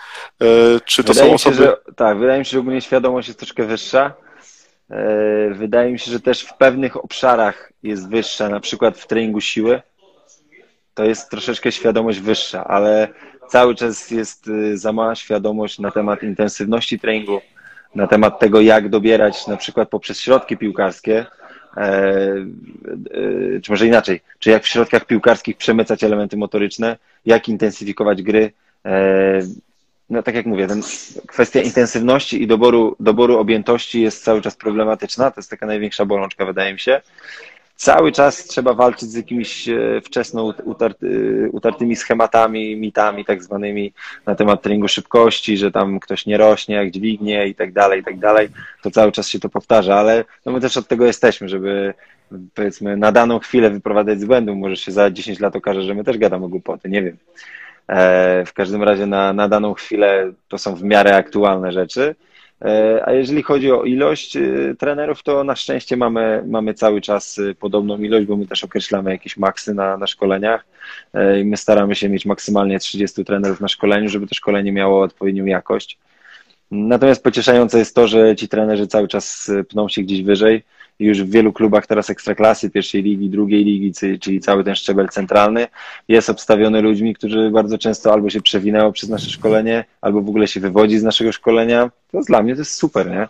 E, 0.42 0.46
czy 0.80 1.04
to 1.04 1.12
wydaje 1.12 1.28
są 1.28 1.35
osoby... 1.35 1.57
Się, 1.57 1.62
że, 1.62 1.76
tak, 1.96 2.18
wydaje 2.18 2.38
mi 2.38 2.44
się, 2.44 2.50
że 2.50 2.59
ogólnie 2.59 2.80
świadomość 2.80 3.28
jest 3.28 3.38
troszkę 3.38 3.64
wyższa. 3.64 4.12
E, 4.90 5.54
wydaje 5.54 5.92
mi 5.92 5.98
się, 5.98 6.11
że 6.11 6.20
też 6.20 6.42
w 6.42 6.54
pewnych 6.54 7.04
obszarach 7.04 7.72
jest 7.83 8.11
wyższa, 8.11 8.48
na 8.48 8.61
przykład 8.61 8.98
w 8.98 9.07
treningu 9.07 9.40
siły 9.40 9.83
to 10.94 11.04
jest 11.04 11.30
troszeczkę 11.30 11.72
świadomość 11.72 12.20
wyższa, 12.20 12.64
ale 12.64 13.09
cały 13.48 13.74
czas 13.74 14.11
jest 14.11 14.48
y, 14.48 14.78
za 14.78 14.92
mała 14.92 15.14
świadomość 15.14 15.78
na 15.78 15.90
temat 15.90 16.22
intensywności 16.22 16.98
treningu, 16.98 17.40
na 17.94 18.07
temat 18.07 18.38
tego, 18.38 18.61
jak 18.61 18.88
dobierać 18.88 19.46
na 19.46 19.57
przykład 19.57 19.88
poprzez 19.88 20.20
środki 20.20 20.57
piłkarskie, 20.57 21.26
e, 21.76 21.80
e, 21.80 23.61
czy 23.62 23.72
może 23.72 23.87
inaczej, 23.87 24.20
czy 24.38 24.50
jak 24.50 24.62
w 24.62 24.68
środkach 24.68 25.04
piłkarskich 25.04 25.57
przemycać 25.57 26.04
elementy 26.04 26.37
motoryczne, 26.37 26.96
jak 27.26 27.48
intensyfikować 27.48 28.22
gry. 28.22 28.52
E, 28.85 29.40
no 30.11 30.22
tak 30.22 30.35
jak 30.35 30.46
mówię, 30.46 30.66
ten, 30.66 30.83
kwestia 31.26 31.61
intensywności 31.61 32.42
i 32.42 32.46
doboru, 32.46 32.96
doboru 33.00 33.38
objętości 33.38 34.02
jest 34.02 34.24
cały 34.24 34.42
czas 34.42 34.57
problematyczna. 34.57 35.30
To 35.30 35.40
jest 35.40 35.50
taka 35.50 35.66
największa 35.66 36.04
bolączka, 36.04 36.46
wydaje 36.46 36.72
mi 36.72 36.80
się 36.80 37.00
cały 37.76 38.12
czas 38.12 38.44
trzeba 38.44 38.74
walczyć 38.74 39.10
z 39.10 39.14
jakimiś 39.14 39.68
e, 39.68 40.00
wczesno 40.04 40.54
utarty, 40.64 41.48
utartymi 41.52 41.96
schematami, 41.96 42.76
mitami 42.76 43.24
tak 43.24 43.42
zwanymi 43.42 43.92
na 44.26 44.34
temat 44.34 44.62
treningu 44.62 44.88
szybkości, 44.88 45.56
że 45.56 45.70
tam 45.70 46.00
ktoś 46.00 46.26
nie 46.26 46.37
rośnie, 46.37 46.74
jak 46.74 46.90
dźwignie 46.90 47.46
i 47.46 47.54
tak 47.54 47.72
dalej, 47.72 48.00
i 48.00 48.04
tak 48.04 48.18
dalej. 48.18 48.48
To 48.82 48.90
cały 48.90 49.12
czas 49.12 49.28
się 49.28 49.40
to 49.40 49.48
powtarza, 49.48 49.96
ale 49.96 50.24
no 50.46 50.52
my 50.52 50.60
też 50.60 50.76
od 50.76 50.88
tego 50.88 51.06
jesteśmy, 51.06 51.48
żeby 51.48 51.94
powiedzmy 52.54 52.96
na 52.96 53.12
daną 53.12 53.38
chwilę 53.38 53.70
wyprowadzać 53.70 54.20
z 54.20 54.24
błędu. 54.24 54.56
Może 54.56 54.76
się 54.76 54.92
za 54.92 55.10
10 55.10 55.40
lat 55.40 55.56
okaże, 55.56 55.82
że 55.82 55.94
my 55.94 56.04
też 56.04 56.18
gadamy 56.18 56.48
głupoty, 56.48 56.88
nie 56.88 57.02
wiem. 57.02 57.16
W 58.46 58.52
każdym 58.54 58.82
razie 58.82 59.06
na, 59.06 59.32
na 59.32 59.48
daną 59.48 59.74
chwilę 59.74 60.32
to 60.48 60.58
są 60.58 60.74
w 60.74 60.82
miarę 60.82 61.16
aktualne 61.16 61.72
rzeczy. 61.72 62.14
A 63.05 63.12
jeżeli 63.12 63.42
chodzi 63.42 63.72
o 63.72 63.85
ilość 63.85 64.38
trenerów, 64.79 65.22
to 65.22 65.44
na 65.44 65.57
szczęście 65.57 65.96
mamy, 65.96 66.42
mamy 66.46 66.74
cały 66.74 67.00
czas 67.00 67.40
podobną 67.59 67.98
ilość, 67.98 68.27
bo 68.27 68.37
my 68.37 68.46
też 68.46 68.64
określamy 68.64 69.11
jakieś 69.11 69.37
maksy 69.37 69.74
na, 69.74 69.96
na 69.96 70.07
szkoleniach 70.07 70.66
i 71.42 71.44
my 71.44 71.57
staramy 71.57 71.94
się 71.94 72.09
mieć 72.09 72.27
maksymalnie 72.27 72.79
30 72.79 73.24
trenerów 73.24 73.61
na 73.61 73.68
szkoleniu, 73.68 74.09
żeby 74.09 74.27
to 74.27 74.35
szkolenie 74.35 74.72
miało 74.72 75.03
odpowiednią 75.03 75.44
jakość. 75.44 75.98
Natomiast 76.70 77.24
pocieszające 77.24 77.79
jest 77.79 77.94
to, 77.94 78.09
że 78.09 78.37
ci 78.37 78.48
trenerzy 78.48 78.87
cały 78.87 79.09
czas 79.09 79.50
pną 79.68 79.88
się 79.88 80.03
gdzieś 80.03 80.22
wyżej. 80.22 80.62
Już 80.98 81.22
w 81.22 81.30
wielu 81.30 81.52
klubach 81.52 81.87
teraz 81.87 82.11
ekstraklasy, 82.11 82.70
pierwszej 82.70 83.02
ligi, 83.02 83.30
drugiej 83.30 83.64
ligi, 83.64 83.92
czyli 84.20 84.40
cały 84.40 84.64
ten 84.64 84.74
szczebel 84.74 85.09
centralny 85.09 85.66
jest 86.09 86.30
obstawiony 86.30 86.83
ludźmi, 86.83 87.14
którzy 87.14 87.50
bardzo 87.50 87.78
często 87.78 88.12
albo 88.12 88.30
się 88.30 88.40
przewinęło 88.40 88.92
przez 88.92 89.09
nasze 89.09 89.30
szkolenie, 89.30 89.85
albo 90.00 90.22
w 90.22 90.28
ogóle 90.28 90.46
się 90.46 90.61
wywodzi 90.61 90.98
z 90.98 91.02
naszego 91.02 91.33
szkolenia. 91.33 91.90
To 92.12 92.20
dla 92.20 92.42
mnie 92.42 92.54
to 92.54 92.61
jest 92.61 92.74
super, 92.74 93.11
nie? 93.11 93.28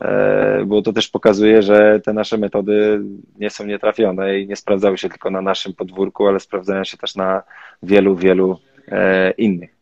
E, 0.00 0.64
bo 0.66 0.82
to 0.82 0.92
też 0.92 1.08
pokazuje, 1.08 1.62
że 1.62 2.00
te 2.04 2.12
nasze 2.12 2.38
metody 2.38 3.00
nie 3.38 3.50
są 3.50 3.66
nietrafione 3.66 4.40
i 4.40 4.48
nie 4.48 4.56
sprawdzały 4.56 4.98
się 4.98 5.08
tylko 5.08 5.30
na 5.30 5.42
naszym 5.42 5.74
podwórku, 5.74 6.26
ale 6.26 6.40
sprawdzają 6.40 6.84
się 6.84 6.96
też 6.96 7.16
na 7.16 7.42
wielu, 7.82 8.16
wielu 8.16 8.58
e, 8.88 9.30
innych. 9.30 9.77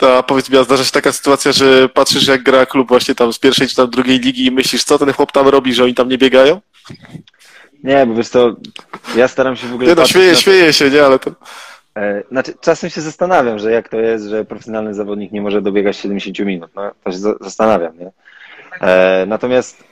A 0.00 0.22
powiedz 0.22 0.50
mi, 0.50 0.58
a 0.58 0.64
zdarza 0.64 0.84
się 0.84 0.92
taka 0.92 1.12
sytuacja, 1.12 1.52
że 1.52 1.88
patrzysz 1.88 2.26
jak 2.26 2.42
gra 2.42 2.66
klub 2.66 2.88
właśnie 2.88 3.14
tam 3.14 3.32
z 3.32 3.38
pierwszej 3.38 3.68
czy 3.68 3.76
tam 3.76 3.90
drugiej 3.90 4.18
ligi 4.18 4.46
i 4.46 4.50
myślisz, 4.50 4.84
co 4.84 4.98
ten 4.98 5.12
chłop 5.12 5.32
tam 5.32 5.48
robi, 5.48 5.74
że 5.74 5.84
oni 5.84 5.94
tam 5.94 6.08
nie 6.08 6.18
biegają? 6.18 6.60
Nie, 7.84 8.06
bo 8.06 8.14
wiesz 8.14 8.28
to, 8.28 8.56
ja 9.16 9.28
staram 9.28 9.56
się 9.56 9.66
w 9.66 9.74
ogóle... 9.74 9.88
Nie 9.88 9.94
no, 9.94 10.06
śmieję, 10.06 10.36
śmieję 10.36 10.72
się, 10.72 10.90
nie, 10.90 11.04
ale 11.04 11.18
to... 11.18 11.30
E, 11.96 12.22
znaczy, 12.30 12.54
czasem 12.60 12.90
się 12.90 13.00
zastanawiam, 13.00 13.58
że 13.58 13.72
jak 13.72 13.88
to 13.88 14.00
jest, 14.00 14.26
że 14.26 14.44
profesjonalny 14.44 14.94
zawodnik 14.94 15.32
nie 15.32 15.42
może 15.42 15.62
dobiegać 15.62 15.96
70 15.96 16.38
minut. 16.38 16.70
No, 16.76 16.90
to 17.04 17.12
się 17.12 17.18
zastanawiam, 17.40 17.98
nie? 17.98 18.10
E, 18.80 19.26
natomiast 19.26 19.84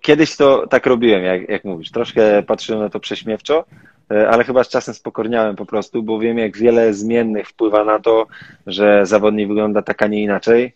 kiedyś 0.00 0.36
to 0.36 0.66
tak 0.66 0.86
robiłem, 0.86 1.22
jak, 1.24 1.48
jak 1.48 1.64
mówisz. 1.64 1.90
Troszkę 1.90 2.42
patrzyłem 2.42 2.82
na 2.82 2.90
to 2.90 3.00
prześmiewczo, 3.00 3.64
E, 3.64 3.93
ale 4.08 4.44
chyba 4.44 4.64
z 4.64 4.68
czasem 4.68 4.94
spokorniałem 4.94 5.56
po 5.56 5.66
prostu, 5.66 6.02
bo 6.02 6.18
wiem, 6.18 6.38
jak 6.38 6.56
wiele 6.56 6.94
zmiennych 6.94 7.48
wpływa 7.48 7.84
na 7.84 7.98
to, 7.98 8.26
że 8.66 9.06
zawodnik 9.06 9.48
wygląda 9.48 9.82
tak, 9.82 10.02
a 10.02 10.06
nie 10.06 10.22
inaczej. 10.22 10.74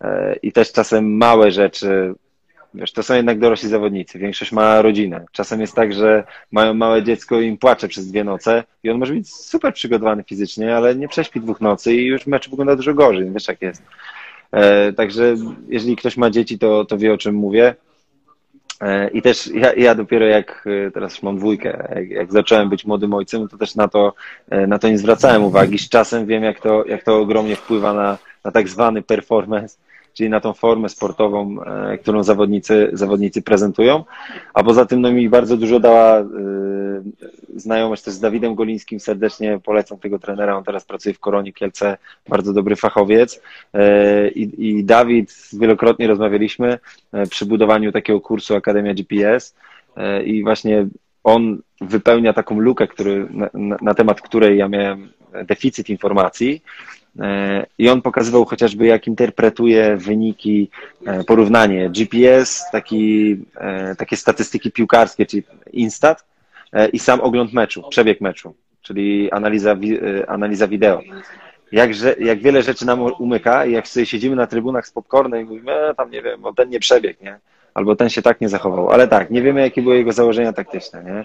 E, 0.00 0.36
I 0.42 0.52
też 0.52 0.72
czasem 0.72 1.16
małe 1.16 1.50
rzeczy, 1.50 2.14
wiesz, 2.74 2.92
to 2.92 3.02
są 3.02 3.14
jednak 3.14 3.38
dorośli 3.38 3.68
zawodnicy, 3.68 4.18
większość 4.18 4.52
ma 4.52 4.82
rodzinę. 4.82 5.24
Czasem 5.32 5.60
jest 5.60 5.74
tak, 5.74 5.92
że 5.92 6.24
mają 6.52 6.74
małe 6.74 7.02
dziecko 7.02 7.40
i 7.40 7.46
im 7.46 7.58
płacze 7.58 7.88
przez 7.88 8.10
dwie 8.10 8.24
noce 8.24 8.64
i 8.82 8.90
on 8.90 8.98
może 8.98 9.14
być 9.14 9.34
super 9.34 9.74
przygotowany 9.74 10.24
fizycznie, 10.24 10.76
ale 10.76 10.94
nie 10.94 11.08
prześpi 11.08 11.40
dwóch 11.40 11.60
nocy 11.60 11.94
i 11.94 12.06
już 12.06 12.26
mecz 12.26 12.50
wygląda 12.50 12.76
dużo 12.76 12.94
gorzej, 12.94 13.30
wiesz 13.32 13.48
jak 13.48 13.62
jest. 13.62 13.82
E, 14.52 14.92
także 14.92 15.34
jeżeli 15.68 15.96
ktoś 15.96 16.16
ma 16.16 16.30
dzieci, 16.30 16.58
to, 16.58 16.84
to 16.84 16.98
wie 16.98 17.12
o 17.12 17.18
czym 17.18 17.34
mówię. 17.34 17.74
E, 18.80 19.08
I 19.08 19.22
też 19.22 19.46
ja, 19.46 19.72
ja, 19.72 19.94
dopiero 19.94 20.26
jak 20.26 20.64
e, 20.86 20.90
teraz 20.90 21.12
już 21.12 21.22
mam 21.22 21.36
dwójkę, 21.36 21.88
jak, 21.94 22.10
jak, 22.10 22.32
zacząłem 22.32 22.68
być 22.68 22.84
młodym 22.84 23.14
ojcem, 23.14 23.48
to 23.48 23.58
też 23.58 23.74
na 23.74 23.88
to, 23.88 24.14
e, 24.50 24.66
na 24.66 24.78
to 24.78 24.88
nie 24.88 24.98
zwracałem 24.98 25.44
uwagi. 25.44 25.78
Z 25.78 25.88
czasem 25.88 26.26
wiem, 26.26 26.42
jak 26.42 26.60
to, 26.60 26.84
jak 26.86 27.02
to 27.02 27.18
ogromnie 27.18 27.56
wpływa 27.56 27.92
na, 27.92 28.18
na 28.44 28.50
tak 28.50 28.68
zwany 28.68 29.02
performance 29.02 29.76
czyli 30.16 30.30
na 30.30 30.40
tą 30.40 30.52
formę 30.52 30.88
sportową, 30.88 31.56
e, 31.62 31.98
którą 31.98 32.22
zawodnicy, 32.22 32.90
zawodnicy 32.92 33.42
prezentują. 33.42 34.04
A 34.54 34.64
poza 34.64 34.86
tym 34.86 35.00
no, 35.00 35.12
mi 35.12 35.28
bardzo 35.28 35.56
dużo 35.56 35.80
dała 35.80 36.18
e, 36.18 36.24
znajomość 37.56 38.02
też 38.02 38.14
z 38.14 38.20
Dawidem 38.20 38.54
Golińskim. 38.54 39.00
Serdecznie 39.00 39.58
polecam 39.64 39.98
tego 39.98 40.18
trenera. 40.18 40.56
On 40.56 40.64
teraz 40.64 40.84
pracuje 40.84 41.14
w 41.14 41.20
Koronie 41.20 41.52
Kielce, 41.52 41.96
bardzo 42.28 42.52
dobry 42.52 42.76
fachowiec. 42.76 43.42
E, 43.74 44.28
I, 44.28 44.68
i 44.68 44.84
Dawid, 44.84 45.48
wielokrotnie 45.52 46.06
rozmawialiśmy 46.06 46.78
przy 47.30 47.46
budowaniu 47.46 47.92
takiego 47.92 48.20
kursu 48.20 48.54
Akademia 48.54 48.94
GPS 48.94 49.54
i 50.24 50.42
właśnie 50.42 50.86
on 51.24 51.58
wypełnia 51.80 52.32
taką 52.32 52.60
lukę, 52.60 52.86
który, 52.86 53.28
na, 53.30 53.76
na, 53.82 53.94
temat 53.94 54.20
której 54.20 54.58
ja 54.58 54.68
miałem 54.68 55.08
deficyt 55.44 55.88
informacji 55.88 56.62
I 57.78 57.88
on 57.88 58.02
pokazywał 58.02 58.44
chociażby, 58.44 58.86
jak 58.86 59.06
interpretuje 59.06 59.96
wyniki, 59.96 60.70
e, 61.06 61.24
porównanie 61.24 61.90
GPS, 61.90 62.64
taki, 62.72 63.36
e, 63.56 63.94
takie 63.96 64.16
statystyki 64.16 64.72
piłkarskie, 64.72 65.26
czyli 65.26 65.42
Instat 65.72 66.24
i 66.92 66.98
sam 66.98 67.20
ogląd 67.20 67.52
meczu, 67.52 67.82
przebieg 67.88 68.20
meczu, 68.20 68.54
czyli 68.82 69.30
analiza, 69.30 69.76
analiza 70.28 70.68
wideo. 70.68 71.00
Jakże, 71.72 72.14
jak 72.18 72.38
wiele 72.38 72.62
rzeczy 72.62 72.86
nam 72.86 73.00
umyka 73.02 73.66
i 73.66 73.72
jak 73.72 73.88
sobie 73.88 74.06
siedzimy 74.06 74.36
na 74.36 74.46
trybunach 74.46 74.86
z 74.86 74.90
popcornem 74.90 75.40
i 75.40 75.44
mówimy, 75.44 75.72
e, 75.72 75.94
tam 75.94 76.10
nie 76.10 76.22
wiem, 76.22 76.44
o 76.44 76.52
ten 76.52 76.68
nie 76.70 76.80
przebieg, 76.80 77.20
nie? 77.20 77.38
Albo 77.76 77.96
ten 77.96 78.08
się 78.08 78.22
tak 78.22 78.40
nie 78.40 78.48
zachował. 78.48 78.90
Ale 78.90 79.08
tak, 79.08 79.30
nie 79.30 79.42
wiemy, 79.42 79.60
jakie 79.60 79.82
były 79.82 79.96
jego 79.96 80.12
założenia 80.12 80.52
taktyczne. 80.52 81.04
Nie, 81.04 81.24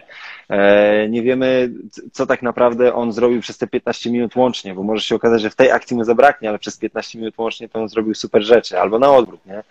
e, 0.57 1.09
nie 1.09 1.23
wiemy, 1.23 1.71
co 2.11 2.25
tak 2.25 2.41
naprawdę 2.41 2.93
on 2.93 3.11
zrobił 3.11 3.41
przez 3.41 3.57
te 3.57 3.67
15 3.67 4.11
minut 4.11 4.35
łącznie, 4.35 4.73
bo 4.75 4.83
może 4.83 5.01
się 5.01 5.15
okazać, 5.15 5.41
że 5.41 5.49
w 5.49 5.55
tej 5.55 5.71
akcji 5.71 5.97
mu 5.97 6.03
zabraknie, 6.03 6.49
ale 6.49 6.59
przez 6.59 6.77
15 6.77 7.19
minut 7.19 7.37
łącznie 7.37 7.69
to 7.69 7.81
on 7.81 7.89
zrobił 7.89 8.15
super 8.15 8.43
rzeczy, 8.43 8.79
albo 8.79 8.99
na 8.99 9.11
odwrót. 9.11 9.45
Nie? 9.45 9.63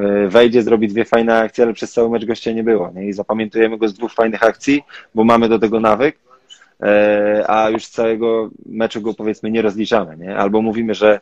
E, 0.00 0.28
wejdzie, 0.28 0.62
zrobi 0.62 0.88
dwie 0.88 1.04
fajne 1.04 1.38
akcje, 1.38 1.64
ale 1.64 1.72
przez 1.72 1.92
cały 1.92 2.10
mecz 2.10 2.24
gościa 2.24 2.52
nie 2.52 2.64
było. 2.64 2.90
Nie? 2.94 3.08
I 3.08 3.12
zapamiętujemy 3.12 3.78
go 3.78 3.88
z 3.88 3.94
dwóch 3.94 4.12
fajnych 4.12 4.42
akcji, 4.42 4.82
bo 5.14 5.24
mamy 5.24 5.48
do 5.48 5.58
tego 5.58 5.80
nawyk, 5.80 6.18
e, 6.82 7.44
a 7.50 7.70
już 7.70 7.84
z 7.84 7.90
całego 7.90 8.50
meczu 8.66 9.00
go 9.00 9.14
powiedzmy 9.14 9.50
nie 9.50 9.62
rozliczamy, 9.62 10.16
nie? 10.16 10.36
Albo 10.36 10.62
mówimy, 10.62 10.94
że 10.94 11.20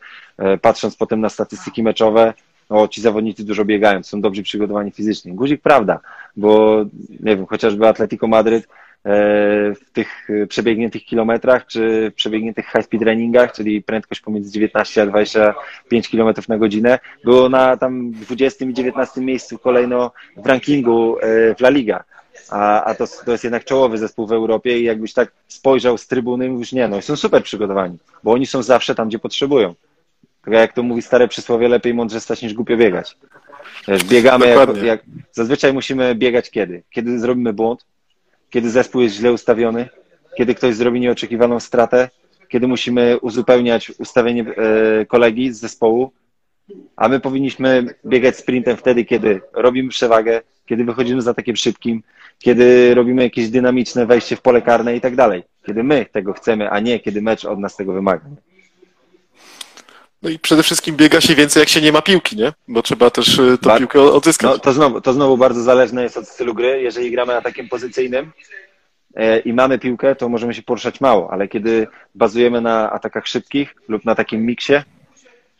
patrząc 0.62 0.96
potem 0.96 1.20
na 1.20 1.28
statystyki 1.28 1.82
meczowe, 1.82 2.34
o, 2.68 2.88
ci 2.88 3.00
zawodnicy 3.00 3.44
dużo 3.44 3.64
biegają, 3.64 4.02
są 4.02 4.20
dobrze 4.20 4.42
przygotowani 4.42 4.90
fizycznie. 4.90 5.32
Guzik 5.32 5.62
prawda, 5.62 6.00
bo 6.36 6.84
nie 7.20 7.36
wiem, 7.36 7.46
chociażby 7.46 7.88
Atletico 7.88 8.26
Madryt 8.26 8.64
e, 8.64 8.68
w 9.74 9.90
tych 9.92 10.28
przebiegniętych 10.48 11.04
kilometrach, 11.04 11.66
czy 11.66 12.12
przebiegniętych 12.16 12.66
high 12.66 12.84
speed 12.84 13.04
trainingach, 13.04 13.52
czyli 13.52 13.82
prędkość 13.82 14.20
pomiędzy 14.20 14.52
19 14.52 15.02
a 15.02 15.06
25 15.06 16.08
km 16.08 16.34
na 16.48 16.58
godzinę, 16.58 16.98
było 17.24 17.48
na 17.48 17.76
tam 17.76 18.10
20 18.12 18.64
i 18.64 18.74
19 18.74 19.20
miejscu 19.20 19.58
kolejno 19.58 20.12
w 20.36 20.46
rankingu 20.46 21.18
e, 21.18 21.54
w 21.54 21.60
La 21.60 21.68
Liga. 21.68 22.04
A, 22.50 22.84
a 22.84 22.94
to, 22.94 23.04
to 23.24 23.32
jest 23.32 23.44
jednak 23.44 23.64
czołowy 23.64 23.98
zespół 23.98 24.26
w 24.26 24.32
Europie 24.32 24.80
i 24.80 24.84
jakbyś 24.84 25.12
tak 25.12 25.32
spojrzał 25.48 25.98
z 25.98 26.06
trybuny, 26.06 26.48
mówisz, 26.48 26.72
nie 26.72 26.88
no, 26.88 27.02
są 27.02 27.16
super 27.16 27.42
przygotowani, 27.42 27.98
bo 28.24 28.32
oni 28.32 28.46
są 28.46 28.62
zawsze 28.62 28.94
tam, 28.94 29.08
gdzie 29.08 29.18
potrzebują. 29.18 29.74
Tak 30.46 30.54
jak 30.54 30.72
to 30.72 30.82
mówi 30.82 31.02
stare 31.02 31.28
przysłowie, 31.28 31.68
lepiej 31.68 31.94
mądrze 31.94 32.20
stać 32.20 32.42
niż 32.42 32.54
głupio 32.54 32.76
biegać. 32.76 33.16
Wiesz, 33.88 34.04
biegamy, 34.04 34.46
jak, 34.46 34.82
jak, 34.82 35.02
zazwyczaj 35.32 35.72
musimy 35.72 36.14
biegać 36.14 36.50
kiedy? 36.50 36.82
Kiedy 36.90 37.18
zrobimy 37.18 37.52
błąd, 37.52 37.86
kiedy 38.50 38.70
zespół 38.70 39.00
jest 39.00 39.14
źle 39.14 39.32
ustawiony, 39.32 39.88
kiedy 40.36 40.54
ktoś 40.54 40.74
zrobi 40.74 41.00
nieoczekiwaną 41.00 41.60
stratę, 41.60 42.10
kiedy 42.48 42.68
musimy 42.68 43.18
uzupełniać 43.18 43.90
ustawienie 43.90 44.44
e, 44.56 45.06
kolegi 45.06 45.52
z 45.52 45.60
zespołu, 45.60 46.12
a 46.96 47.08
my 47.08 47.20
powinniśmy 47.20 47.94
biegać 48.06 48.36
sprintem 48.36 48.76
wtedy, 48.76 49.04
kiedy 49.04 49.40
robimy 49.52 49.88
przewagę, 49.88 50.42
kiedy 50.66 50.84
wychodzimy 50.84 51.22
za 51.22 51.34
takim 51.34 51.56
szybkim, 51.56 52.02
kiedy 52.38 52.94
robimy 52.94 53.22
jakieś 53.22 53.48
dynamiczne 53.48 54.06
wejście 54.06 54.36
w 54.36 54.42
pole 54.42 54.62
karne 54.62 54.96
i 54.96 55.00
tak 55.00 55.16
dalej. 55.16 55.42
Kiedy 55.66 55.82
my 55.82 56.06
tego 56.12 56.32
chcemy, 56.32 56.70
a 56.70 56.80
nie 56.80 57.00
kiedy 57.00 57.22
mecz 57.22 57.44
od 57.44 57.58
nas 57.58 57.76
tego 57.76 57.92
wymaga. 57.92 58.26
No 60.22 60.30
i 60.30 60.38
przede 60.38 60.62
wszystkim 60.62 60.96
biega 60.96 61.20
się 61.20 61.34
więcej, 61.34 61.60
jak 61.60 61.68
się 61.68 61.80
nie 61.80 61.92
ma 61.92 62.02
piłki, 62.02 62.36
nie? 62.36 62.52
Bo 62.68 62.82
trzeba 62.82 63.10
też 63.10 63.38
y, 63.38 63.58
tę 63.58 63.78
piłkę 63.78 64.00
odzyskać. 64.00 64.50
No, 64.50 64.58
to, 64.58 64.72
znowu, 64.72 65.00
to 65.00 65.12
znowu 65.12 65.36
bardzo 65.36 65.62
zależne 65.62 66.02
jest 66.02 66.16
od 66.16 66.28
stylu 66.28 66.54
gry. 66.54 66.82
Jeżeli 66.82 67.10
gramy 67.10 67.32
na 67.32 67.42
takim 67.42 67.68
pozycyjnym 67.68 68.32
e, 69.14 69.38
i 69.38 69.52
mamy 69.52 69.78
piłkę, 69.78 70.16
to 70.16 70.28
możemy 70.28 70.54
się 70.54 70.62
poruszać 70.62 71.00
mało, 71.00 71.30
ale 71.30 71.48
kiedy 71.48 71.86
bazujemy 72.14 72.60
na 72.60 72.90
atakach 72.90 73.26
szybkich 73.26 73.74
lub 73.88 74.04
na 74.04 74.14
takim 74.14 74.46
miksie, 74.46 74.74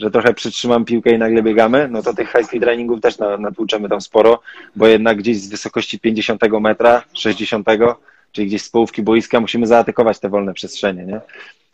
że 0.01 0.11
trochę 0.11 0.35
przytrzymam 0.35 0.85
piłkę 0.85 1.11
i 1.11 1.19
nagle 1.19 1.43
biegamy, 1.43 1.89
no 1.91 2.03
to 2.03 2.15
tych 2.15 2.33
high 2.33 2.47
speed 2.47 2.67
trainingów 2.67 3.01
też 3.01 3.19
natłuczemy 3.39 3.89
tam 3.89 4.01
sporo, 4.01 4.41
bo 4.77 4.87
jednak 4.87 5.19
gdzieś 5.19 5.41
z 5.41 5.49
wysokości 5.49 6.01
50 6.01 6.43
metra, 6.61 7.03
60, 7.13 7.67
czyli 8.33 8.47
gdzieś 8.47 8.63
z 8.63 8.69
połówki 8.69 9.03
boiska 9.03 9.41
musimy 9.41 9.67
zaatakować 9.67 10.19
te 10.19 10.29
wolne 10.29 10.55
przestrzenie, 10.55 11.05
nie? 11.05 11.21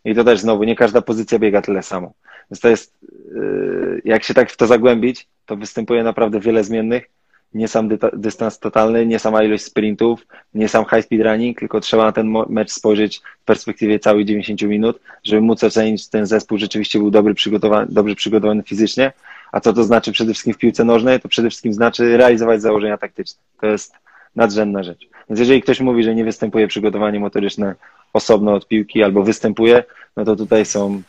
I 0.05 0.15
to 0.15 0.23
też 0.23 0.39
znowu, 0.39 0.63
nie 0.63 0.75
każda 0.75 1.01
pozycja 1.01 1.39
biega 1.39 1.61
tyle 1.61 1.83
samo. 1.83 2.13
Więc 2.51 2.59
to 2.59 2.69
jest, 2.69 2.93
yy, 3.35 4.01
jak 4.05 4.23
się 4.23 4.33
tak 4.33 4.51
w 4.51 4.57
to 4.57 4.67
zagłębić, 4.67 5.27
to 5.45 5.55
występuje 5.55 6.03
naprawdę 6.03 6.39
wiele 6.39 6.63
zmiennych. 6.63 7.09
Nie 7.53 7.67
sam 7.67 7.89
dystans 8.13 8.59
totalny, 8.59 9.05
nie 9.05 9.19
sama 9.19 9.43
ilość 9.43 9.63
sprintów, 9.63 10.27
nie 10.53 10.69
sam 10.69 10.85
high 10.85 11.05
speed 11.05 11.23
running, 11.23 11.59
tylko 11.59 11.79
trzeba 11.79 12.05
na 12.05 12.11
ten 12.11 12.33
mecz 12.49 12.71
spojrzeć 12.71 13.21
w 13.41 13.45
perspektywie 13.45 13.99
całych 13.99 14.25
90 14.25 14.61
minut, 14.61 14.99
żeby 15.23 15.41
móc 15.41 15.63
ocenić, 15.63 16.03
czy 16.03 16.09
ten 16.09 16.25
zespół 16.25 16.57
rzeczywiście 16.57 16.99
był 16.99 17.11
dobry 17.11 17.33
przygotowany, 17.33 17.87
dobrze 17.89 18.15
przygotowany 18.15 18.63
fizycznie. 18.63 19.11
A 19.51 19.59
co 19.59 19.73
to 19.73 19.83
znaczy 19.83 20.11
przede 20.11 20.33
wszystkim 20.33 20.53
w 20.53 20.57
piłce 20.57 20.83
nożnej? 20.83 21.19
To 21.19 21.27
przede 21.27 21.49
wszystkim 21.49 21.73
znaczy 21.73 22.17
realizować 22.17 22.61
założenia 22.61 22.97
taktyczne. 22.97 23.41
To 23.61 23.67
jest 23.67 23.93
nadrzędna 24.35 24.83
rzecz. 24.83 25.07
Więc 25.29 25.39
jeżeli 25.39 25.61
ktoś 25.61 25.79
mówi, 25.79 26.03
że 26.03 26.15
nie 26.15 26.25
występuje 26.25 26.67
przygotowanie 26.67 27.19
motoryczne 27.19 27.75
osobno 28.13 28.53
od 28.53 28.67
piłki 28.67 29.03
albo 29.03 29.23
występuje, 29.23 29.83
no 30.17 30.25
to 30.25 30.35
tutaj 30.35 30.65
są 30.65 31.01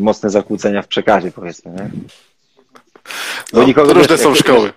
mocne 0.00 0.30
zakłócenia 0.30 0.82
w 0.82 0.88
przekazie, 0.88 1.30
powiedzmy. 1.30 1.72
Nie? 1.72 1.90
Bo 3.52 3.60
no, 3.60 3.66
nikogo, 3.66 3.92
różne 3.92 4.16
wiesz, 4.16 4.20
są 4.20 4.30
jak, 4.30 4.38
szkoły. 4.38 4.72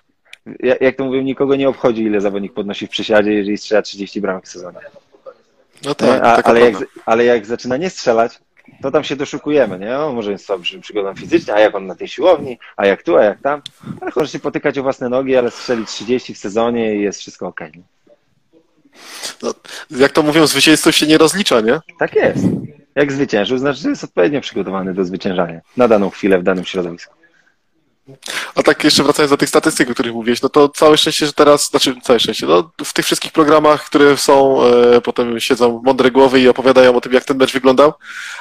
Jak, 0.60 0.80
jak 0.80 0.96
to 0.96 1.04
mówię, 1.04 1.24
nikogo 1.24 1.56
nie 1.56 1.68
obchodzi, 1.68 2.02
ile 2.02 2.20
zawodnik 2.20 2.54
podnosi 2.54 2.86
w 2.86 2.90
przysiadzie, 2.90 3.32
jeżeli 3.32 3.58
strzela 3.58 3.82
30 3.82 4.20
bramek 4.20 4.44
w 4.44 4.48
sezonie. 4.48 4.78
No 5.84 5.94
tak, 5.94 6.22
A, 6.22 6.42
ale, 6.42 6.60
jak, 6.60 6.74
ale 7.06 7.24
jak 7.24 7.46
zaczyna 7.46 7.76
nie 7.76 7.90
strzelać, 7.90 8.38
to 8.82 8.90
tam 8.90 9.04
się 9.04 9.16
doszukujemy, 9.16 9.78
nie? 9.78 9.98
O, 9.98 10.12
może 10.12 10.32
jest 10.32 10.46
słabszy 10.46 10.80
przygodą 10.80 11.14
fizycznie, 11.14 11.54
a 11.54 11.60
jak 11.60 11.74
on 11.74 11.86
na 11.86 11.94
tej 11.94 12.08
siłowni, 12.08 12.58
a 12.76 12.86
jak 12.86 13.02
tu, 13.02 13.16
a 13.16 13.24
jak 13.24 13.40
tam. 13.40 13.62
Ale 14.00 14.12
może 14.16 14.32
się 14.32 14.38
potykać 14.38 14.78
o 14.78 14.82
własne 14.82 15.08
nogi, 15.08 15.36
ale 15.36 15.50
strzeli 15.50 15.86
30 15.86 16.34
w 16.34 16.38
sezonie 16.38 16.96
i 16.96 17.02
jest 17.02 17.20
wszystko 17.20 17.46
ok. 17.46 17.60
No, 19.42 19.54
jak 19.90 20.12
to 20.12 20.22
mówią, 20.22 20.46
zwycięstwo 20.46 20.92
się 20.92 21.06
nie 21.06 21.18
rozlicza, 21.18 21.60
nie? 21.60 21.80
Tak 21.98 22.14
jest. 22.14 22.44
Jak 22.98 23.12
zwyciężył, 23.12 23.58
znaczy, 23.58 23.80
że 23.80 23.88
jest 23.88 24.04
odpowiednio 24.04 24.40
przygotowany 24.40 24.94
do 24.94 25.04
zwyciężania 25.04 25.60
na 25.76 25.88
daną 25.88 26.10
chwilę 26.10 26.38
w 26.38 26.42
danym 26.42 26.64
środowisku. 26.64 27.14
A 28.54 28.62
tak 28.62 28.84
jeszcze 28.84 29.02
wracając 29.02 29.30
do 29.30 29.36
tych 29.36 29.48
statystyk, 29.48 29.90
o 29.90 29.92
których 29.94 30.12
mówiłeś, 30.12 30.42
no 30.42 30.48
to 30.48 30.68
całe 30.68 30.96
szczęście, 30.96 31.26
że 31.26 31.32
teraz, 31.32 31.70
znaczy 31.70 31.94
całe 32.02 32.20
szczęście, 32.20 32.46
no 32.46 32.70
w 32.84 32.92
tych 32.92 33.04
wszystkich 33.04 33.32
programach, 33.32 33.84
które 33.84 34.16
są, 34.16 34.64
e, 34.64 35.00
potem 35.00 35.40
siedzą 35.40 35.82
mądre 35.84 36.10
głowy 36.10 36.40
i 36.40 36.48
opowiadają 36.48 36.96
o 36.96 37.00
tym, 37.00 37.12
jak 37.12 37.24
ten 37.24 37.36
mecz 37.36 37.52
wyglądał, 37.52 37.92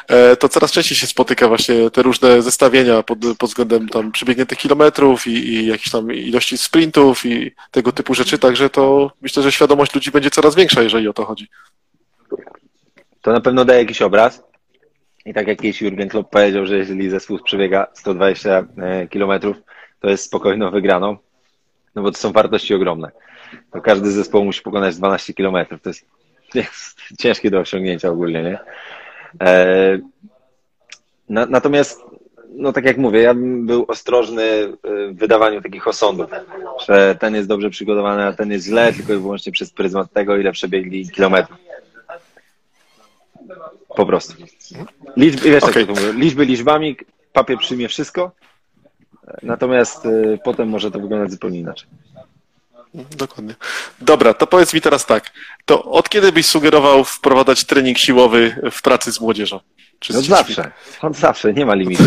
e, 0.08 0.36
to 0.36 0.50
coraz 0.50 0.72
częściej 0.72 0.98
się 0.98 1.08
spotyka 1.08 1.48
właśnie 1.48 1.92
te 1.92 2.02
różne 2.02 2.42
zestawienia 2.42 3.04
pod, 3.04 3.18
pod 3.38 3.50
względem 3.50 3.90
tam 3.90 4.12
przebiegniętych 4.12 4.58
kilometrów 4.58 5.28
i, 5.28 5.32
i 5.32 5.68
jakichś 5.68 5.90
tam 5.90 6.14
ilości 6.14 6.58
sprintów 6.58 7.26
i 7.26 7.52
tego 7.72 7.92
typu 7.92 8.14
rzeczy, 8.14 8.40
także 8.40 8.70
to 8.70 9.12
myślę, 9.22 9.44
że 9.44 9.52
świadomość 9.52 9.96
ludzi 9.96 10.12
będzie 10.12 10.30
coraz 10.30 10.56
większa, 10.56 10.82
jeżeli 10.82 11.08
o 11.08 11.14
to 11.14 11.26
chodzi. 11.26 11.48
To 13.22 13.32
na 13.32 13.42
pewno 13.42 13.66
daje 13.66 13.80
jakiś 13.80 14.02
obraz. 14.02 14.47
I 15.28 15.34
tak 15.34 15.48
jak 15.48 15.58
kiedyś 15.58 15.82
Jurgen 15.82 16.10
Klopp 16.10 16.30
powiedział, 16.30 16.66
że 16.66 16.78
jeżeli 16.78 17.10
zespół 17.10 17.40
przebiega 17.44 17.88
120 17.94 18.68
e, 18.78 19.08
kilometrów, 19.08 19.58
to 20.00 20.10
jest 20.10 20.24
spokojną 20.24 20.72
wygraną, 20.72 21.18
no 21.96 22.02
bo 22.02 22.12
to 22.12 22.18
są 22.18 22.32
wartości 22.32 22.74
ogromne. 22.74 23.12
To 23.72 23.82
każdy 23.82 24.12
zespół 24.12 24.46
musi 24.46 24.62
pokonać 24.62 24.96
12 24.96 25.34
kilometrów. 25.34 25.82
To 25.82 25.90
jest, 25.90 26.06
jest 26.56 27.00
ciężkie 27.20 27.52
do 27.52 27.60
osiągnięcia 27.60 28.10
ogólnie, 28.10 28.44
nie? 28.44 28.60
E, 29.48 30.00
na, 31.30 31.46
natomiast, 31.46 32.02
no 32.50 32.74
tak 32.74 32.86
jak 32.86 32.98
mówię, 32.98 33.22
ja 33.22 33.34
bym 33.34 33.66
był 33.66 33.86
ostrożny 33.88 34.74
w 34.84 35.18
wydawaniu 35.18 35.62
takich 35.62 35.88
osądów, 35.88 36.30
że 36.88 37.16
ten 37.20 37.36
jest 37.36 37.48
dobrze 37.48 37.70
przygotowany, 37.70 38.26
a 38.26 38.34
ten 38.34 38.52
jest 38.52 38.66
źle, 38.66 38.94
tylko 38.94 39.14
i 39.14 39.18
wyłącznie 39.18 39.52
przez 39.52 39.72
pryzmat 39.72 40.14
tego, 40.14 40.38
ile 40.38 40.52
przebiegli 40.52 41.10
kilometrów. 41.10 41.58
Po 43.98 44.06
prostu. 44.06 44.34
Liczby, 45.16 45.50
wiesz, 45.50 45.64
okay. 45.64 45.86
mówię, 45.86 46.14
liczby 46.14 46.46
liczbami, 46.46 46.98
papier 47.34 47.58
przyjmie 47.58 47.88
wszystko, 47.88 48.32
natomiast 49.44 50.06
y, 50.06 50.40
potem 50.44 50.70
może 50.70 50.92
to 50.92 51.00
wyglądać 51.00 51.32
zupełnie 51.32 51.60
inaczej. 51.60 51.90
Dokładnie. 53.18 53.56
Dobra, 54.02 54.34
to 54.34 54.48
powiedz 54.48 54.74
mi 54.74 54.82
teraz 54.82 55.06
tak. 55.06 55.32
To 55.66 55.84
od 55.84 56.10
kiedy 56.10 56.32
byś 56.32 56.46
sugerował 56.46 57.04
wprowadzać 57.04 57.66
trening 57.66 57.98
siłowy 57.98 58.70
w 58.72 58.82
pracy 58.82 59.12
z 59.12 59.22
młodzieżą? 59.22 59.60
Czy 60.00 60.14
z 60.14 60.16
no 60.16 60.22
zawsze. 60.22 60.72
Od 61.02 61.16
zawsze, 61.16 61.54
nie 61.54 61.66
ma 61.66 61.76
limitu. 61.76 62.04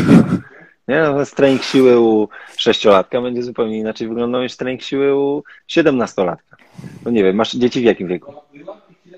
Nie? 0.88 1.00
No, 1.00 1.26
trening 1.36 1.62
siły 1.62 2.00
u 2.00 2.28
sześciolatka 2.56 3.20
będzie 3.20 3.42
zupełnie 3.42 3.78
inaczej 3.78 4.08
wyglądał 4.08 4.42
niż 4.42 4.56
trening 4.56 4.82
siły 4.82 5.16
u 5.16 5.44
siedemnastolatka. 5.66 6.56
No 7.04 7.10
nie 7.10 7.24
wiem, 7.24 7.36
masz 7.36 7.52
dzieci 7.52 7.80
w 7.80 7.84
jakim 7.84 8.08
wieku? 8.08 8.34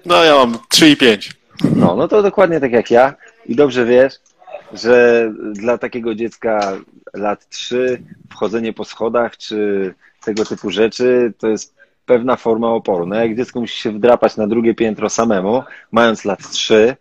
No 0.05 0.25
ja 0.25 0.35
mam 0.35 0.59
3 0.69 0.89
i 0.89 0.97
5. 0.97 1.42
No, 1.77 1.97
no 1.97 2.09
to 2.09 2.23
dokładnie 2.23 2.61
tak 2.61 2.73
jak 2.73 2.91
ja 2.91 3.15
i 3.47 3.57
dobrze 3.57 3.85
wiesz, 3.85 4.15
że 4.73 5.31
dla 5.53 5.79
takiego 5.79 6.15
dziecka 6.15 6.77
lat 7.15 7.49
3 7.49 8.03
wchodzenie 8.31 8.73
po 8.73 8.85
schodach 8.85 9.37
czy 9.37 9.95
tego 10.25 10.45
typu 10.45 10.71
rzeczy 10.71 11.33
to 11.39 11.49
jest 11.49 11.75
pewna 12.07 12.37
forma 12.37 12.69
oporu. 12.69 13.07
No 13.07 13.17
jak 13.17 13.37
dziecko 13.37 13.61
musi 13.61 13.81
się 13.81 13.91
wdrapać 13.91 14.37
na 14.37 14.47
drugie 14.47 14.75
piętro 14.75 15.09
samemu, 15.11 15.63
mając 15.93 16.25
lat 16.25 16.51
3, 16.51 16.97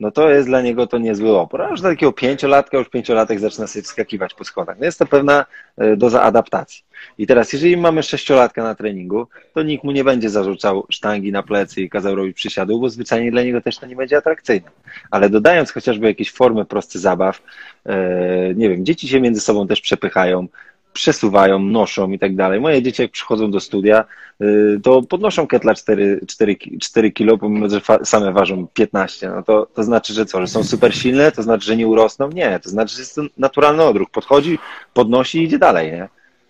no 0.00 0.10
to 0.10 0.30
jest 0.30 0.48
dla 0.48 0.62
niego 0.62 0.86
to 0.86 0.98
niezły 0.98 1.38
opór. 1.38 1.62
A 1.62 1.68
już 1.68 1.80
dla 1.80 1.90
takiego 1.90 2.12
pięciolatka, 2.12 2.78
już 2.78 2.88
pięciolatek 2.88 3.40
zaczyna 3.40 3.66
sobie 3.66 3.82
wskakiwać 3.82 4.34
po 4.34 4.44
schodach. 4.44 4.78
No 4.78 4.84
jest 4.84 4.98
to 4.98 5.06
pewna 5.06 5.46
e, 5.78 5.96
doza 5.96 6.22
adaptacji. 6.22 6.84
I 7.18 7.26
teraz, 7.26 7.52
jeżeli 7.52 7.76
mamy 7.76 8.02
sześciolatka 8.02 8.62
na 8.62 8.74
treningu, 8.74 9.26
to 9.54 9.62
nikt 9.62 9.84
mu 9.84 9.92
nie 9.92 10.04
będzie 10.04 10.30
zarzucał 10.30 10.86
sztangi 10.90 11.32
na 11.32 11.42
plecy 11.42 11.82
i 11.82 11.90
kazał 11.90 12.14
robić 12.14 12.36
przysiadu, 12.36 12.80
bo 12.80 12.90
zwyczajnie 12.90 13.30
dla 13.30 13.42
niego 13.42 13.60
też 13.60 13.78
to 13.78 13.86
nie 13.86 13.96
będzie 13.96 14.16
atrakcyjne. 14.16 14.70
Ale 15.10 15.30
dodając 15.30 15.72
chociażby 15.72 16.06
jakieś 16.06 16.32
formy 16.32 16.64
prosty 16.64 16.98
zabaw, 16.98 17.42
e, 17.86 18.54
nie 18.54 18.68
wiem, 18.68 18.84
dzieci 18.84 19.08
się 19.08 19.20
między 19.20 19.40
sobą 19.40 19.66
też 19.66 19.80
przepychają, 19.80 20.48
przesuwają, 20.92 21.58
noszą 21.58 22.10
i 22.10 22.18
tak 22.18 22.36
dalej. 22.36 22.60
Moje 22.60 22.82
dzieci 22.82 23.02
jak 23.02 23.10
przychodzą 23.10 23.50
do 23.50 23.60
studia, 23.60 24.04
y, 24.42 24.80
to 24.82 25.02
podnoszą 25.02 25.46
ketla 25.46 25.74
4, 25.74 26.20
4, 26.28 26.56
4 26.80 27.12
kilo, 27.12 27.38
pomimo, 27.38 27.68
że 27.68 27.80
same 28.04 28.32
ważą 28.32 28.66
15. 28.74 29.28
No 29.28 29.42
to, 29.42 29.66
to 29.74 29.82
znaczy, 29.82 30.14
że 30.14 30.26
co, 30.26 30.40
że 30.40 30.46
są 30.46 30.64
super 30.64 30.94
silne? 30.94 31.32
To 31.32 31.42
znaczy, 31.42 31.66
że 31.66 31.76
nie 31.76 31.88
urosną? 31.88 32.30
Nie, 32.30 32.60
to 32.60 32.70
znaczy, 32.70 32.94
że 32.94 33.02
jest 33.02 33.14
to 33.14 33.22
naturalny 33.38 33.82
odruch. 33.82 34.10
Podchodzi, 34.10 34.58
podnosi 34.94 35.38
i 35.38 35.44
idzie 35.44 35.58
dalej, 35.58 35.92
nie? 35.92 36.08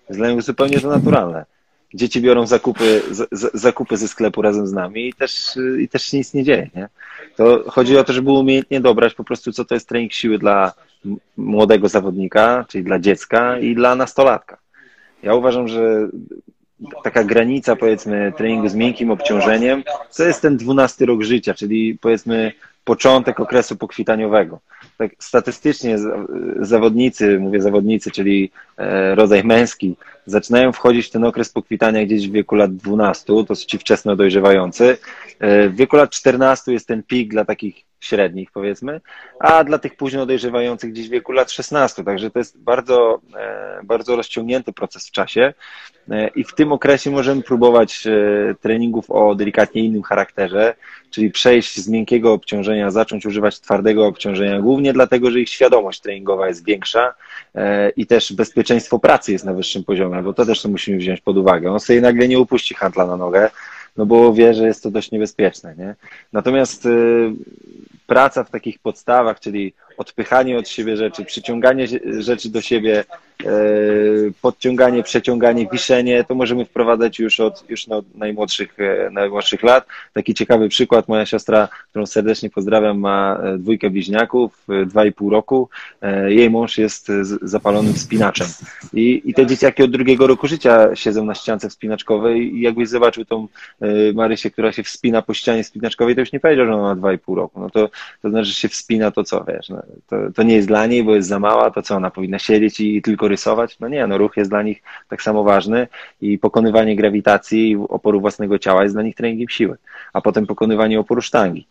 Jest 0.08 0.20
dla 0.20 0.30
nich 0.30 0.42
zupełnie 0.42 0.80
to 0.80 0.88
naturalne. 0.88 1.44
Dzieci 1.94 2.20
biorą 2.20 2.46
zakupy, 2.46 3.02
z, 3.10 3.50
zakupy 3.54 3.96
ze 3.96 4.08
sklepu 4.08 4.42
razem 4.42 4.66
z 4.66 4.72
nami 4.72 5.08
i 5.08 5.12
też, 5.12 5.58
i 5.80 5.88
też 5.88 6.02
się 6.02 6.18
nic 6.18 6.34
nie 6.34 6.44
dzieje, 6.44 6.70
nie? 6.76 6.88
To 7.36 7.64
chodzi 7.66 7.98
o 7.98 8.04
to, 8.04 8.12
żeby 8.12 8.30
umiejętnie 8.30 8.80
dobrać 8.80 9.14
po 9.14 9.24
prostu, 9.24 9.52
co 9.52 9.64
to 9.64 9.74
jest 9.74 9.88
trening 9.88 10.12
siły 10.12 10.38
dla, 10.38 10.72
młodego 11.36 11.88
zawodnika, 11.88 12.64
czyli 12.68 12.84
dla 12.84 12.98
dziecka 12.98 13.58
i 13.58 13.74
dla 13.74 13.94
nastolatka. 13.94 14.58
Ja 15.22 15.34
uważam, 15.34 15.68
że 15.68 16.08
taka 17.04 17.24
granica, 17.24 17.76
powiedzmy, 17.76 18.32
treningu 18.36 18.68
z 18.68 18.74
miękkim 18.74 19.10
obciążeniem, 19.10 19.82
to 20.16 20.24
jest 20.24 20.42
ten 20.42 20.56
dwunasty 20.56 21.06
rok 21.06 21.22
życia, 21.22 21.54
czyli 21.54 21.98
powiedzmy 22.00 22.52
początek 22.84 23.40
okresu 23.40 23.76
pokwitaniowego. 23.76 24.60
Tak 24.96 25.10
statystycznie 25.18 25.96
zawodnicy, 26.60 27.38
mówię 27.38 27.62
zawodnicy, 27.62 28.10
czyli 28.10 28.50
e, 28.78 29.14
rodzaj 29.14 29.44
męski, 29.44 29.96
zaczynają 30.26 30.72
wchodzić 30.72 31.06
w 31.06 31.10
ten 31.10 31.24
okres 31.24 31.48
pokwitania 31.48 32.04
gdzieś 32.04 32.28
w 32.28 32.32
wieku 32.32 32.54
lat 32.54 32.76
12, 32.76 33.24
to 33.48 33.54
są 33.54 33.66
ci 33.66 33.78
wczesno 33.78 34.16
dojrzewający. 34.16 34.98
E, 35.38 35.68
w 35.68 35.76
wieku 35.76 35.96
lat 35.96 36.10
14 36.10 36.72
jest 36.72 36.88
ten 36.88 37.02
pik 37.02 37.30
dla 37.30 37.44
takich 37.44 37.89
średnich, 38.00 38.50
powiedzmy, 38.52 39.00
a 39.38 39.64
dla 39.64 39.78
tych 39.78 39.96
późno 39.96 40.26
dojrzewających 40.26 40.92
gdzieś 40.92 41.08
w 41.08 41.10
wieku 41.10 41.32
lat 41.32 41.50
16. 41.50 42.04
Także 42.04 42.30
to 42.30 42.38
jest 42.38 42.58
bardzo, 42.58 43.20
e, 43.36 43.80
bardzo 43.84 44.16
rozciągnięty 44.16 44.72
proces 44.72 45.08
w 45.08 45.10
czasie 45.10 45.54
e, 46.10 46.28
i 46.28 46.44
w 46.44 46.54
tym 46.54 46.72
okresie 46.72 47.10
możemy 47.10 47.42
próbować 47.42 48.06
e, 48.06 48.10
treningów 48.60 49.10
o 49.10 49.34
delikatnie 49.34 49.84
innym 49.84 50.02
charakterze, 50.02 50.74
czyli 51.10 51.30
przejść 51.30 51.80
z 51.80 51.88
miękkiego 51.88 52.32
obciążenia, 52.32 52.90
zacząć 52.90 53.26
używać 53.26 53.60
twardego 53.60 54.06
obciążenia, 54.06 54.60
głównie 54.60 54.92
dlatego, 54.92 55.30
że 55.30 55.40
ich 55.40 55.48
świadomość 55.48 56.00
treningowa 56.00 56.48
jest 56.48 56.64
większa 56.64 57.14
i 57.96 58.06
też 58.06 58.32
bezpieczeństwo 58.32 58.98
pracy 58.98 59.32
jest 59.32 59.44
na 59.44 59.54
wyższym 59.54 59.84
poziomie, 59.84 60.22
bo 60.22 60.32
to 60.32 60.46
też 60.46 60.64
musimy 60.64 60.98
wziąć 60.98 61.20
pod 61.20 61.36
uwagę. 61.36 61.72
On 61.72 61.80
sobie 61.80 62.00
nagle 62.00 62.28
nie 62.28 62.38
upuści 62.38 62.74
handla 62.74 63.06
na 63.06 63.16
nogę, 63.16 63.50
no 63.96 64.06
bo 64.06 64.34
wie, 64.34 64.54
że 64.54 64.66
jest 64.66 64.82
to 64.82 64.90
dość 64.90 65.10
niebezpieczne. 65.10 65.74
Nie? 65.76 65.94
Natomiast 66.32 66.88
praca 68.06 68.44
w 68.44 68.50
takich 68.50 68.78
podstawach, 68.78 69.40
czyli 69.40 69.74
odpychanie 70.00 70.58
od 70.58 70.68
siebie 70.68 70.96
rzeczy, 70.96 71.24
przyciąganie 71.24 71.86
rzeczy 72.18 72.48
do 72.48 72.60
siebie, 72.60 73.04
e, 73.44 73.50
podciąganie, 74.42 75.02
przeciąganie, 75.02 75.68
wiszenie, 75.72 76.24
to 76.24 76.34
możemy 76.34 76.64
wprowadzać 76.64 77.18
już 77.18 77.40
od 77.40 77.70
już 77.70 77.86
no, 77.86 78.02
najmłodszych, 78.14 78.80
e, 78.80 79.10
najmłodszych 79.10 79.62
lat. 79.62 79.86
Taki 80.12 80.34
ciekawy 80.34 80.68
przykład, 80.68 81.08
moja 81.08 81.26
siostra, 81.26 81.68
którą 81.90 82.06
serdecznie 82.06 82.50
pozdrawiam, 82.50 82.98
ma 82.98 83.40
e, 83.42 83.58
dwójkę 83.58 83.90
bliźniaków, 83.90 84.66
dwa 84.86 85.04
i 85.04 85.12
pół 85.12 85.30
roku. 85.30 85.68
Jej 86.26 86.50
mąż 86.50 86.78
jest 86.78 87.08
zapalonym 87.42 87.94
wspinaczem. 87.94 88.46
I, 88.92 89.22
I 89.24 89.34
te 89.34 89.46
dzieciaki 89.46 89.82
od 89.82 89.90
drugiego 89.90 90.26
roku 90.26 90.46
życia 90.46 90.96
siedzą 90.96 91.24
na 91.24 91.34
ściance 91.34 91.68
wspinaczkowej 91.68 92.56
i 92.56 92.60
jakbyś 92.60 92.88
zobaczył 92.88 93.24
tą 93.24 93.48
Marysię, 94.14 94.50
która 94.50 94.72
się 94.72 94.82
wspina 94.82 95.22
po 95.22 95.34
ścianie 95.34 95.64
wspinaczkowej, 95.64 96.14
to 96.14 96.20
już 96.20 96.32
nie 96.32 96.40
powiedział, 96.40 96.66
że 96.66 96.74
ona 96.74 96.82
ma 96.82 96.94
dwa 96.94 97.12
i 97.12 97.18
pół 97.18 97.34
roku. 97.34 97.60
No 97.60 97.70
to, 97.70 97.90
to 98.22 98.30
znaczy, 98.30 98.48
że 98.48 98.54
się 98.54 98.68
wspina, 98.68 99.10
to 99.10 99.24
co, 99.24 99.44
wiesz, 99.48 99.68
no, 99.68 99.82
to, 100.06 100.16
to 100.34 100.42
nie 100.42 100.54
jest 100.54 100.68
dla 100.68 100.86
niej, 100.86 101.04
bo 101.04 101.14
jest 101.14 101.28
za 101.28 101.38
mała, 101.38 101.70
to 101.70 101.82
co, 101.82 101.96
ona 101.96 102.10
powinna 102.10 102.38
siedzieć 102.38 102.80
i 102.80 103.02
tylko 103.02 103.28
rysować? 103.28 103.78
No 103.80 103.88
nie, 103.88 104.06
no 104.06 104.18
ruch 104.18 104.36
jest 104.36 104.50
dla 104.50 104.62
nich 104.62 104.82
tak 105.08 105.22
samo 105.22 105.44
ważny 105.44 105.88
i 106.20 106.38
pokonywanie 106.38 106.96
grawitacji 106.96 107.70
i 107.70 107.76
oporu 107.76 108.20
własnego 108.20 108.58
ciała 108.58 108.82
jest 108.82 108.94
dla 108.94 109.02
nich 109.02 109.14
treningiem 109.14 109.48
siły, 109.48 109.76
a 110.12 110.20
potem 110.20 110.46
pokonywanie 110.46 111.00
oporu 111.00 111.22
sztangi. 111.22 111.66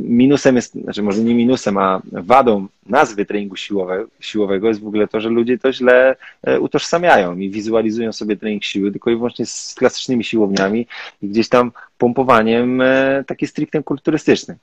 Minusem 0.00 0.56
jest, 0.56 0.74
znaczy 0.74 1.02
może 1.02 1.20
nie 1.20 1.34
minusem, 1.34 1.78
a 1.78 2.02
wadą 2.12 2.66
nazwy 2.86 3.26
treningu 3.26 3.56
siłowe, 3.56 4.04
siłowego 4.20 4.68
jest 4.68 4.80
w 4.80 4.86
ogóle 4.86 5.08
to, 5.08 5.20
że 5.20 5.28
ludzie 5.28 5.58
to 5.58 5.72
źle 5.72 6.16
utożsamiają 6.60 7.36
i 7.36 7.50
wizualizują 7.50 8.12
sobie 8.12 8.36
trening 8.36 8.64
siły 8.64 8.92
tylko 8.92 9.10
i 9.10 9.16
wyłącznie 9.16 9.46
z 9.46 9.74
klasycznymi 9.78 10.24
siłowniami 10.24 10.86
i 11.22 11.28
gdzieś 11.28 11.48
tam 11.48 11.72
pompowaniem 11.98 12.82
taki 13.26 13.46
stricte 13.46 13.82
kulturystycznym 13.82 14.56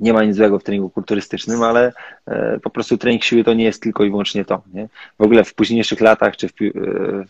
nie 0.00 0.12
ma 0.12 0.24
nic 0.24 0.36
złego 0.36 0.58
w 0.58 0.64
treningu 0.64 0.90
kulturystycznym, 0.90 1.62
ale 1.62 1.92
e, 2.26 2.60
po 2.62 2.70
prostu 2.70 2.98
trening 2.98 3.24
siły 3.24 3.44
to 3.44 3.54
nie 3.54 3.64
jest 3.64 3.82
tylko 3.82 4.04
i 4.04 4.10
wyłącznie 4.10 4.44
to. 4.44 4.62
Nie? 4.74 4.88
W 5.18 5.22
ogóle 5.22 5.44
w 5.44 5.54
późniejszych 5.54 6.00
latach, 6.00 6.36
czy 6.36 6.48
w, 6.48 6.52
e, 6.52 6.68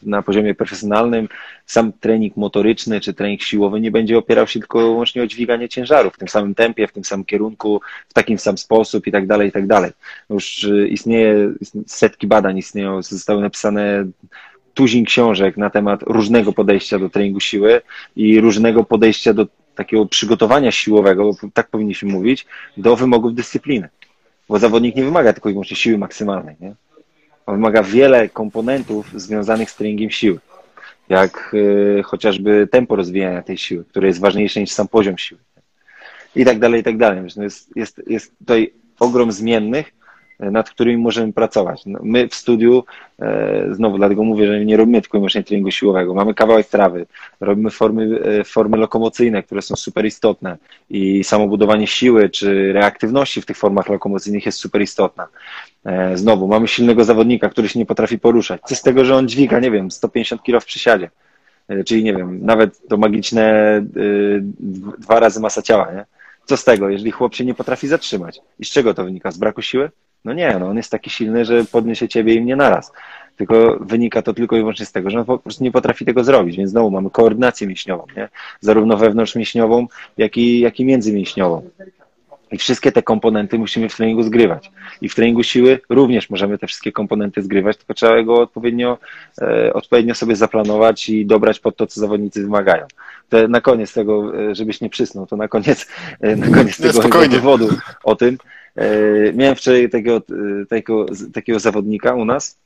na 0.03 0.23
poziomie 0.23 0.55
profesjonalnym, 0.55 1.29
sam 1.67 1.93
trening 1.93 2.37
motoryczny, 2.37 3.01
czy 3.01 3.15
trening 3.15 3.43
siłowy 3.43 3.81
nie 3.81 3.91
będzie 3.91 4.19
opierał 4.19 4.47
się 4.47 4.61
tylko 4.61 4.81
i 4.81 4.85
wyłącznie 4.85 5.23
o 5.23 5.27
dźwiganie 5.27 5.69
ciężarów 5.69 6.15
w 6.15 6.19
tym 6.19 6.29
samym 6.29 6.55
tempie, 6.55 6.87
w 6.87 6.93
tym 6.93 7.05
samym 7.05 7.25
kierunku, 7.25 7.81
w 8.09 8.13
takim 8.13 8.39
sam 8.39 8.59
sposób 8.59 9.07
i 9.07 9.13
tak 9.13 9.27
dalej, 9.27 9.49
i 9.49 9.53
tak 9.53 9.67
dalej. 9.67 9.91
Już 10.31 10.65
e, 10.65 10.89
istnieje, 10.89 11.53
setki 11.87 12.27
badań 12.27 12.59
istnieją, 12.59 13.03
zostały 13.03 13.41
napisane 13.41 14.05
tuzin 14.75 15.05
książek 15.05 15.57
na 15.57 15.71
temat 15.71 16.03
różnego 16.03 16.53
podejścia 16.53 16.99
do 16.99 17.11
treningu 17.11 17.41
siły 17.41 17.81
i 18.17 18.41
różnego 18.41 18.85
podejścia 18.85 19.35
do 19.35 19.47
takiego 19.81 20.07
przygotowania 20.07 20.73
siłowego, 20.73 21.25
bo 21.25 21.49
tak 21.55 21.69
powinniśmy 21.69 22.13
mówić, 22.13 22.47
do 22.77 22.97
wymogów 22.97 23.35
dyscypliny. 23.35 23.89
Bo 24.49 24.59
zawodnik 24.59 24.97
nie 24.97 25.05
wymaga 25.05 25.33
tylko 25.33 25.49
i 25.49 25.53
wyłącznie 25.53 25.77
siły 25.77 25.99
maksymalnej. 25.99 26.57
Nie? 26.61 26.75
On 27.47 27.55
wymaga 27.55 27.83
wiele 27.83 28.29
komponentów 28.29 29.13
związanych 29.15 29.71
z 29.71 29.77
treningiem 29.77 30.11
siły, 30.11 30.39
jak 31.09 31.55
y, 31.55 32.03
chociażby 32.05 32.69
tempo 32.71 32.97
rozwijania 32.97 33.43
tej 33.43 33.59
siły, 33.59 33.85
które 33.85 34.09
jest 34.09 34.21
ważniejsze 34.21 34.61
niż 34.61 34.71
sam 34.71 34.89
poziom 34.89 35.19
siły. 35.19 35.41
I 36.37 36.45
tak 36.45 36.59
dalej, 36.59 36.81
i 36.81 36.85
tak 36.85 36.97
dalej. 36.97 37.23
No 37.37 37.43
jest, 37.43 37.77
jest, 37.77 38.03
jest 38.07 38.39
tutaj 38.39 38.73
ogrom 38.99 39.33
zmiennych, 39.33 39.93
nad 40.41 40.71
którymi 40.71 41.03
możemy 41.03 41.33
pracować. 41.33 41.83
No, 41.87 41.99
my 42.03 42.29
w 42.29 42.35
studiu, 42.35 42.85
e, 43.19 43.67
znowu 43.71 43.99
dlatego 43.99 44.25
mówię, 44.25 44.47
że 44.47 44.65
nie 44.65 44.77
robimy 44.77 45.01
tylko 45.01 45.19
i 45.19 45.21
wyłącznie 45.21 45.43
treningu 45.43 45.71
siłowego. 45.71 46.15
Mamy 46.15 46.35
kawałek 46.35 46.67
trawy, 46.67 47.07
robimy 47.41 47.71
formy, 47.71 48.21
e, 48.25 48.45
formy 48.45 48.77
lokomocyjne, 48.77 49.43
które 49.43 49.63
są 49.63 49.77
super 49.77 50.07
istotne 50.07 50.57
i 50.91 51.25
samo 51.25 51.49
budowanie 51.49 51.87
siły 51.87 52.29
czy 52.29 52.73
reaktywności 52.73 53.43
w 53.43 53.47
tych 53.47 53.57
formach 53.57 53.89
lokomocyjnych 53.89 54.47
jest 54.47 54.59
super 54.59 54.83
istotna. 54.83 55.29
E, 55.85 56.17
znowu, 56.17 56.49
mamy 56.49 56.69
silnego 56.69 57.05
zawodnika, 57.05 57.49
który 57.49 57.69
się 57.69 57.79
nie 57.79 57.87
potrafi 57.87 58.19
poruszać. 58.19 58.61
Co 58.65 58.75
z 58.75 58.83
tego, 58.83 59.05
że 59.05 59.17
on 59.17 59.29
dźwiga, 59.29 59.61
nie 59.61 59.71
wiem, 59.71 59.91
150 59.91 60.43
kg 60.43 60.61
w 60.61 60.67
przysiadzie. 60.67 61.11
Czyli 61.87 62.05
nie 62.05 62.15
wiem, 62.15 62.39
nawet 62.43 62.89
to 62.89 62.97
magiczne 62.97 63.83
dwa 64.99 65.21
razy 65.21 65.41
masa 65.41 65.63
ciała, 65.63 65.93
nie? 65.93 66.05
Co 66.45 66.57
z 66.57 66.65
tego, 66.65 66.89
jeżeli 66.89 67.11
chłop 67.11 67.35
się 67.35 67.45
nie 67.45 67.55
potrafi 67.55 67.89
zatrzymać? 67.89 68.41
I 68.59 68.65
z 68.65 68.71
czego 68.71 68.95
to 68.95 69.05
wynika? 69.05 69.31
Z 69.31 69.39
braku 69.39 69.63
siły? 69.63 69.91
No 70.25 70.33
nie, 70.33 70.57
no 70.61 70.67
on 70.69 70.77
jest 70.77 70.91
taki 70.91 71.11
silny, 71.11 71.45
że 71.45 71.65
podniesie 71.65 72.09
ciebie 72.09 72.35
i 72.35 72.41
mnie 72.41 72.57
naraz. 72.57 72.93
Tylko 73.37 73.79
wynika 73.81 74.23
to 74.23 74.35
tylko 74.35 74.57
i 74.57 74.59
wyłącznie 74.59 74.87
z 74.87 74.93
tego, 74.93 75.11
że 75.11 75.19
on 75.19 75.25
po 75.25 75.39
prostu 75.39 75.65
nie 75.65 75.73
potrafi 75.73 76.05
tego 76.05 76.25
zrobić, 76.25 76.57
więc 76.57 76.71
znowu 76.71 76.91
mamy 76.91 77.11
koordynację 77.11 77.67
mięśniową, 77.67 78.07
nie? 78.17 78.29
zarówno 78.61 78.97
wewnątrzmięśniową, 78.97 79.87
jak 80.19 80.37
i, 80.37 80.61
jak 80.61 80.81
i 80.81 80.85
międzymięśniową. 80.85 81.63
I 82.53 82.59
wszystkie 82.59 82.93
te 82.93 83.03
komponenty 83.03 83.59
musimy 83.59 83.89
w 83.89 83.97
treningu 83.97 84.23
zgrywać. 84.23 84.71
I 85.01 85.09
w 85.09 85.15
treningu 85.15 85.43
siły 85.43 85.81
również 85.89 86.31
możemy 86.31 86.59
te 86.59 86.67
wszystkie 86.67 86.93
komponenty 86.93 87.43
zgrywać, 87.43 87.77
tylko 87.77 87.95
trzeba 87.95 88.23
go 88.23 88.35
odpowiednio, 88.35 88.99
e, 89.43 89.73
odpowiednio 89.73 90.15
sobie 90.15 90.37
zaplanować 90.37 91.09
i 91.09 91.27
dobrać 91.27 91.61
pod 91.61 91.77
to, 91.77 91.87
co 91.87 92.01
zawodnicy 92.01 92.43
wymagają. 92.43 92.87
To 93.29 93.49
na 93.49 93.61
koniec 93.61 93.93
tego, 93.93 94.39
e, 94.51 94.55
żebyś 94.55 94.81
nie 94.81 94.91
przysnął, 94.91 95.27
to 95.27 95.37
na 95.37 95.49
koniec, 95.49 95.89
e, 96.21 96.37
na 96.37 96.57
koniec 96.57 96.77
tego 96.81 97.29
dowodu 97.29 97.69
o 98.05 98.17
tym, 98.17 98.39
miałem 99.35 99.57
wczoraj 99.57 99.91
takiego, 99.91 100.17
e, 100.17 100.67
takiego, 100.67 101.07
takiego 101.33 101.59
zawodnika 101.59 102.15
u 102.15 102.25
nas, 102.25 102.59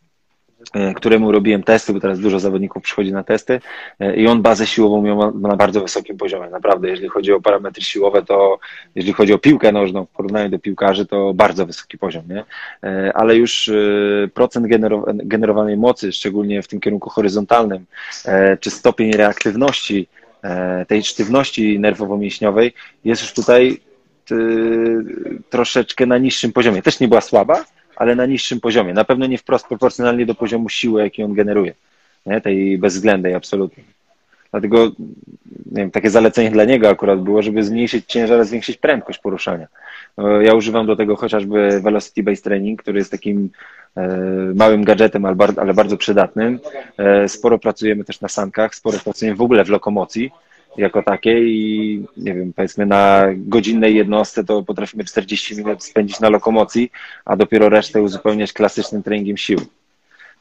e, 0.74 0.94
któremu 0.94 1.32
robiłem 1.32 1.62
testy, 1.62 1.92
bo 1.92 2.00
teraz 2.00 2.20
dużo 2.20 2.40
zawodników 2.40 2.82
przychodzi 2.82 3.12
na 3.12 3.24
testy 3.24 3.60
i 4.16 4.26
on 4.26 4.42
bazę 4.42 4.66
siłową 4.66 5.02
miał 5.02 5.38
na 5.38 5.56
bardzo 5.56 5.80
wysokim 5.80 6.16
poziomie. 6.16 6.50
Naprawdę, 6.50 6.88
jeżeli 6.88 7.08
chodzi 7.08 7.32
o 7.32 7.40
parametry 7.40 7.82
siłowe, 7.82 8.22
to 8.22 8.58
jeżeli 8.94 9.12
chodzi 9.12 9.32
o 9.32 9.38
piłkę 9.38 9.72
nożną 9.72 10.04
w 10.04 10.08
porównaniu 10.08 10.50
do 10.50 10.58
piłkarzy, 10.58 11.06
to 11.06 11.34
bardzo 11.34 11.66
wysoki 11.66 11.98
poziom, 11.98 12.24
nie? 12.28 12.44
Ale 13.14 13.36
już 13.36 13.70
procent 14.34 14.66
generowanej 15.24 15.76
mocy, 15.76 16.12
szczególnie 16.12 16.62
w 16.62 16.68
tym 16.68 16.80
kierunku 16.80 17.10
horyzontalnym, 17.10 17.86
czy 18.60 18.70
stopień 18.70 19.12
reaktywności 19.12 20.08
tej 20.88 21.02
sztywności 21.02 21.80
nerwowo-mięśniowej 21.80 22.72
jest 23.04 23.22
już 23.22 23.32
tutaj 23.32 23.80
troszeczkę 25.50 26.06
na 26.06 26.18
niższym 26.18 26.52
poziomie. 26.52 26.82
Też 26.82 27.00
nie 27.00 27.08
była 27.08 27.20
słaba, 27.20 27.64
ale 27.96 28.14
na 28.14 28.26
niższym 28.26 28.60
poziomie. 28.60 28.94
Na 28.94 29.04
pewno 29.04 29.26
nie 29.26 29.38
wprost 29.38 29.66
proporcjonalnie 29.66 30.26
do 30.26 30.34
poziomu 30.34 30.68
siły, 30.68 31.02
jaki 31.02 31.22
on 31.22 31.34
generuje. 31.34 31.74
Nie? 32.26 32.40
Tej 32.40 32.78
bezwzględnej, 32.78 33.34
absolutnie. 33.34 33.84
Dlatego 34.50 34.90
wiem, 35.66 35.90
takie 35.90 36.10
zalecenie 36.10 36.50
dla 36.50 36.64
niego 36.64 36.88
akurat 36.88 37.20
było, 37.20 37.42
żeby 37.42 37.64
zmniejszyć 37.64 38.06
ciężar, 38.06 38.44
zwiększyć 38.44 38.76
prędkość 38.76 39.18
poruszania. 39.18 39.66
No, 40.16 40.40
ja 40.40 40.54
używam 40.54 40.86
do 40.86 40.96
tego 40.96 41.16
chociażby 41.16 41.80
Velocity 41.80 42.22
Based 42.22 42.44
Training, 42.44 42.82
który 42.82 42.98
jest 42.98 43.10
takim 43.10 43.50
e, 43.96 44.08
małym 44.54 44.84
gadżetem, 44.84 45.24
ale 45.56 45.74
bardzo 45.74 45.96
przydatnym. 45.96 46.60
E, 46.98 47.28
sporo 47.28 47.58
pracujemy 47.58 48.04
też 48.04 48.20
na 48.20 48.28
sankach, 48.28 48.74
sporo 48.74 48.98
pracujemy 49.04 49.36
w 49.36 49.42
ogóle 49.42 49.64
w 49.64 49.68
lokomocji, 49.68 50.30
jako 50.76 51.02
takiej 51.02 51.56
i 51.56 52.04
nie 52.16 52.34
wiem, 52.34 52.52
powiedzmy 52.52 52.86
na 52.86 53.24
godzinnej 53.36 53.94
jednostce 53.94 54.44
to 54.44 54.62
potrafimy 54.62 55.04
40 55.04 55.56
minut 55.56 55.84
spędzić 55.84 56.20
na 56.20 56.28
lokomocji, 56.28 56.90
a 57.24 57.36
dopiero 57.36 57.68
resztę 57.68 58.02
uzupełniać 58.02 58.52
klasycznym 58.52 59.02
treningiem 59.02 59.36
siły. 59.36 59.62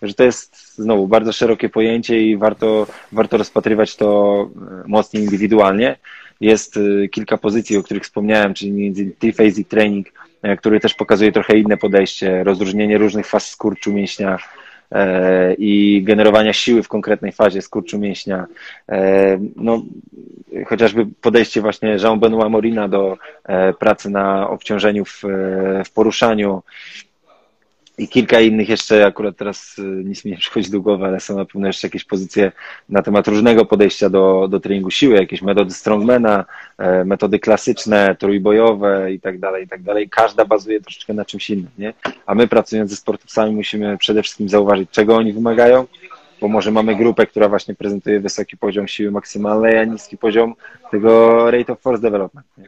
Że 0.01 0.13
to 0.13 0.23
jest 0.23 0.75
znowu 0.75 1.07
bardzo 1.07 1.33
szerokie 1.33 1.69
pojęcie 1.69 2.21
i 2.21 2.37
warto, 2.37 2.87
warto 3.11 3.37
rozpatrywać 3.37 3.95
to 3.95 4.49
e, 4.55 4.83
mocniej 4.87 5.23
indywidualnie. 5.23 5.95
Jest 6.41 6.77
e, 6.77 7.07
kilka 7.07 7.37
pozycji, 7.37 7.77
o 7.77 7.83
których 7.83 8.03
wspomniałem, 8.03 8.53
czyli 8.53 8.71
między 8.71 9.01
innymi 9.01 9.15
T-phasic 9.15 9.67
training, 9.67 10.07
e, 10.41 10.57
który 10.57 10.79
też 10.79 10.93
pokazuje 10.93 11.31
trochę 11.31 11.57
inne 11.57 11.77
podejście, 11.77 12.43
rozróżnienie 12.43 12.97
różnych 12.97 13.27
faz 13.27 13.49
skurczu 13.49 13.93
mięśnia, 13.93 14.37
i 15.57 16.03
generowania 16.03 16.53
siły 16.53 16.83
w 16.83 16.87
konkretnej 16.87 17.31
fazie 17.31 17.61
skurczu 17.61 17.99
mięśnia. 17.99 18.45
E, 18.89 19.39
no, 19.55 19.81
chociażby 20.65 21.05
podejście 21.21 21.61
właśnie 21.61 21.95
Jean-Benoît 21.97 22.49
Morina 22.49 22.87
do 22.87 23.17
e, 23.43 23.73
pracy 23.73 24.09
na 24.09 24.49
obciążeniu 24.49 25.05
w, 25.05 25.21
w 25.85 25.91
poruszaniu, 25.93 26.63
i 27.97 28.07
kilka 28.07 28.39
innych 28.39 28.69
jeszcze, 28.69 29.05
akurat 29.05 29.37
teraz 29.37 29.77
y, 29.77 29.81
nic 29.81 30.25
mi 30.25 30.31
nie 30.31 30.37
przychodzi 30.37 30.71
do 30.71 30.81
głowy, 30.81 31.05
ale 31.05 31.19
są 31.19 31.35
na 31.35 31.45
pewno 31.45 31.67
jeszcze 31.67 31.87
jakieś 31.87 32.03
pozycje 32.03 32.51
na 32.89 33.01
temat 33.01 33.27
różnego 33.27 33.65
podejścia 33.65 34.09
do, 34.09 34.47
do 34.47 34.59
treningu 34.59 34.91
siły, 34.91 35.15
jakieś 35.15 35.41
metody 35.41 35.71
strongmana, 35.71 36.45
e, 36.77 37.05
metody 37.05 37.39
klasyczne, 37.39 38.15
trójbojowe 38.19 39.13
i 39.13 39.19
tak 39.19 39.39
dalej, 39.39 39.63
i 39.63 39.67
tak 39.67 39.81
dalej. 39.81 40.09
Każda 40.09 40.45
bazuje 40.45 40.81
troszeczkę 40.81 41.13
na 41.13 41.25
czymś 41.25 41.49
innym, 41.49 41.69
nie? 41.77 41.93
A 42.25 42.35
my 42.35 42.47
pracując 42.47 42.89
ze 42.89 42.95
sportowcami 42.95 43.55
musimy 43.55 43.97
przede 43.97 44.21
wszystkim 44.21 44.49
zauważyć, 44.49 44.89
czego 44.89 45.15
oni 45.15 45.33
wymagają, 45.33 45.87
bo 46.41 46.47
może 46.47 46.71
mamy 46.71 46.95
grupę, 46.95 47.27
która 47.27 47.49
właśnie 47.49 47.75
prezentuje 47.75 48.19
wysoki 48.19 48.57
poziom 48.57 48.87
siły 48.87 49.11
maksymalnej, 49.11 49.77
a 49.77 49.85
niski 49.85 50.17
poziom 50.17 50.55
tego 50.91 51.51
rate 51.51 51.73
of 51.73 51.81
force 51.81 52.01
development, 52.01 52.47
nie? 52.57 52.65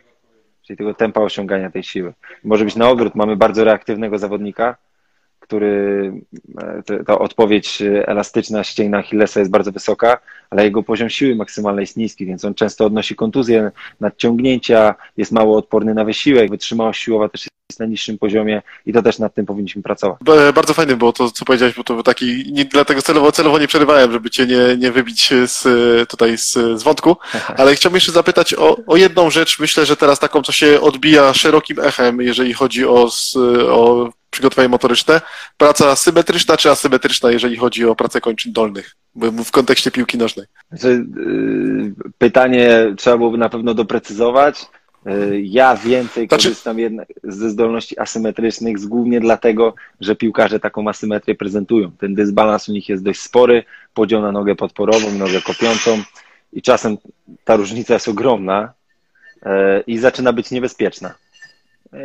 czyli 0.63 0.77
tego 0.77 0.93
tempa 0.93 1.21
osiągania 1.21 1.71
tej 1.71 1.83
siły. 1.83 2.13
Może 2.43 2.65
być 2.65 2.75
na 2.75 2.89
odwrót, 2.89 3.15
mamy 3.15 3.35
bardzo 3.35 3.63
reaktywnego 3.63 4.17
zawodnika, 4.17 4.75
który 5.45 6.13
e, 6.87 7.03
ta 7.03 7.19
odpowiedź 7.19 7.83
elastyczna 8.05 8.63
ścięgna 8.63 8.97
Achillesa 8.97 9.39
jest 9.39 9.51
bardzo 9.51 9.71
wysoka, 9.71 10.17
ale 10.49 10.63
jego 10.63 10.83
poziom 10.83 11.09
siły 11.09 11.35
maksymalnej 11.35 11.83
jest 11.83 11.97
niski, 11.97 12.25
więc 12.25 12.45
on 12.45 12.53
często 12.53 12.85
odnosi 12.85 13.15
kontuzje, 13.15 13.71
nadciągnięcia, 13.99 14.95
jest 15.17 15.31
mało 15.31 15.57
odporny 15.57 15.93
na 15.93 16.05
wysiłek, 16.05 16.49
wytrzymałość 16.49 17.03
siłowa 17.03 17.29
też 17.29 17.41
jest 17.41 17.54
na 17.79 17.85
niższym 17.85 18.17
poziomie 18.17 18.61
i 18.85 18.93
to 18.93 19.01
też 19.01 19.19
nad 19.19 19.33
tym 19.33 19.45
powinniśmy 19.45 19.81
pracować. 19.81 20.17
Bardzo 20.55 20.73
fajne 20.73 20.95
było 20.95 21.13
to, 21.13 21.31
co 21.31 21.45
powiedziałeś, 21.45 21.75
bo 21.75 21.83
to 21.83 22.03
taki, 22.03 22.51
nie, 22.51 22.65
dlatego 22.65 23.01
celowo, 23.01 23.31
celowo 23.31 23.59
nie 23.59 23.67
przerywałem, 23.67 24.11
żeby 24.11 24.29
cię 24.29 24.45
nie, 24.45 24.77
nie 24.77 24.91
wybić 24.91 25.29
z, 25.45 25.63
tutaj 26.09 26.37
z, 26.37 26.53
z 26.53 26.83
wątku, 26.83 27.17
ale 27.57 27.75
chciałbym 27.75 27.95
jeszcze 27.95 28.11
zapytać 28.11 28.53
o, 28.53 28.77
o 28.87 28.95
jedną 28.95 29.29
rzecz, 29.29 29.59
myślę, 29.59 29.85
że 29.85 29.97
teraz 29.97 30.19
taką, 30.19 30.41
co 30.41 30.51
się 30.51 30.81
odbija 30.81 31.33
szerokim 31.33 31.79
echem, 31.79 32.21
jeżeli 32.21 32.53
chodzi 32.53 32.85
o, 32.85 33.09
o 33.69 34.09
przygotowanie 34.29 34.69
motoryczne. 34.69 35.21
Praca 35.57 35.95
symetryczna 35.95 36.57
czy 36.57 36.71
asymetryczna, 36.71 37.31
jeżeli 37.31 37.57
chodzi 37.57 37.85
o 37.85 37.95
pracę 37.95 38.21
kończyn 38.21 38.53
dolnych, 38.53 38.95
w 39.45 39.51
kontekście 39.51 39.91
piłki 39.91 40.17
nożnej? 40.17 40.45
Znaczy, 40.69 40.87
y, 40.87 42.11
pytanie 42.17 42.93
trzeba 42.97 43.17
byłoby 43.17 43.37
na 43.37 43.49
pewno 43.49 43.73
doprecyzować. 43.73 44.65
Y, 45.07 45.41
ja 45.41 45.75
więcej 45.75 46.27
znaczy... 46.27 46.43
korzystam 46.43 46.79
jednak 46.79 47.07
ze 47.23 47.49
zdolności 47.49 47.99
asymetrycznych, 47.99 48.79
głównie 48.79 49.19
dlatego, 49.19 49.73
że 50.01 50.15
piłkarze 50.15 50.59
taką 50.59 50.87
asymetrię 50.89 51.35
prezentują. 51.35 51.91
Ten 51.91 52.15
dysbalans 52.15 52.69
u 52.69 52.71
nich 52.71 52.89
jest 52.89 53.03
dość 53.03 53.21
spory, 53.21 53.63
podział 53.93 54.21
na 54.21 54.31
nogę 54.31 54.55
podporową, 54.55 55.11
nogę 55.11 55.41
kopiącą 55.41 56.03
i 56.53 56.61
czasem 56.61 56.97
ta 57.43 57.55
różnica 57.55 57.93
jest 57.93 58.07
ogromna, 58.07 58.73
i 59.87 59.97
zaczyna 59.97 60.33
być 60.33 60.51
niebezpieczna. 60.51 61.13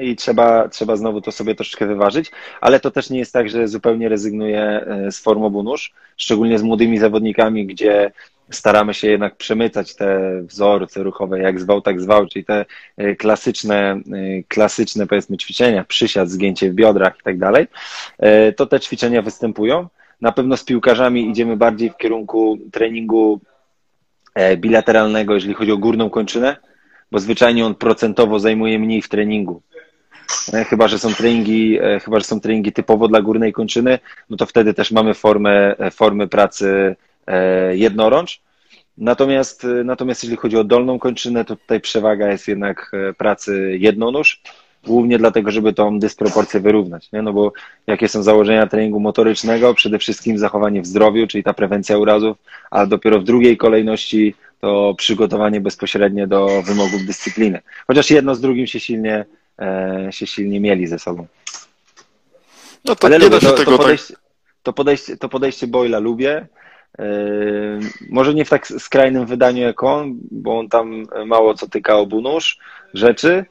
I 0.00 0.16
trzeba, 0.16 0.68
trzeba 0.68 0.96
znowu 0.96 1.20
to 1.20 1.32
sobie 1.32 1.54
troszeczkę 1.54 1.86
wyważyć, 1.86 2.30
ale 2.60 2.80
to 2.80 2.90
też 2.90 3.10
nie 3.10 3.18
jest 3.18 3.32
tak, 3.32 3.50
że 3.50 3.68
zupełnie 3.68 4.08
rezygnuję 4.08 4.86
z 5.10 5.18
form 5.18 5.62
nóż, 5.64 5.92
szczególnie 6.16 6.58
z 6.58 6.62
młodymi 6.62 6.98
zawodnikami, 6.98 7.66
gdzie 7.66 8.12
staramy 8.50 8.94
się 8.94 9.08
jednak 9.08 9.36
przemycać 9.36 9.94
te 9.94 10.40
wzorce 10.42 11.02
ruchowe, 11.02 11.38
jak 11.38 11.60
zwał, 11.60 11.80
tak 11.80 12.00
zwał, 12.00 12.26
czyli 12.26 12.44
te 12.44 12.64
e, 12.96 13.16
klasyczne, 13.16 14.00
e, 14.12 14.42
klasyczne 14.48 15.06
powiedzmy 15.06 15.36
ćwiczenia, 15.36 15.84
przysiad, 15.84 16.30
zgięcie 16.30 16.70
w 16.70 16.74
biodrach 16.74 17.18
i 17.20 17.22
tak 17.22 17.38
dalej, 17.38 17.66
e, 18.18 18.52
to 18.52 18.66
te 18.66 18.80
ćwiczenia 18.80 19.22
występują. 19.22 19.88
Na 20.20 20.32
pewno 20.32 20.56
z 20.56 20.64
piłkarzami 20.64 21.30
idziemy 21.30 21.56
bardziej 21.56 21.90
w 21.90 21.96
kierunku 21.96 22.58
treningu 22.72 23.40
bilateralnego, 24.56 25.34
jeżeli 25.34 25.54
chodzi 25.54 25.72
o 25.72 25.78
górną 25.78 26.10
kończynę, 26.10 26.56
bo 27.12 27.18
zwyczajnie 27.18 27.66
on 27.66 27.74
procentowo 27.74 28.38
zajmuje 28.38 28.78
mniej 28.78 29.02
w 29.02 29.08
treningu. 29.08 29.62
Chyba, 30.68 30.88
że 30.88 30.98
są 30.98 31.14
treningi, 31.14 31.78
chyba, 32.04 32.18
że 32.18 32.24
są 32.24 32.40
treningi 32.40 32.72
typowo 32.72 33.08
dla 33.08 33.22
górnej 33.22 33.52
kończyny, 33.52 33.98
no 34.30 34.36
to 34.36 34.46
wtedy 34.46 34.74
też 34.74 34.90
mamy 34.90 35.14
formę, 35.14 35.76
formy 35.90 36.28
pracy 36.28 36.96
jednorącz. 37.72 38.40
Natomiast, 38.98 39.64
e, 39.64 39.84
natomiast 39.84 40.22
jeśli 40.22 40.36
chodzi 40.36 40.56
o 40.56 40.64
dolną 40.64 40.98
kończynę, 40.98 41.44
to 41.44 41.56
tutaj 41.56 41.80
przewaga 41.80 42.28
jest 42.28 42.48
jednak 42.48 42.90
e, 42.92 43.12
pracy 43.14 43.76
jednonóż, 43.78 44.42
głównie 44.86 45.18
dlatego, 45.18 45.50
żeby 45.50 45.72
tą 45.72 45.98
dysproporcję 45.98 46.60
wyrównać. 46.60 47.12
Nie? 47.12 47.22
No 47.22 47.32
bo 47.32 47.52
jakie 47.86 48.08
są 48.08 48.22
założenia 48.22 48.66
treningu 48.66 49.00
motorycznego? 49.00 49.74
Przede 49.74 49.98
wszystkim 49.98 50.38
zachowanie 50.38 50.82
w 50.82 50.86
zdrowiu, 50.86 51.26
czyli 51.26 51.44
ta 51.44 51.52
prewencja 51.54 51.98
urazów, 51.98 52.36
a 52.70 52.86
dopiero 52.86 53.20
w 53.20 53.24
drugiej 53.24 53.56
kolejności 53.56 54.34
to 54.60 54.94
przygotowanie 54.98 55.60
bezpośrednie 55.60 56.26
do 56.26 56.62
wymogów 56.62 57.06
dyscypliny. 57.06 57.60
Chociaż 57.86 58.10
jedno 58.10 58.34
z 58.34 58.40
drugim 58.40 58.66
się 58.66 58.80
silnie, 58.80 59.24
się 60.10 60.26
silnie 60.26 60.60
mieli 60.60 60.86
ze 60.86 60.98
sobą. 60.98 61.26
No 62.84 62.96
to 62.96 63.06
Ale 63.06 63.18
nie 63.18 63.24
lubię, 63.24 63.40
to, 63.40 63.52
tego 63.52 63.64
to, 63.64 63.70
tak- 63.70 63.80
podejście, 63.80 64.14
tak... 64.14 64.22
to, 64.62 64.72
podejście, 64.72 65.16
to 65.16 65.28
podejście 65.28 65.66
Boyla 65.66 65.98
lubię. 65.98 66.46
Yy, 66.98 67.78
może 68.10 68.34
nie 68.34 68.44
w 68.44 68.48
tak 68.48 68.66
skrajnym 68.66 69.26
wydaniu 69.26 69.62
jak 69.62 69.82
on, 69.82 70.18
bo 70.30 70.58
on 70.58 70.68
tam 70.68 71.06
mało 71.26 71.54
co 71.54 71.68
tyka 71.68 71.96
obu 71.96 72.20
nóż 72.20 72.58
rzeczy. 72.94 73.44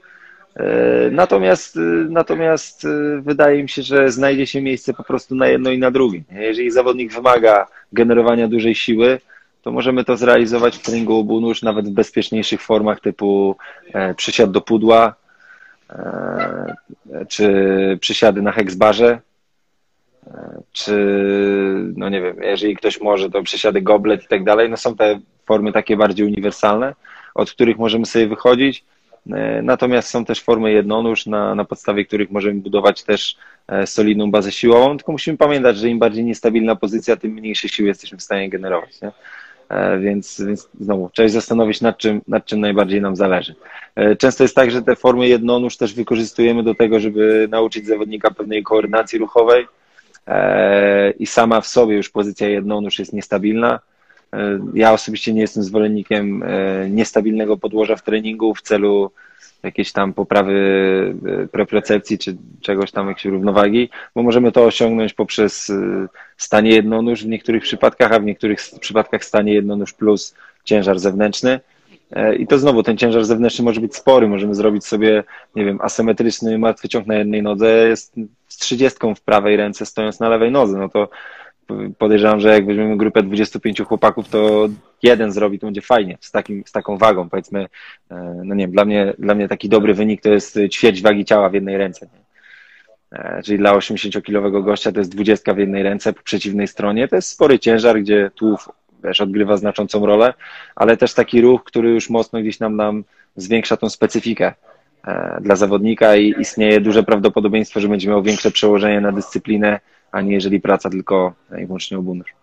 Yy, 0.56 0.64
natomiast, 1.12 1.76
yy, 1.76 2.08
natomiast 2.10 2.88
wydaje 3.22 3.64
mi 3.64 3.70
się, 3.70 3.82
że 3.82 4.12
znajdzie 4.12 4.48
się 4.48 4.62
miejsce 4.62 4.94
po 4.94 5.04
prostu 5.04 5.36
na 5.36 5.48
jedno 5.48 5.72
i 5.72 5.78
na 5.78 5.92
drugie. 5.92 6.24
Jeżeli 6.32 6.72
zawodnik 6.72 7.14
wymaga 7.14 7.68
generowania 7.94 8.48
dużej 8.48 8.76
siły, 8.76 9.20
to 9.62 9.72
możemy 9.72 10.04
to 10.04 10.18
zrealizować 10.18 10.78
w 10.78 10.82
treningu 10.82 11.18
obu 11.18 11.42
nóż, 11.42 11.62
nawet 11.62 11.88
w 11.88 11.92
bezpieczniejszych 11.92 12.62
formach 12.62 13.00
typu 13.00 13.56
e, 13.94 14.14
przysiad 14.14 14.52
do 14.52 14.62
pudła, 14.62 15.16
e, 15.90 16.76
czy 17.28 17.98
przysiady 18.02 18.42
na 18.42 18.52
heksbarze, 18.52 19.20
czy, 20.72 20.96
no 21.96 22.10
nie 22.10 22.22
wiem, 22.22 22.36
jeżeli 22.42 22.76
ktoś 22.76 23.02
może, 23.02 23.30
to 23.30 23.44
przesiady 23.44 23.82
goblet 23.82 24.24
i 24.24 24.28
tak 24.28 24.44
dalej, 24.44 24.70
no 24.70 24.78
są 24.78 24.96
te 24.96 25.20
formy 25.46 25.72
takie 25.72 25.98
bardziej 25.98 26.26
uniwersalne, 26.26 26.96
od 27.36 27.52
których 27.52 27.78
możemy 27.78 28.06
sobie 28.06 28.28
wychodzić, 28.28 28.84
e, 29.32 29.62
natomiast 29.62 30.10
są 30.10 30.26
też 30.26 30.42
formy 30.42 30.72
jednonóż, 30.72 31.26
na, 31.26 31.56
na 31.56 31.66
podstawie 31.66 32.06
których 32.06 32.32
możemy 32.32 32.62
budować 32.62 33.04
też 33.04 33.38
e, 33.68 33.88
solidną 33.88 34.32
bazę 34.32 34.52
siłową, 34.52 34.98
tylko 34.98 35.12
musimy 35.12 35.38
pamiętać, 35.38 35.78
że 35.78 35.90
im 35.90 36.00
bardziej 36.00 36.26
niestabilna 36.26 36.76
pozycja, 36.76 37.18
tym 37.18 37.32
mniejsze 37.32 37.70
siły 37.70 37.88
jesteśmy 37.88 38.18
w 38.18 38.24
stanie 38.24 38.50
generować, 38.50 39.02
nie? 39.02 39.12
E, 39.70 40.00
więc, 40.00 40.42
więc 40.48 40.70
znowu, 40.80 41.10
trzeba 41.14 41.28
się 41.28 41.34
zastanowić, 41.34 41.82
nad 41.82 41.98
czym, 41.98 42.22
nad 42.28 42.46
czym 42.46 42.60
najbardziej 42.60 43.02
nam 43.02 43.16
zależy. 43.16 43.56
Często 44.20 44.44
jest 44.44 44.56
tak, 44.56 44.72
że 44.72 44.82
te 44.82 44.96
formy 44.96 45.28
jednonóż 45.28 45.78
też 45.78 45.94
wykorzystujemy 45.94 46.64
do 46.64 46.76
tego, 46.76 47.00
żeby 47.00 47.48
nauczyć 47.52 47.88
zawodnika 47.88 48.32
pewnej 48.32 48.64
koordynacji 48.64 49.20
ruchowej, 49.20 49.68
i 51.20 51.26
sama 51.26 51.62
w 51.62 51.68
sobie 51.68 51.96
już 51.96 52.10
pozycja 52.10 52.50
jednonóż 52.50 53.00
jest 53.00 53.14
niestabilna. 53.14 53.80
E, 54.34 54.60
ja 54.74 54.94
osobiście 54.94 55.34
nie 55.34 55.42
jestem 55.42 55.64
zwolennikiem 55.64 56.44
e, 56.44 56.90
niestabilnego 56.90 57.58
podłoża 57.58 57.96
w 57.96 58.04
treningu 58.04 58.56
w 58.56 58.62
celu 58.62 59.12
jakiejś 59.64 59.92
tam 59.92 60.14
poprawy 60.14 61.16
propriocepcji 61.52 62.18
czy 62.18 62.38
czegoś 62.62 62.92
tam, 62.92 63.08
jakiejś 63.08 63.26
równowagi, 63.26 63.90
bo 64.16 64.24
możemy 64.24 64.52
to 64.52 64.66
osiągnąć 64.66 65.14
poprzez 65.14 65.72
stanie 66.38 66.70
jednonóż 66.70 67.24
w 67.24 67.28
niektórych 67.28 67.64
przypadkach, 67.64 68.12
a 68.12 68.20
w 68.20 68.24
niektórych 68.24 68.60
przypadkach 68.80 69.26
stanie 69.26 69.54
jednonóż 69.54 69.94
plus 69.94 70.36
ciężar 70.64 71.00
zewnętrzny. 71.00 71.60
I 72.40 72.48
to 72.48 72.58
znowu, 72.58 72.84
ten 72.84 72.98
ciężar 72.98 73.26
zewnętrzny 73.26 73.66
może 73.66 73.82
być 73.82 73.96
spory. 73.96 74.28
Możemy 74.28 74.56
zrobić 74.56 74.86
sobie, 74.86 75.24
nie 75.56 75.66
wiem, 75.66 75.80
asymetryczny 75.82 76.58
martwy 76.58 76.90
ciąg 76.90 77.08
na 77.08 77.16
jednej 77.16 77.44
nodze 77.44 77.88
jest 77.88 78.16
trzydziestką 78.60 79.16
w 79.16 79.22
prawej 79.22 79.58
ręce, 79.58 79.86
stojąc 79.86 80.20
na 80.20 80.30
lewej 80.30 80.52
nodze. 80.52 80.78
No 80.78 80.90
to 80.90 81.10
podejrzewam, 81.98 82.40
że 82.40 82.50
jak 82.50 82.66
weźmiemy 82.66 82.98
grupę 82.98 83.24
25 83.24 83.82
chłopaków, 83.82 84.30
to 84.30 84.70
jeden 85.04 85.32
zrobi, 85.32 85.60
to 85.60 85.68
będzie 85.68 85.82
fajnie, 85.82 86.18
z, 86.22 86.32
takim, 86.32 86.64
z 86.66 86.72
taką 86.72 86.98
wagą, 86.98 87.30
powiedzmy, 87.30 87.68
e, 88.12 88.42
no 88.46 88.56
nie 88.56 88.64
wiem, 88.64 88.72
dla 88.72 88.86
mnie, 88.86 89.14
dla 89.20 89.36
mnie 89.36 89.48
taki 89.48 89.70
dobry 89.70 89.94
wynik 89.94 90.22
to 90.22 90.30
jest 90.30 90.60
ćwierć 90.72 91.02
wagi 91.02 91.26
ciała 91.26 91.50
w 91.50 91.54
jednej 91.54 91.78
ręce. 91.78 92.08
E, 93.12 93.42
czyli 93.44 93.58
dla 93.58 93.74
80-kilowego 93.74 94.64
gościa 94.64 94.92
to 94.92 95.00
jest 95.00 95.12
20 95.12 95.54
w 95.54 95.58
jednej 95.58 95.84
ręce, 95.84 96.14
po 96.14 96.24
przeciwnej 96.24 96.68
stronie 96.68 97.08
to 97.08 97.16
jest 97.16 97.30
spory 97.30 97.60
ciężar, 97.60 98.02
gdzie 98.02 98.32
tułów 98.36 98.70
wiesz, 99.04 99.22
odgrywa 99.22 99.58
znaczącą 99.58 100.06
rolę, 100.06 100.34
ale 100.76 100.98
też 100.98 101.14
taki 101.14 101.42
ruch, 101.42 101.64
który 101.64 101.90
już 101.90 102.10
mocno 102.10 102.42
gdzieś 102.42 102.60
nam, 102.60 102.76
nam 102.76 103.04
zwiększa 103.36 103.78
tą 103.78 103.90
specyfikę 103.90 104.54
dla 105.42 105.56
zawodnika 105.56 106.16
i 106.16 106.36
istnieje 106.40 106.82
duże 106.82 107.04
prawdopodobieństwo, 107.04 107.80
że 107.80 107.88
będzie 107.88 108.10
miał 108.10 108.24
większe 108.24 108.52
przełożenie 108.52 109.02
na 109.02 109.12
dyscyplinę, 109.12 109.80
a 110.12 110.22
nie 110.22 110.34
jeżeli 110.34 110.62
praca 110.62 110.90
tylko 110.90 111.34
i 111.60 111.66
wyłącznie 111.66 111.98
obunóż. 111.98 112.34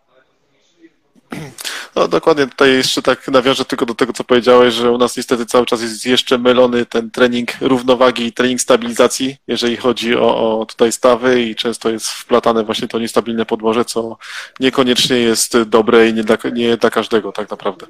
No 1.96 2.08
dokładnie, 2.08 2.46
tutaj 2.46 2.70
jeszcze 2.70 3.02
tak 3.02 3.28
nawiążę 3.28 3.64
tylko 3.64 3.86
do 3.86 3.94
tego, 3.94 4.12
co 4.12 4.24
powiedziałeś, 4.24 4.74
że 4.74 4.90
u 4.90 4.98
nas 4.98 5.16
niestety 5.16 5.46
cały 5.46 5.66
czas 5.66 5.82
jest 5.82 6.06
jeszcze 6.06 6.38
mylony 6.38 6.86
ten 6.86 7.10
trening 7.10 7.48
równowagi 7.60 8.26
i 8.26 8.32
trening 8.32 8.60
stabilizacji, 8.60 9.36
jeżeli 9.46 9.76
chodzi 9.76 10.16
o, 10.16 10.60
o 10.60 10.66
tutaj 10.66 10.92
stawy 10.92 11.42
i 11.42 11.54
często 11.54 11.90
jest 11.90 12.08
wplatane 12.08 12.64
właśnie 12.64 12.88
to 12.88 12.98
niestabilne 12.98 13.46
podłoże, 13.46 13.84
co 13.84 14.18
niekoniecznie 14.60 15.16
jest 15.16 15.62
dobre 15.62 16.08
i 16.08 16.14
nie 16.14 16.24
dla, 16.24 16.36
nie 16.52 16.76
dla 16.76 16.90
każdego 16.90 17.32
tak 17.32 17.50
naprawdę. 17.50 17.86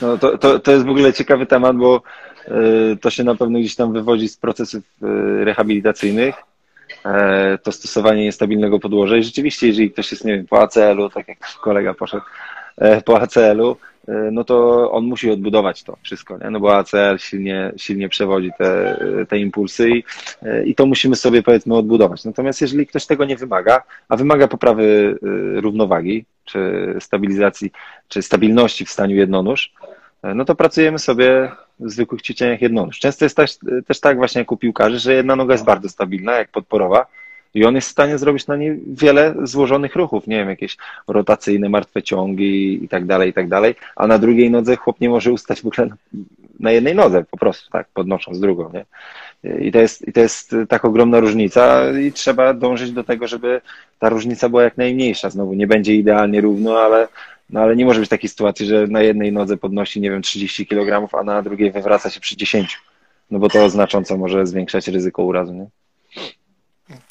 No 0.00 0.18
to, 0.18 0.38
to, 0.38 0.58
to 0.58 0.72
jest 0.72 0.86
w 0.86 0.90
ogóle 0.90 1.12
ciekawy 1.12 1.46
temat, 1.46 1.76
bo 1.76 2.02
to 3.00 3.10
się 3.10 3.24
na 3.24 3.34
pewno 3.34 3.58
gdzieś 3.58 3.76
tam 3.76 3.92
wywodzi 3.92 4.28
z 4.28 4.36
procesów 4.36 4.84
y, 5.02 5.44
rehabilitacyjnych, 5.44 6.34
e, 7.04 7.58
to 7.58 7.72
stosowanie 7.72 8.24
niestabilnego 8.24 8.78
podłoża 8.78 9.16
i 9.16 9.24
rzeczywiście, 9.24 9.66
jeżeli 9.66 9.90
ktoś 9.90 10.10
jest, 10.10 10.24
nie 10.24 10.36
wiem, 10.36 10.46
po 10.46 10.62
ACL-u, 10.62 11.10
tak 11.10 11.28
jak 11.28 11.38
kolega 11.60 11.94
poszedł, 11.94 12.24
E, 12.78 13.02
po 13.02 13.20
ACL-u, 13.20 13.76
e, 14.08 14.30
no 14.32 14.44
to 14.44 14.90
on 14.92 15.04
musi 15.04 15.30
odbudować 15.30 15.82
to 15.82 15.96
wszystko, 16.02 16.38
nie? 16.38 16.50
no 16.50 16.60
bo 16.60 16.76
ACL 16.76 17.18
silnie, 17.18 17.72
silnie 17.76 18.08
przewodzi 18.08 18.50
te, 18.58 18.98
te 19.28 19.38
impulsy 19.38 19.90
i, 19.90 20.04
e, 20.42 20.64
i 20.64 20.74
to 20.74 20.86
musimy 20.86 21.16
sobie 21.16 21.42
powiedzmy 21.42 21.76
odbudować. 21.76 22.24
Natomiast 22.24 22.60
jeżeli 22.60 22.86
ktoś 22.86 23.06
tego 23.06 23.24
nie 23.24 23.36
wymaga, 23.36 23.82
a 24.08 24.16
wymaga 24.16 24.48
poprawy 24.48 25.18
równowagi, 25.54 26.24
czy 26.44 26.94
stabilizacji, 27.00 27.72
czy 28.08 28.22
stabilności 28.22 28.84
w 28.84 28.90
staniu 28.90 29.16
jednonóż, 29.16 29.72
no 30.22 30.44
to 30.44 30.54
pracujemy 30.54 30.98
sobie 30.98 31.52
w 31.80 31.90
zwykłych 31.90 32.22
ćwiczeniach 32.22 32.62
jednonóż. 32.62 32.98
Często 32.98 33.24
jest 33.24 33.36
też, 33.36 33.58
też 33.86 34.00
tak 34.00 34.16
właśnie 34.16 34.38
jak 34.38 34.52
u 34.52 34.56
piłkarzy, 34.56 34.98
że 34.98 35.14
jedna 35.14 35.36
noga 35.36 35.54
jest 35.54 35.64
bardzo 35.64 35.88
stabilna, 35.88 36.32
jak 36.32 36.50
podporowa, 36.50 37.06
i 37.54 37.64
on 37.64 37.74
jest 37.74 37.88
w 37.88 37.90
stanie 37.90 38.18
zrobić 38.18 38.46
na 38.46 38.56
niej 38.56 38.80
wiele 38.86 39.34
złożonych 39.42 39.96
ruchów, 39.96 40.26
nie 40.26 40.36
wiem, 40.36 40.48
jakieś 40.48 40.76
rotacyjne 41.08 41.68
martwe 41.68 42.02
ciągi 42.02 42.84
i 42.84 42.88
tak 42.88 43.06
dalej, 43.06 43.30
i 43.30 43.32
tak 43.32 43.48
dalej, 43.48 43.74
a 43.96 44.06
na 44.06 44.18
drugiej 44.18 44.50
nodze 44.50 44.76
chłop 44.76 45.00
nie 45.00 45.08
może 45.08 45.32
ustać 45.32 45.62
w 45.62 45.66
ogóle 45.66 45.88
na 46.60 46.70
jednej 46.70 46.94
nodze, 46.94 47.24
po 47.30 47.36
prostu, 47.36 47.70
tak, 47.70 47.88
podnosząc 47.94 48.40
drugą, 48.40 48.70
nie? 48.72 48.84
I 49.58 49.72
to, 49.72 49.78
jest, 49.78 50.08
I 50.08 50.12
to 50.12 50.20
jest 50.20 50.56
tak 50.68 50.84
ogromna 50.84 51.20
różnica 51.20 51.90
i 51.98 52.12
trzeba 52.12 52.54
dążyć 52.54 52.92
do 52.92 53.04
tego, 53.04 53.28
żeby 53.28 53.60
ta 53.98 54.08
różnica 54.08 54.48
była 54.48 54.62
jak 54.62 54.76
najmniejsza. 54.76 55.30
Znowu 55.30 55.54
nie 55.54 55.66
będzie 55.66 55.94
idealnie 55.94 56.40
równo, 56.40 56.80
ale, 56.80 57.08
no 57.50 57.60
ale 57.60 57.76
nie 57.76 57.84
może 57.84 58.00
być 58.00 58.08
takiej 58.08 58.30
sytuacji, 58.30 58.66
że 58.66 58.86
na 58.86 59.02
jednej 59.02 59.32
nodze 59.32 59.56
podnosi, 59.56 60.00
nie 60.00 60.10
wiem, 60.10 60.22
30 60.22 60.66
kg, 60.66 61.08
a 61.18 61.22
na 61.22 61.42
drugiej 61.42 61.72
wywraca 61.72 62.10
się 62.10 62.20
przy 62.20 62.36
10. 62.36 62.80
No 63.30 63.38
bo 63.38 63.48
to 63.48 63.70
znacząco 63.70 64.16
może 64.16 64.46
zwiększać 64.46 64.88
ryzyko 64.88 65.22
urazu, 65.22 65.54
nie? 65.54 65.66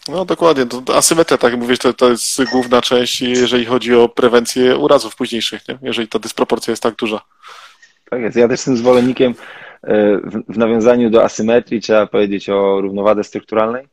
No 0.08 0.26
dokładnie, 0.26 0.66
to 0.66 0.96
asymetria, 0.96 1.38
tak 1.38 1.52
jak 1.52 1.62
mówisz, 1.62 1.80
to, 1.80 1.94
to 1.94 2.10
jest 2.10 2.44
główna 2.52 2.82
część, 2.82 3.22
jeżeli 3.22 3.66
chodzi 3.66 3.96
o 3.96 4.10
prewencję 4.10 4.78
urazów 4.78 5.16
późniejszych, 5.16 5.68
nie? 5.68 5.78
jeżeli 5.82 6.08
ta 6.08 6.20
dysproporcja 6.20 6.72
jest 6.72 6.84
tak 6.84 6.96
duża. 6.96 7.22
Tak 8.10 8.22
jest, 8.22 8.38
ja 8.38 8.48
też 8.48 8.60
jestem 8.60 8.78
zwolennikiem 8.78 9.36
e, 9.84 10.18
w 10.50 10.58
nawiązaniu 10.58 11.10
do 11.10 11.24
asymetrii 11.24 11.82
trzeba 11.82 12.08
powiedzieć 12.08 12.50
o 12.50 12.82
równowadze 12.82 13.24
strukturalnej, 13.24 13.88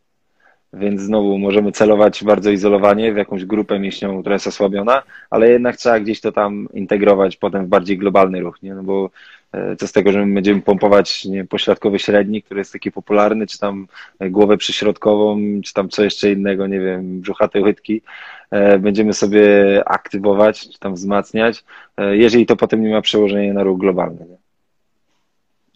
więc 0.78 1.00
znowu 1.00 1.38
możemy 1.38 1.72
celować 1.72 2.24
bardzo 2.24 2.50
izolowanie 2.50 3.12
w 3.12 3.16
jakąś 3.16 3.44
grupę 3.44 3.78
mięśniową, 3.78 4.20
która 4.20 4.34
jest 4.34 4.46
osłabiona, 4.46 5.02
ale 5.30 5.50
jednak 5.50 5.76
trzeba 5.76 6.00
gdzieś 6.00 6.20
to 6.20 6.32
tam 6.32 6.68
integrować 6.72 7.36
potem 7.36 7.66
w 7.66 7.68
bardziej 7.68 7.98
globalny 7.98 8.40
ruch, 8.40 8.62
nie? 8.62 8.74
No 8.74 8.82
bo 8.82 9.10
E, 9.54 9.76
co 9.76 9.86
z 9.88 9.92
tego, 9.92 10.12
że 10.12 10.26
my 10.26 10.34
będziemy 10.34 10.62
pompować 10.62 11.24
nie, 11.24 11.44
pośrodkowy 11.44 11.98
średni, 11.98 12.42
który 12.42 12.60
jest 12.60 12.72
taki 12.72 12.92
popularny, 12.92 13.46
czy 13.46 13.58
tam 13.58 13.86
głowę 14.20 14.56
przyśrodkową, 14.56 15.38
czy 15.64 15.74
tam 15.74 15.88
co 15.88 16.04
jeszcze 16.04 16.32
innego, 16.32 16.66
nie 16.66 16.80
wiem, 16.80 17.20
brzuchate 17.20 17.60
łydki, 17.60 18.02
e, 18.50 18.78
będziemy 18.78 19.12
sobie 19.12 19.44
aktywować, 19.86 20.68
czy 20.68 20.78
tam 20.78 20.94
wzmacniać, 20.94 21.64
e, 21.96 22.16
jeżeli 22.16 22.46
to 22.46 22.56
potem 22.56 22.82
nie 22.82 22.90
ma 22.90 23.00
przełożenia 23.00 23.54
na 23.54 23.62
ruch 23.62 23.80
globalny. 23.80 24.26
Nie? 24.30 24.36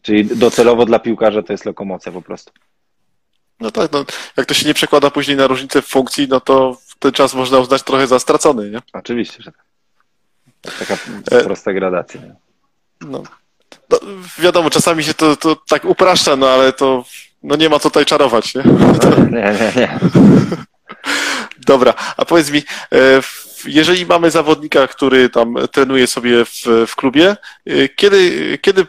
Czyli 0.02 0.24
docelowo 0.24 0.86
dla 0.86 0.98
piłkarza 0.98 1.42
to 1.42 1.52
jest 1.52 1.64
lokomocja 1.64 2.12
po 2.12 2.22
prostu. 2.22 2.52
No 3.60 3.70
tak, 3.70 3.92
no, 3.92 4.04
jak 4.36 4.46
to 4.46 4.54
się 4.54 4.68
nie 4.68 4.74
przekłada 4.74 5.10
później 5.10 5.36
na 5.36 5.46
różnicę 5.46 5.82
w 5.82 5.86
funkcji, 5.86 6.28
no 6.28 6.40
to 6.40 6.76
ten 6.98 7.12
czas 7.12 7.34
można 7.34 7.58
uznać 7.58 7.82
trochę 7.82 8.06
za 8.06 8.18
stracony, 8.18 8.70
nie? 8.70 8.78
Oczywiście, 8.92 9.42
że 9.42 9.52
tak. 9.52 9.64
Taka 10.78 10.96
prosta 11.44 11.72
gradacja. 11.72 12.20
Nie? 12.20 12.34
No, 13.00 13.22
no, 13.90 13.98
wiadomo, 14.38 14.70
czasami 14.70 15.04
się 15.04 15.14
to, 15.14 15.36
to 15.36 15.56
tak 15.68 15.84
upraszcza, 15.84 16.36
no 16.36 16.48
ale 16.48 16.72
to 16.72 17.04
no 17.42 17.56
nie 17.56 17.68
ma 17.68 17.78
tutaj 17.78 18.04
czarować, 18.04 18.54
nie? 18.54 18.62
Nie, 19.30 19.52
nie, 19.52 19.72
nie. 19.76 19.98
Dobra, 21.66 21.94
a 22.16 22.24
powiedz 22.24 22.50
mi, 22.50 22.58
e, 22.92 23.22
jeżeli 23.66 24.06
mamy 24.06 24.30
zawodnika, 24.30 24.86
który 24.86 25.30
tam 25.30 25.54
trenuje 25.72 26.06
sobie 26.06 26.44
w, 26.44 26.62
w 26.86 26.96
klubie, 26.96 27.36
e, 27.66 27.88
kiedy, 27.88 28.58
kiedy 28.62 28.86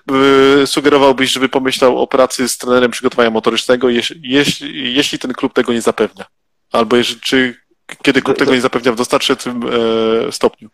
e, 0.62 0.68
sugerowałbyś, 0.68 1.32
żeby 1.32 1.50
pomyślał 1.50 1.98
o 1.98 2.08
pracy 2.08 2.50
z 2.50 2.58
trenerem 2.58 2.92
przygotowania 2.92 3.30
motorycznego, 3.30 3.90
jeśli, 3.90 4.94
jeśli 4.94 5.20
ten 5.20 5.34
klub 5.34 5.54
tego 5.54 5.74
nie 5.74 5.82
zapewnia? 5.82 6.26
Albo 6.72 6.96
jeżeli, 6.96 7.22
czy 7.22 7.56
kiedy 8.02 8.22
klub 8.22 8.38
tego 8.38 8.54
nie 8.54 8.62
zapewnia 8.62 8.92
w 8.92 8.96
dostarczającym 8.96 9.62
stopniu? 10.32 10.70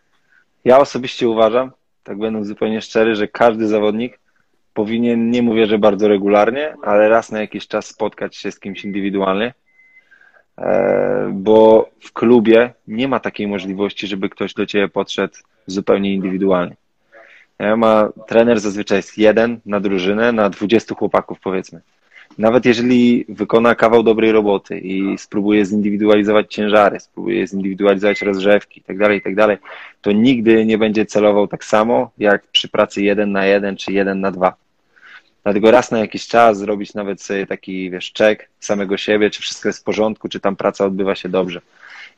Ja 0.64 0.78
osobiście 0.78 1.28
uważam, 1.28 1.70
tak 2.02 2.18
będąc 2.18 2.46
zupełnie 2.46 2.82
szczery, 2.82 3.16
że 3.16 3.28
każdy 3.28 3.68
zawodnik 3.68 4.18
powinien, 4.74 5.30
nie 5.30 5.42
mówię, 5.42 5.66
że 5.66 5.78
bardzo 5.78 6.08
regularnie, 6.08 6.74
ale 6.82 7.08
raz 7.08 7.32
na 7.32 7.40
jakiś 7.40 7.68
czas 7.68 7.86
spotkać 7.86 8.36
się 8.36 8.52
z 8.52 8.60
kimś 8.60 8.84
indywidualnie, 8.84 9.46
e, 9.46 9.54
bo 11.32 11.88
w 12.00 12.12
klubie 12.12 12.72
nie 12.88 13.08
ma 13.08 13.20
takiej 13.20 13.46
możliwości, 13.46 14.06
żeby 14.06 14.28
ktoś 14.28 14.54
do 14.54 14.66
ciebie 14.66 14.88
podszedł 14.88 15.34
zupełnie 15.66 16.14
indywidualnie. 16.14 16.76
Ma, 17.76 18.08
trener 18.26 18.60
zazwyczaj 18.60 18.98
jest 18.98 19.18
jeden 19.18 19.60
na 19.66 19.80
drużynę, 19.80 20.32
na 20.32 20.50
20 20.50 20.94
chłopaków 20.94 21.40
powiedzmy. 21.40 21.80
Nawet 22.38 22.64
jeżeli 22.64 23.24
wykona 23.28 23.74
kawał 23.74 24.02
dobrej 24.02 24.32
roboty 24.32 24.78
i 24.78 25.18
spróbuje 25.18 25.64
zindywidualizować 25.64 26.54
ciężary, 26.54 27.00
spróbuje 27.00 27.46
zindywidualizować 27.46 28.22
rozrzewki 28.22 28.80
itd., 28.80 29.04
tak 29.04 29.14
itd., 29.14 29.46
tak 29.46 29.60
to 30.00 30.12
nigdy 30.12 30.66
nie 30.66 30.78
będzie 30.78 31.06
celował 31.06 31.48
tak 31.48 31.64
samo 31.64 32.10
jak 32.18 32.46
przy 32.46 32.68
pracy 32.68 33.02
jeden 33.02 33.32
na 33.32 33.46
jeden 33.46 33.76
czy 33.76 33.92
jeden 33.92 34.20
na 34.20 34.30
dwa. 34.30 34.65
Dlatego 35.46 35.70
raz 35.70 35.90
na 35.90 35.98
jakiś 35.98 36.26
czas 36.26 36.58
zrobić 36.58 36.94
nawet 36.94 37.22
sobie 37.22 37.46
taki, 37.46 37.90
wiesz, 37.90 38.12
czek 38.12 38.48
samego 38.60 38.96
siebie, 38.96 39.30
czy 39.30 39.42
wszystko 39.42 39.68
jest 39.68 39.78
w 39.78 39.82
porządku, 39.82 40.28
czy 40.28 40.40
tam 40.40 40.56
praca 40.56 40.84
odbywa 40.84 41.14
się 41.14 41.28
dobrze. 41.28 41.60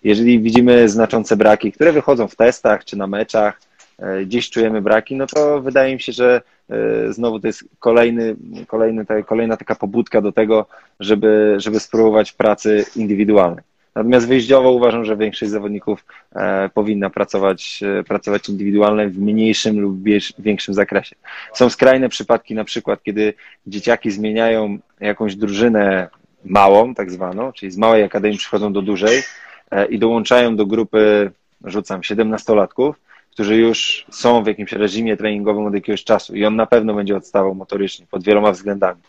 Jeżeli 0.04 0.40
widzimy 0.40 0.88
znaczące 0.88 1.36
braki, 1.36 1.72
które 1.72 1.92
wychodzą 1.92 2.28
w 2.28 2.36
testach 2.36 2.84
czy 2.84 2.96
na 2.96 3.06
meczach, 3.06 3.60
e, 3.98 4.24
gdzieś 4.24 4.50
czujemy 4.50 4.82
braki, 4.82 5.16
no 5.16 5.26
to 5.26 5.60
wydaje 5.60 5.94
mi 5.94 6.00
się, 6.00 6.12
że 6.12 6.42
e, 6.70 7.12
znowu 7.12 7.40
to 7.40 7.46
jest 7.46 7.64
kolejny, 7.78 8.36
kolejny, 8.66 9.04
kolejna 9.26 9.56
taka 9.56 9.74
pobudka 9.74 10.20
do 10.20 10.32
tego, 10.32 10.66
żeby, 11.00 11.54
żeby 11.58 11.80
spróbować 11.80 12.32
pracy 12.32 12.84
indywidualnej. 12.96 13.67
Natomiast 13.98 14.28
wyjściowo 14.28 14.70
uważam, 14.70 15.04
że 15.04 15.16
większość 15.16 15.52
zawodników 15.52 16.04
e, 16.34 16.68
powinna 16.74 17.10
pracować, 17.10 17.80
e, 18.00 18.02
pracować 18.02 18.48
indywidualnie 18.48 19.08
w 19.08 19.18
mniejszym 19.18 19.80
lub 19.80 19.98
większym 20.38 20.74
zakresie. 20.74 21.16
Są 21.54 21.70
skrajne 21.70 22.08
przypadki, 22.08 22.54
na 22.54 22.64
przykład, 22.64 23.02
kiedy 23.02 23.34
dzieciaki 23.66 24.10
zmieniają 24.10 24.78
jakąś 25.00 25.36
drużynę 25.36 26.08
małą, 26.44 26.94
tak 26.94 27.10
zwaną, 27.10 27.52
czyli 27.52 27.72
z 27.72 27.76
małej 27.76 28.02
akademii 28.02 28.38
przychodzą 28.38 28.72
do 28.72 28.82
dużej 28.82 29.22
e, 29.70 29.86
i 29.86 29.98
dołączają 29.98 30.56
do 30.56 30.66
grupy, 30.66 31.30
rzucam, 31.64 32.00
17-latków, 32.00 32.92
którzy 33.30 33.56
już 33.56 34.06
są 34.10 34.42
w 34.42 34.46
jakimś 34.46 34.72
reżimie 34.72 35.16
treningowym 35.16 35.66
od 35.66 35.74
jakiegoś 35.74 36.04
czasu 36.04 36.36
i 36.36 36.44
on 36.44 36.56
na 36.56 36.66
pewno 36.66 36.94
będzie 36.94 37.16
odstawał 37.16 37.54
motorycznie 37.54 38.06
pod 38.10 38.24
wieloma 38.24 38.52
względami. 38.52 39.00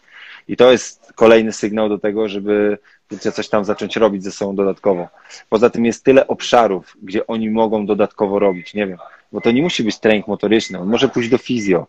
I 0.49 0.57
to 0.57 0.71
jest 0.71 1.13
kolejny 1.15 1.53
sygnał 1.53 1.89
do 1.89 1.97
tego, 1.97 2.29
żeby 2.29 2.77
coś 3.19 3.49
tam 3.49 3.65
zacząć 3.65 3.95
robić 3.95 4.23
ze 4.23 4.31
sobą 4.31 4.55
dodatkowo. 4.55 5.07
Poza 5.49 5.69
tym 5.69 5.85
jest 5.85 6.03
tyle 6.03 6.27
obszarów, 6.27 6.97
gdzie 7.01 7.27
oni 7.27 7.49
mogą 7.49 7.85
dodatkowo 7.85 8.39
robić, 8.39 8.73
nie 8.73 8.87
wiem, 8.87 8.97
bo 9.31 9.41
to 9.41 9.51
nie 9.51 9.61
musi 9.61 9.83
być 9.83 9.99
trening 9.99 10.27
motoryczny, 10.27 10.79
on 10.79 10.87
może 10.87 11.09
pójść 11.09 11.29
do 11.29 11.37
fizjo, 11.37 11.87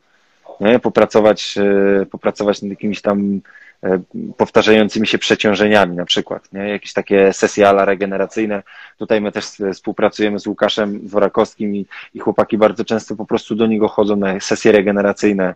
nie? 0.60 0.78
Popracować, 0.78 1.58
e, 2.02 2.06
popracować 2.06 2.62
nad 2.62 2.70
jakimiś 2.70 3.02
tam 3.02 3.40
e, 3.82 4.00
powtarzającymi 4.36 5.06
się 5.06 5.18
przeciążeniami 5.18 5.96
na 5.96 6.04
przykład, 6.04 6.52
nie? 6.52 6.68
jakieś 6.68 6.92
takie 6.92 7.32
sesje 7.32 7.68
ala 7.68 7.84
regeneracyjne. 7.84 8.62
Tutaj 8.98 9.20
my 9.20 9.32
też 9.32 9.44
współpracujemy 9.74 10.38
z 10.38 10.46
Łukaszem 10.46 11.08
Worakowskim 11.08 11.76
i, 11.76 11.86
i 12.14 12.18
chłopaki 12.18 12.58
bardzo 12.58 12.84
często 12.84 13.16
po 13.16 13.26
prostu 13.26 13.54
do 13.54 13.66
niego 13.66 13.88
chodzą 13.88 14.16
na 14.16 14.40
sesje 14.40 14.72
regeneracyjne, 14.72 15.54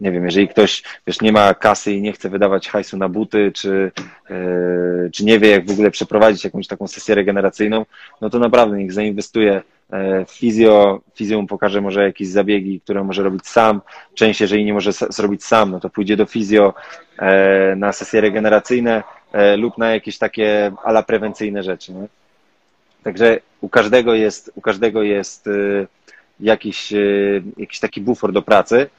nie 0.00 0.12
wiem, 0.12 0.24
jeżeli 0.24 0.48
ktoś 0.48 0.82
wiesz, 1.06 1.20
nie 1.20 1.32
ma 1.32 1.54
kasy 1.54 1.92
i 1.92 2.02
nie 2.02 2.12
chce 2.12 2.28
wydawać 2.30 2.68
hajsu 2.68 2.96
na 2.96 3.08
buty, 3.08 3.52
czy, 3.54 3.92
e, 4.30 5.10
czy 5.10 5.24
nie 5.24 5.38
wie, 5.38 5.48
jak 5.48 5.66
w 5.66 5.70
ogóle 5.70 5.90
przeprowadzić 5.90 6.44
jakąś 6.44 6.66
taką 6.66 6.88
sesję 6.88 7.14
regeneracyjną, 7.14 7.86
no 8.20 8.30
to 8.30 8.38
naprawdę 8.38 8.76
niech 8.76 8.92
zainwestuje 8.92 9.62
e, 9.90 10.24
w 10.24 10.30
fizjo, 10.30 11.00
fizjo 11.14 11.40
mu 11.40 11.46
pokaże 11.46 11.80
może 11.80 12.04
jakieś 12.04 12.28
zabiegi, 12.28 12.80
które 12.80 13.04
może 13.04 13.22
robić 13.22 13.46
sam. 13.46 13.80
Część, 14.14 14.40
jeżeli 14.40 14.64
nie 14.64 14.74
może 14.74 14.92
zrobić 14.92 15.44
sam, 15.44 15.70
no 15.70 15.80
to 15.80 15.90
pójdzie 15.90 16.16
do 16.16 16.26
fizjo 16.26 16.74
na 17.76 17.92
sesje 17.92 18.20
regeneracyjne 18.20 19.02
lub 19.56 19.78
na 19.78 19.90
jakieś 19.90 20.18
takie 20.18 20.72
ala 20.84 21.02
prewencyjne 21.02 21.62
rzeczy. 21.62 21.92
Nie? 21.92 22.06
Także 23.02 23.40
u 23.60 23.68
każdego 23.68 24.14
jest, 24.14 24.52
u 24.54 24.60
każdego 24.60 25.02
jest 25.02 25.48
jakiś, 26.40 26.92
e, 26.92 26.96
jakiś 27.56 27.80
taki 27.80 28.00
bufor 28.00 28.32
do 28.32 28.42
pracy, 28.42 28.90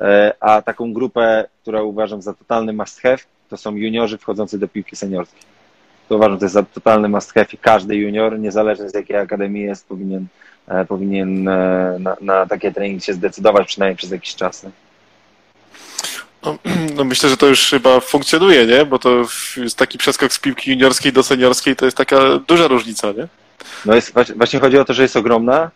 e, 0.00 0.34
a 0.40 0.62
taką 0.62 0.92
grupę, 0.92 1.48
która 1.62 1.82
uważam 1.82 2.22
za 2.22 2.34
totalny 2.34 2.72
must 2.72 3.00
have, 3.00 3.18
to 3.48 3.56
są 3.56 3.76
juniorzy 3.76 4.18
wchodzący 4.18 4.58
do 4.58 4.68
piłki 4.68 4.96
seniorskiej. 4.96 5.42
To 6.08 6.16
uważam, 6.16 6.38
to 6.38 6.44
jest 6.44 6.54
za 6.54 6.62
totalny 6.62 7.08
must 7.08 7.34
have 7.34 7.46
i 7.52 7.58
każdy 7.58 7.96
junior, 7.96 8.38
niezależnie 8.38 8.88
z 8.88 8.94
jakiej 8.94 9.16
akademii 9.16 9.62
jest, 9.62 9.88
powinien, 9.88 10.26
e, 10.68 10.84
powinien 10.84 11.44
na, 11.98 12.16
na 12.20 12.46
takie 12.46 12.72
treningi 12.72 13.04
się 13.04 13.14
zdecydować, 13.14 13.66
przynajmniej 13.66 13.96
przez 13.96 14.10
jakiś 14.10 14.34
czas. 14.34 14.66
No, 16.42 16.58
no, 16.96 17.04
myślę, 17.04 17.28
że 17.28 17.36
to 17.36 17.46
już 17.46 17.70
chyba 17.70 18.00
funkcjonuje, 18.00 18.66
nie? 18.66 18.86
Bo 18.86 18.98
to 18.98 19.24
jest 19.56 19.78
taki 19.78 19.98
przeskok 19.98 20.32
z 20.32 20.38
piłki 20.38 20.70
juniorskiej 20.70 21.12
do 21.12 21.22
seniorskiej, 21.22 21.76
to 21.76 21.84
jest 21.84 21.96
taka 21.96 22.16
duża 22.48 22.68
różnica, 22.68 23.12
nie? 23.12 23.28
No 23.84 23.94
jest, 23.94 24.12
właśnie 24.36 24.60
chodzi 24.60 24.78
o 24.78 24.84
to, 24.84 24.94
że 24.94 25.02
jest 25.02 25.16
ogromna, 25.16 25.70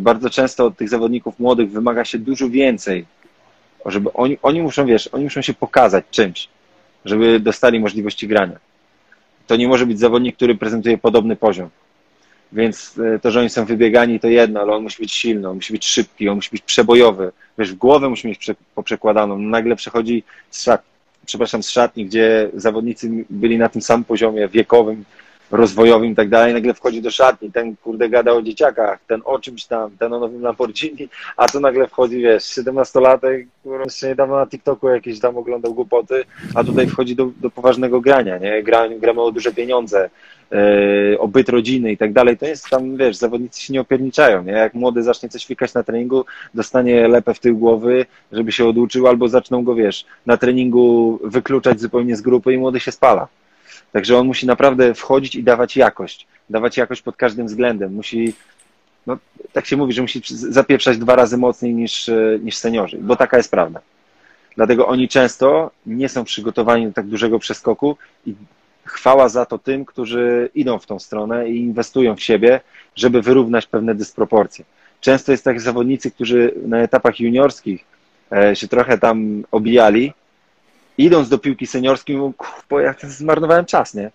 bardzo 0.00 0.30
często 0.30 0.66
od 0.66 0.76
tych 0.76 0.88
zawodników 0.88 1.38
młodych 1.38 1.70
wymaga 1.70 2.04
się 2.04 2.18
dużo 2.18 2.48
więcej, 2.48 3.04
żeby 3.86 4.12
oni, 4.12 4.38
oni 4.42 4.62
muszą, 4.62 4.86
wiesz, 4.86 5.06
oni 5.06 5.24
muszą 5.24 5.42
się 5.42 5.54
pokazać 5.54 6.04
czymś, 6.10 6.48
żeby 7.04 7.40
dostali 7.40 7.80
możliwości 7.80 8.28
grania. 8.28 8.58
To 9.46 9.56
nie 9.56 9.68
może 9.68 9.86
być 9.86 9.98
zawodnik, 9.98 10.36
który 10.36 10.54
prezentuje 10.54 10.98
podobny 10.98 11.36
poziom. 11.36 11.68
Więc 12.52 12.98
e, 12.98 13.18
to, 13.18 13.30
że 13.30 13.40
oni 13.40 13.50
są 13.50 13.64
wybiegani, 13.64 14.20
to 14.20 14.28
jedno, 14.28 14.60
ale 14.60 14.72
on 14.72 14.82
musi 14.82 15.02
być 15.02 15.12
silny, 15.12 15.48
on 15.48 15.56
musi 15.56 15.72
być 15.72 15.86
szybki, 15.86 16.28
on 16.28 16.36
musi 16.36 16.50
być 16.50 16.62
przebojowy. 16.62 17.32
Wiesz, 17.58 17.72
w 17.72 17.76
głowę 17.76 18.08
musi 18.08 18.28
mieć 18.28 18.46
poprzekładaną. 18.74 19.38
Nagle 19.38 19.76
przechodzi 19.76 20.22
z 20.50 20.62
szat, 20.62 20.82
przepraszam, 21.26 21.62
z 21.62 21.70
szatni, 21.70 22.06
gdzie 22.06 22.50
zawodnicy 22.54 23.24
byli 23.30 23.58
na 23.58 23.68
tym 23.68 23.82
samym 23.82 24.04
poziomie 24.04 24.48
wiekowym, 24.48 25.04
rozwojowym 25.50 26.12
i 26.12 26.14
tak 26.14 26.28
dalej, 26.28 26.54
nagle 26.54 26.74
wchodzi 26.74 27.02
do 27.02 27.10
szatni, 27.10 27.52
ten 27.52 27.76
kurde 27.76 28.08
gada 28.08 28.32
o 28.32 28.42
dzieciakach, 28.42 28.98
ten 29.06 29.20
o 29.24 29.38
czymś 29.38 29.64
tam, 29.64 29.90
ten 29.98 30.12
o 30.12 30.20
nowym 30.20 30.42
Lamborghini, 30.42 31.08
a 31.36 31.48
tu 31.48 31.60
nagle 31.60 31.88
wchodzi, 31.88 32.22
wiesz, 32.22 32.42
17-latek, 32.42 33.46
który 33.60 33.84
jeszcze 33.84 34.08
niedawno 34.08 34.36
na 34.36 34.46
TikToku 34.46 34.88
jakieś 34.88 35.20
tam 35.20 35.36
oglądał 35.36 35.74
głupoty, 35.74 36.24
a 36.54 36.64
tutaj 36.64 36.86
wchodzi 36.86 37.16
do, 37.16 37.30
do 37.40 37.50
poważnego 37.50 38.00
grania, 38.00 38.38
nie? 38.38 38.62
Gra, 38.62 38.88
gramy 38.88 39.20
o 39.22 39.32
duże 39.32 39.52
pieniądze, 39.52 40.10
yy, 40.50 41.18
o 41.18 41.28
byt 41.28 41.48
rodziny 41.48 41.92
i 41.92 41.96
tak 41.96 42.12
dalej, 42.12 42.38
to 42.38 42.46
jest 42.46 42.68
tam, 42.68 42.96
wiesz, 42.96 43.16
zawodnicy 43.16 43.62
się 43.62 43.72
nie 43.72 43.80
opierniczają, 43.80 44.42
nie? 44.42 44.52
Jak 44.52 44.74
młody 44.74 45.02
zacznie 45.02 45.28
coś 45.28 45.46
fikać 45.46 45.74
na 45.74 45.82
treningu, 45.82 46.24
dostanie 46.54 47.08
lepę 47.08 47.34
w 47.34 47.40
tył 47.40 47.58
głowy, 47.58 48.06
żeby 48.32 48.52
się 48.52 48.66
oduczył, 48.66 49.06
albo 49.06 49.28
zaczną 49.28 49.64
go, 49.64 49.74
wiesz, 49.74 50.04
na 50.26 50.36
treningu 50.36 51.18
wykluczać 51.24 51.80
zupełnie 51.80 52.16
z 52.16 52.20
grupy 52.20 52.52
i 52.52 52.58
młody 52.58 52.80
się 52.80 52.92
spala. 52.92 53.28
Także 53.92 54.18
on 54.18 54.26
musi 54.26 54.46
naprawdę 54.46 54.94
wchodzić 54.94 55.34
i 55.34 55.42
dawać 55.42 55.76
jakość. 55.76 56.26
Dawać 56.50 56.76
jakość 56.76 57.02
pod 57.02 57.16
każdym 57.16 57.46
względem. 57.46 57.94
Musi, 57.94 58.34
no, 59.06 59.18
tak 59.52 59.66
się 59.66 59.76
mówi, 59.76 59.92
że 59.92 60.02
musi 60.02 60.22
zapieprzać 60.32 60.98
dwa 60.98 61.16
razy 61.16 61.36
mocniej 61.36 61.74
niż, 61.74 62.08
e, 62.08 62.38
niż 62.42 62.56
seniorzy, 62.56 62.98
bo 63.00 63.16
taka 63.16 63.36
jest 63.36 63.50
prawda. 63.50 63.80
Dlatego 64.56 64.86
oni 64.86 65.08
często 65.08 65.70
nie 65.86 66.08
są 66.08 66.24
przygotowani 66.24 66.86
do 66.86 66.92
tak 66.92 67.06
dużego 67.06 67.38
przeskoku 67.38 67.96
i 68.26 68.34
chwała 68.84 69.28
za 69.28 69.46
to 69.46 69.58
tym, 69.58 69.84
którzy 69.84 70.50
idą 70.54 70.78
w 70.78 70.86
tą 70.86 70.98
stronę 70.98 71.50
i 71.50 71.60
inwestują 71.60 72.16
w 72.16 72.22
siebie, 72.22 72.60
żeby 72.96 73.22
wyrównać 73.22 73.66
pewne 73.66 73.94
dysproporcje. 73.94 74.64
Często 75.00 75.32
jest 75.32 75.44
tak, 75.44 75.60
zawodnicy, 75.60 76.10
którzy 76.10 76.54
na 76.66 76.78
etapach 76.78 77.20
juniorskich 77.20 77.84
e, 78.32 78.56
się 78.56 78.68
trochę 78.68 78.98
tam 78.98 79.44
obijali, 79.50 80.12
idąc 80.98 81.28
do 81.28 81.38
piłki 81.38 81.66
seniorskiej, 81.66 82.16
mówią, 82.16 82.32
bo 82.70 82.80
ja 82.80 82.94
zmarnowałem 83.02 83.64
czas, 83.64 83.94
nie? 83.94 84.10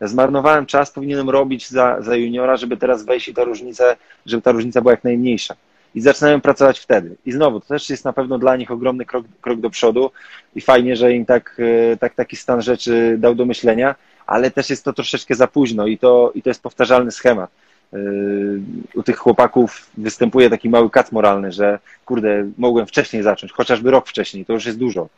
Ja 0.00 0.08
zmarnowałem 0.08 0.66
czas, 0.66 0.90
powinienem 0.90 1.30
robić 1.30 1.68
za, 1.68 2.02
za 2.02 2.16
juniora, 2.16 2.56
żeby 2.56 2.76
teraz 2.76 3.04
wejść 3.04 3.28
i 3.28 3.34
ta 3.34 3.44
różnica, 3.44 3.84
żeby 4.26 4.42
ta 4.42 4.52
różnica 4.52 4.80
była 4.80 4.92
jak 4.92 5.04
najmniejsza. 5.04 5.54
I 5.94 6.00
zaczynają 6.00 6.40
pracować 6.40 6.78
wtedy. 6.78 7.16
I 7.26 7.32
znowu, 7.32 7.60
to 7.60 7.66
też 7.66 7.90
jest 7.90 8.04
na 8.04 8.12
pewno 8.12 8.38
dla 8.38 8.56
nich 8.56 8.70
ogromny 8.70 9.04
krok, 9.04 9.26
krok 9.40 9.60
do 9.60 9.70
przodu 9.70 10.10
i 10.54 10.60
fajnie, 10.60 10.96
że 10.96 11.12
im 11.12 11.26
tak, 11.26 11.56
e, 11.92 11.96
tak 11.96 12.14
taki 12.14 12.36
stan 12.36 12.62
rzeczy 12.62 13.16
dał 13.18 13.34
do 13.34 13.46
myślenia, 13.46 13.94
ale 14.26 14.50
też 14.50 14.70
jest 14.70 14.84
to 14.84 14.92
troszeczkę 14.92 15.34
za 15.34 15.46
późno 15.46 15.86
i 15.86 15.98
to, 15.98 16.32
i 16.34 16.42
to 16.42 16.50
jest 16.50 16.62
powtarzalny 16.62 17.10
schemat. 17.10 17.50
E, 17.92 17.98
u 18.94 19.02
tych 19.02 19.16
chłopaków 19.16 19.86
występuje 19.96 20.50
taki 20.50 20.68
mały 20.68 20.90
kat 20.90 21.12
moralny, 21.12 21.52
że 21.52 21.78
kurde, 22.04 22.50
mogłem 22.58 22.86
wcześniej 22.86 23.22
zacząć, 23.22 23.52
chociażby 23.52 23.90
rok 23.90 24.08
wcześniej, 24.08 24.44
to 24.44 24.52
już 24.52 24.66
jest 24.66 24.78
dużo 24.78 25.08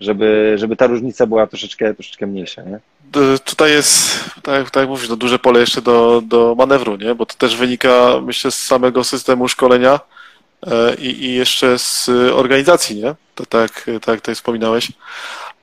żeby, 0.00 0.54
żeby 0.56 0.76
ta 0.76 0.86
różnica 0.86 1.26
była 1.26 1.46
troszeczkę, 1.46 1.94
troszeczkę 1.94 2.26
mniejsza. 2.26 2.62
Nie? 2.62 2.78
Tutaj 3.44 3.70
jest, 3.70 4.24
tak, 4.42 4.70
tak 4.70 4.80
jak 4.80 4.88
mówisz, 4.88 5.08
no 5.08 5.16
duże 5.16 5.38
pole 5.38 5.60
jeszcze 5.60 5.82
do, 5.82 6.22
do 6.26 6.54
manewru, 6.58 6.96
nie? 6.96 7.14
bo 7.14 7.26
to 7.26 7.34
też 7.34 7.56
wynika, 7.56 8.20
myślę, 8.22 8.50
z 8.50 8.62
samego 8.62 9.04
systemu 9.04 9.48
szkolenia 9.48 10.00
e, 10.66 10.94
i, 10.94 11.24
i 11.24 11.34
jeszcze 11.34 11.78
z 11.78 12.08
organizacji, 12.32 12.96
nie? 13.02 13.14
To 13.34 13.46
tak, 13.46 13.90
tak 14.04 14.20
tutaj 14.20 14.34
wspominałeś. 14.34 14.92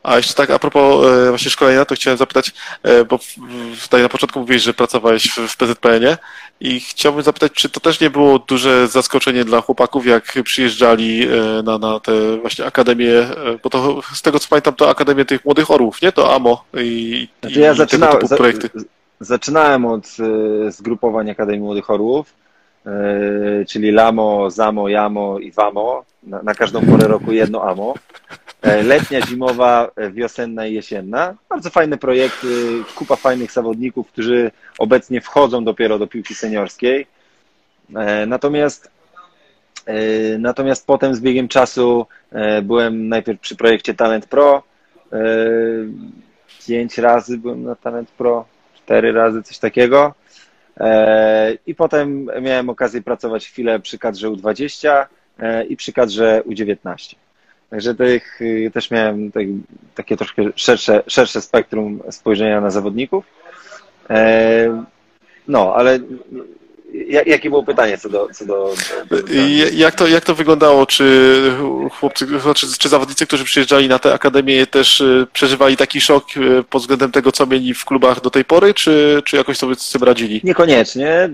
A 0.03 0.17
jeszcze 0.17 0.33
tak 0.33 0.49
a 0.49 0.59
propos 0.59 1.05
e, 1.05 1.29
właśnie 1.29 1.51
szkolenia, 1.51 1.85
to 1.85 1.95
chciałem 1.95 2.17
zapytać, 2.17 2.53
e, 2.83 3.05
bo 3.05 3.19
tutaj 3.81 4.01
na 4.01 4.09
początku 4.09 4.39
mówiłeś, 4.39 4.63
że 4.63 4.73
pracowałeś 4.73 5.31
w 5.31 5.57
PZPN-ie 5.57 6.17
i 6.59 6.79
chciałbym 6.79 7.23
zapytać, 7.23 7.51
czy 7.51 7.69
to 7.69 7.79
też 7.79 7.99
nie 7.99 8.09
było 8.09 8.39
duże 8.39 8.87
zaskoczenie 8.87 9.45
dla 9.45 9.61
chłopaków, 9.61 10.05
jak 10.05 10.33
przyjeżdżali 10.43 11.23
e, 11.23 11.27
na, 11.63 11.77
na 11.77 11.99
te 11.99 12.37
właśnie 12.37 12.65
akademie, 12.65 13.11
bo 13.63 13.69
to 13.69 14.01
z 14.13 14.21
tego 14.21 14.39
co 14.39 14.47
pamiętam, 14.49 14.73
to 14.73 14.89
Akademię 14.89 15.25
tych 15.25 15.45
Młodych 15.45 15.71
Orłów, 15.71 16.01
nie? 16.01 16.11
To 16.11 16.35
AMO 16.35 16.63
i, 16.77 17.27
znaczy 17.41 17.59
ja 17.59 17.73
i 17.73 17.87
tego 17.87 18.07
typu 18.07 18.35
projekty. 18.35 18.69
zaczynałem 19.19 19.85
od 19.85 20.07
zgrupowań 20.69 21.29
Akademii 21.29 21.61
Młodych 21.61 21.89
Orłów, 21.89 22.33
czyli 23.67 23.91
Lamo, 23.91 24.51
Zamo, 24.51 24.89
Jamo 24.89 25.39
i 25.39 25.51
Wamo. 25.51 26.05
Na, 26.23 26.43
na 26.43 26.53
każdą 26.53 26.81
porę 26.81 27.07
roku 27.07 27.31
jedno 27.31 27.69
AMO. 27.69 27.93
E, 28.61 28.83
letnia, 28.83 29.27
zimowa, 29.27 29.91
e, 29.95 30.11
wiosenna 30.11 30.65
i 30.67 30.73
jesienna. 30.73 31.35
Bardzo 31.49 31.69
fajne 31.69 31.97
projekty, 31.97 32.47
kupa 32.95 33.15
fajnych 33.15 33.51
zawodników, 33.51 34.07
którzy 34.07 34.51
obecnie 34.77 35.21
wchodzą 35.21 35.63
dopiero 35.63 35.99
do 35.99 36.07
piłki 36.07 36.35
seniorskiej. 36.35 37.07
E, 37.95 38.25
natomiast 38.25 38.91
Natomiast 40.39 40.87
potem 40.87 41.15
z 41.15 41.19
biegiem 41.19 41.47
czasu 41.47 42.05
byłem 42.63 43.07
najpierw 43.09 43.39
przy 43.39 43.55
projekcie 43.55 43.93
Talent 43.93 44.25
Pro. 44.25 44.63
Pięć 46.67 46.97
razy 46.97 47.37
byłem 47.37 47.63
na 47.63 47.75
Talent 47.75 48.11
Pro, 48.11 48.45
cztery 48.75 49.11
razy, 49.11 49.43
coś 49.43 49.57
takiego. 49.59 50.13
I 51.67 51.75
potem 51.75 52.29
miałem 52.41 52.69
okazję 52.69 53.01
pracować 53.01 53.47
chwilę 53.47 53.79
przy 53.79 53.97
kadrze 53.97 54.27
U20 54.27 55.05
i 55.69 55.77
przy 55.77 55.93
kadrze 55.93 56.41
U19. 56.45 57.15
Także 57.71 57.95
tych, 57.95 58.41
y, 58.41 58.71
też 58.73 58.91
miałem 58.91 59.31
tak, 59.31 59.43
takie 59.95 60.17
troszkę 60.17 60.43
szersze, 60.55 61.03
szersze 61.07 61.41
spektrum 61.41 62.03
spojrzenia 62.09 62.61
na 62.61 62.71
zawodników. 62.71 63.25
E, 64.09 64.83
no, 65.47 65.75
ale 65.75 65.99
jakie 67.25 67.49
było 67.49 67.63
pytanie 67.63 67.97
co 67.97 68.09
do. 68.09 68.27
Co 68.33 68.45
do, 68.45 68.73
do 69.09 69.17
jak, 69.73 69.95
to, 69.95 70.07
jak 70.07 70.23
to 70.23 70.35
wyglądało? 70.35 70.85
Czy 70.85 71.41
chłopcy, 71.91 72.27
czy, 72.55 72.67
czy 72.77 72.89
zawodnicy, 72.89 73.27
którzy 73.27 73.43
przyjeżdżali 73.43 73.87
na 73.87 73.99
tę 73.99 74.13
akademię, 74.13 74.67
też 74.67 75.01
y, 75.01 75.27
przeżywali 75.33 75.77
taki 75.77 76.01
szok 76.01 76.25
y, 76.37 76.63
pod 76.69 76.81
względem 76.81 77.11
tego, 77.11 77.31
co 77.31 77.45
mieli 77.45 77.73
w 77.73 77.85
klubach 77.85 78.21
do 78.21 78.29
tej 78.29 78.45
pory, 78.45 78.73
czy, 78.73 79.21
czy 79.25 79.37
jakoś 79.37 79.57
sobie 79.57 79.75
z 79.75 79.91
tym 79.91 80.03
radzili? 80.03 80.41
Niekoniecznie. 80.43 81.29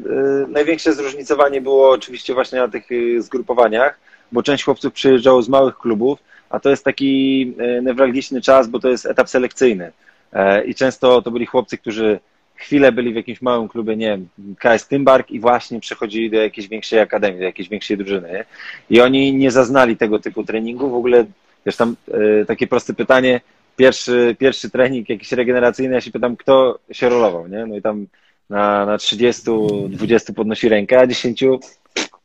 Największe 0.47 0.93
zróżnicowanie 0.93 1.61
było 1.61 1.89
oczywiście 1.89 2.33
właśnie 2.33 2.59
na 2.59 2.67
tych 2.67 2.83
zgrupowaniach 3.19 3.99
bo 4.31 4.43
część 4.43 4.63
chłopców 4.63 4.93
przyjeżdżało 4.93 5.41
z 5.41 5.49
małych 5.49 5.77
klubów, 5.77 6.19
a 6.49 6.59
to 6.59 6.69
jest 6.69 6.83
taki 6.83 7.53
e, 7.57 7.81
newralgiczny 7.81 8.41
czas, 8.41 8.67
bo 8.67 8.79
to 8.79 8.89
jest 8.89 9.05
etap 9.05 9.29
selekcyjny. 9.29 9.91
E, 10.33 10.63
I 10.63 10.75
często 10.75 11.21
to 11.21 11.31
byli 11.31 11.45
chłopcy, 11.45 11.77
którzy 11.77 12.19
chwilę 12.55 12.91
byli 12.91 13.13
w 13.13 13.15
jakimś 13.15 13.41
małym 13.41 13.67
klubie, 13.67 13.95
nie 13.95 14.07
wiem, 14.07 14.27
KS 14.59 14.87
Tymbark 14.87 15.31
i 15.31 15.39
właśnie 15.39 15.79
przechodzili 15.79 16.29
do 16.29 16.37
jakiejś 16.37 16.67
większej 16.67 16.99
akademii, 16.99 17.39
do 17.39 17.45
jakiejś 17.45 17.69
większej 17.69 17.97
drużyny. 17.97 18.45
I 18.89 19.01
oni 19.01 19.33
nie 19.33 19.51
zaznali 19.51 19.97
tego 19.97 20.19
typu 20.19 20.43
treningu. 20.43 20.89
W 20.89 20.95
ogóle, 20.95 21.25
wiesz, 21.65 21.75
tam 21.75 21.95
e, 22.41 22.45
takie 22.45 22.67
proste 22.67 22.93
pytanie, 22.93 23.41
pierwszy, 23.75 24.35
pierwszy 24.39 24.69
trening 24.69 25.09
jakiś 25.09 25.31
regeneracyjny, 25.31 25.95
ja 25.95 26.01
się 26.01 26.11
pytam, 26.11 26.37
kto 26.37 26.79
się 26.91 27.09
rolował, 27.09 27.47
nie? 27.47 27.65
No 27.65 27.75
i 27.75 27.81
tam 27.81 28.07
na, 28.49 28.85
na 28.85 28.97
30, 28.97 29.43
20 29.89 30.33
podnosi 30.33 30.69
rękę, 30.69 30.99
a 30.99 31.07
10, 31.07 31.43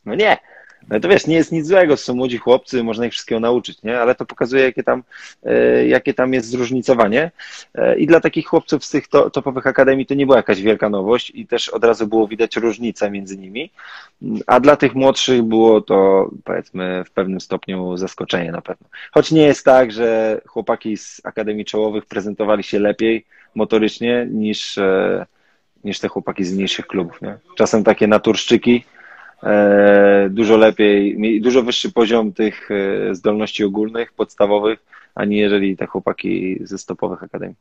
no 0.06 0.14
nie. 0.14 0.38
No 0.88 1.00
to 1.00 1.08
wiesz, 1.08 1.26
nie 1.26 1.36
jest 1.36 1.52
nic 1.52 1.66
złego, 1.66 1.96
są 1.96 2.14
młodzi 2.14 2.38
chłopcy, 2.38 2.84
można 2.84 3.06
ich 3.06 3.12
wszystkiego 3.12 3.40
nauczyć, 3.40 3.82
nie? 3.82 4.00
Ale 4.00 4.14
to 4.14 4.26
pokazuje, 4.26 4.62
jakie 4.62 4.82
tam, 4.82 5.02
e, 5.44 5.86
jakie 5.86 6.14
tam 6.14 6.34
jest 6.34 6.48
zróżnicowanie. 6.48 7.30
E, 7.74 7.98
I 7.98 8.06
dla 8.06 8.20
takich 8.20 8.46
chłopców 8.46 8.84
z 8.84 8.90
tych 8.90 9.08
topowych 9.08 9.66
akademii 9.66 10.06
to 10.06 10.14
nie 10.14 10.26
była 10.26 10.36
jakaś 10.36 10.62
wielka 10.62 10.88
nowość 10.88 11.32
i 11.34 11.46
też 11.46 11.68
od 11.68 11.84
razu 11.84 12.06
było 12.06 12.28
widać 12.28 12.56
różnicę 12.56 13.10
między 13.10 13.38
nimi. 13.38 13.70
A 14.46 14.60
dla 14.60 14.76
tych 14.76 14.94
młodszych 14.94 15.42
było 15.42 15.80
to, 15.80 16.30
powiedzmy, 16.44 17.04
w 17.06 17.10
pewnym 17.10 17.40
stopniu 17.40 17.96
zaskoczenie 17.96 18.52
na 18.52 18.62
pewno. 18.62 18.86
Choć 19.12 19.30
nie 19.30 19.42
jest 19.42 19.64
tak, 19.64 19.92
że 19.92 20.40
chłopaki 20.46 20.96
z 20.96 21.20
akademii 21.24 21.64
czołowych 21.64 22.06
prezentowali 22.06 22.62
się 22.62 22.78
lepiej 22.78 23.24
motorycznie 23.54 24.26
niż, 24.30 24.78
e, 24.78 25.26
niż 25.84 25.98
te 25.98 26.08
chłopaki 26.08 26.44
z 26.44 26.54
mniejszych 26.54 26.86
klubów, 26.86 27.22
nie? 27.22 27.36
Czasem 27.56 27.84
takie 27.84 28.06
naturszczyki, 28.06 28.84
dużo 30.30 30.56
lepiej, 30.56 31.40
dużo 31.40 31.62
wyższy 31.62 31.92
poziom 31.92 32.32
tych 32.32 32.70
e, 32.70 33.14
zdolności 33.14 33.64
ogólnych, 33.64 34.12
podstawowych, 34.12 34.78
aniżeli 35.14 35.76
te 35.76 35.86
chłopaki 35.86 36.58
ze 36.60 36.78
stopowych 36.78 37.22
akademii. 37.22 37.56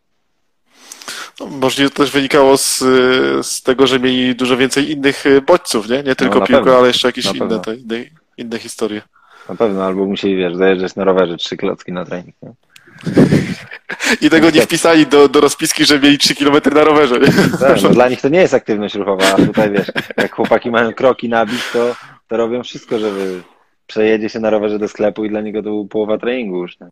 No, 1.39 1.45
możliwe 1.47 1.89
to 1.89 1.95
też 1.95 2.11
wynikało 2.11 2.57
z, 2.57 2.79
z 3.45 3.63
tego, 3.63 3.87
że 3.87 3.99
mieli 3.99 4.35
dużo 4.35 4.57
więcej 4.57 4.91
innych 4.91 5.25
e, 5.25 5.41
bodźców, 5.41 5.89
nie? 5.89 6.03
Nie 6.03 6.15
tylko 6.15 6.39
no, 6.39 6.45
piłkę, 6.45 6.63
pewno. 6.63 6.77
ale 6.77 6.87
jeszcze 6.87 7.07
jakieś 7.07 7.25
inne, 7.25 7.59
te, 7.59 7.75
inne, 7.75 8.03
inne 8.37 8.59
historie. 8.59 9.01
Na 9.49 9.55
pewno, 9.55 9.83
albo 9.83 10.05
musieli, 10.05 10.35
wiesz, 10.35 10.55
zajeżdżać 10.55 10.95
na 10.95 11.03
rowerze 11.03 11.37
trzy 11.37 11.57
klocki 11.57 11.91
na 11.91 12.05
trening. 12.05 12.35
Nie? 12.41 12.53
I 14.21 14.29
tego 14.29 14.49
nie 14.49 14.61
wpisali 14.61 15.07
do, 15.07 15.29
do 15.29 15.41
rozpiski, 15.41 15.85
że 15.85 15.99
mieli 15.99 16.17
3 16.17 16.35
km 16.35 16.55
na 16.73 16.83
rowerze. 16.83 17.19
Tak, 17.59 17.81
no 17.83 17.89
dla 17.89 18.09
nich 18.09 18.21
to 18.21 18.29
nie 18.29 18.39
jest 18.39 18.53
aktywność 18.53 18.95
ruchowa, 18.95 19.25
a 19.33 19.35
tutaj 19.35 19.71
wiesz, 19.71 19.91
jak 20.17 20.35
chłopaki 20.35 20.71
mają 20.71 20.93
kroki 20.93 21.29
nabić, 21.29 21.61
to, 21.73 21.95
to 22.27 22.37
robią 22.37 22.63
wszystko, 22.63 22.99
żeby 22.99 23.41
przejedzie 23.87 24.29
się 24.29 24.39
na 24.39 24.49
rowerze 24.49 24.79
do 24.79 24.87
sklepu 24.87 25.25
i 25.25 25.29
dla 25.29 25.41
niego 25.41 25.63
to 25.63 25.69
był 25.69 25.87
połowa 25.87 26.17
treningu 26.17 26.61
już. 26.61 26.79
Nie? 26.79 26.87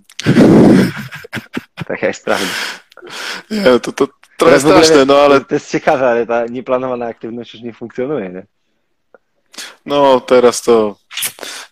Taka 1.86 2.08
jest 2.08 2.26
prawda. 2.26 2.46
Nie, 3.52 3.80
to, 3.80 3.92
to 3.92 4.08
trochę 4.38 4.60
straszne, 4.60 5.06
no 5.06 5.18
ale... 5.18 5.42
To 5.42 5.56
jest 5.56 5.72
ciekawe, 5.72 6.08
ale 6.10 6.26
ta 6.26 6.46
nieplanowana 6.46 7.06
aktywność 7.06 7.54
już 7.54 7.64
nie 7.64 7.74
funkcjonuje, 7.74 8.30
nie? 8.30 8.46
No, 9.86 10.20
teraz 10.20 10.62
to 10.62 10.96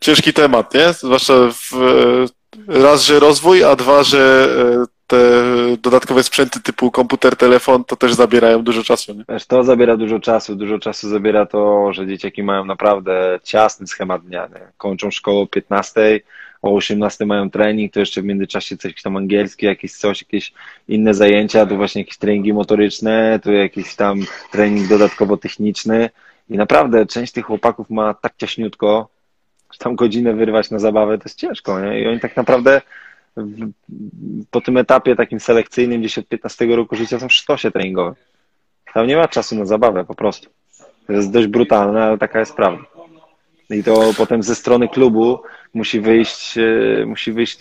ciężki 0.01 0.33
temat, 0.33 0.73
nie? 0.73 0.93
Zwłaszcza 0.93 1.33
w, 1.33 1.71
raz, 2.67 3.03
że 3.05 3.19
rozwój, 3.19 3.63
a 3.63 3.75
dwa, 3.75 4.03
że 4.03 4.49
e, 4.83 4.97
te 5.07 5.17
dodatkowe 5.81 6.23
sprzęty 6.23 6.61
typu 6.61 6.91
komputer, 6.91 7.35
telefon, 7.35 7.83
to 7.83 7.95
też 7.95 8.13
zabierają 8.13 8.63
dużo 8.63 8.83
czasu. 8.83 9.13
Nie? 9.13 9.23
To 9.47 9.63
zabiera 9.63 9.97
dużo 9.97 10.19
czasu. 10.19 10.55
Dużo 10.55 10.79
czasu 10.79 11.09
zabiera 11.09 11.45
to, 11.45 11.93
że 11.93 12.07
dzieciaki 12.07 12.43
mają 12.43 12.65
naprawdę 12.65 13.39
ciasny 13.43 13.87
schemat 13.87 14.25
dnia. 14.25 14.47
Nie? 14.47 14.71
Kończą 14.77 15.11
szkołę 15.11 15.39
o 15.39 15.47
15, 15.47 16.19
o 16.61 16.75
18 16.75 17.25
mają 17.25 17.49
trening, 17.49 17.93
to 17.93 17.99
jeszcze 17.99 18.21
w 18.21 18.25
międzyczasie 18.25 18.77
coś 18.77 19.01
tam 19.01 19.17
angielski, 19.17 19.65
jakieś 19.65 19.93
coś, 19.93 20.21
jakieś 20.21 20.53
inne 20.87 21.13
zajęcia, 21.13 21.65
tu 21.65 21.77
właśnie 21.77 22.01
jakieś 22.01 22.17
treningi 22.17 22.53
motoryczne, 22.53 23.39
tu 23.43 23.51
jakiś 23.51 23.95
tam 23.95 24.19
trening 24.51 24.87
dodatkowo 24.87 25.37
techniczny. 25.37 26.09
I 26.49 26.57
naprawdę 26.57 27.05
część 27.05 27.33
tych 27.33 27.45
chłopaków 27.45 27.89
ma 27.89 28.13
tak 28.13 28.33
ciaśniutko, 28.37 29.09
że 29.71 29.79
tam 29.79 29.95
godzinę 29.95 30.33
wyrwać 30.33 30.71
na 30.71 30.79
zabawę 30.79 31.17
to 31.17 31.23
jest 31.25 31.39
ciężko. 31.39 31.79
Nie? 31.79 32.01
I 32.01 32.07
oni 32.07 32.19
tak 32.19 32.37
naprawdę 32.37 32.81
po 34.51 34.61
tym 34.61 34.77
etapie 34.77 35.15
takim 35.15 35.39
selekcyjnym, 35.39 35.99
gdzieś 35.99 36.17
od 36.17 36.27
15 36.27 36.65
roku 36.65 36.95
życia 36.95 37.19
są 37.19 37.27
w 37.27 37.33
sztosie 37.33 37.71
treningowym. 37.71 38.15
Tam 38.93 39.07
nie 39.07 39.17
ma 39.17 39.27
czasu 39.27 39.55
na 39.55 39.65
zabawę 39.65 40.05
po 40.05 40.15
prostu. 40.15 40.49
To 41.07 41.13
jest 41.13 41.31
dość 41.31 41.47
brutalne, 41.47 42.03
ale 42.03 42.17
taka 42.17 42.39
jest 42.39 42.55
prawda. 42.55 42.83
I 43.69 43.83
to 43.83 44.13
potem 44.17 44.43
ze 44.43 44.55
strony 44.55 44.87
klubu 44.87 45.41
musi 45.73 46.01
wyjść, 46.01 46.57
e, 46.57 47.05
musi 47.05 47.31
wyjść, 47.31 47.59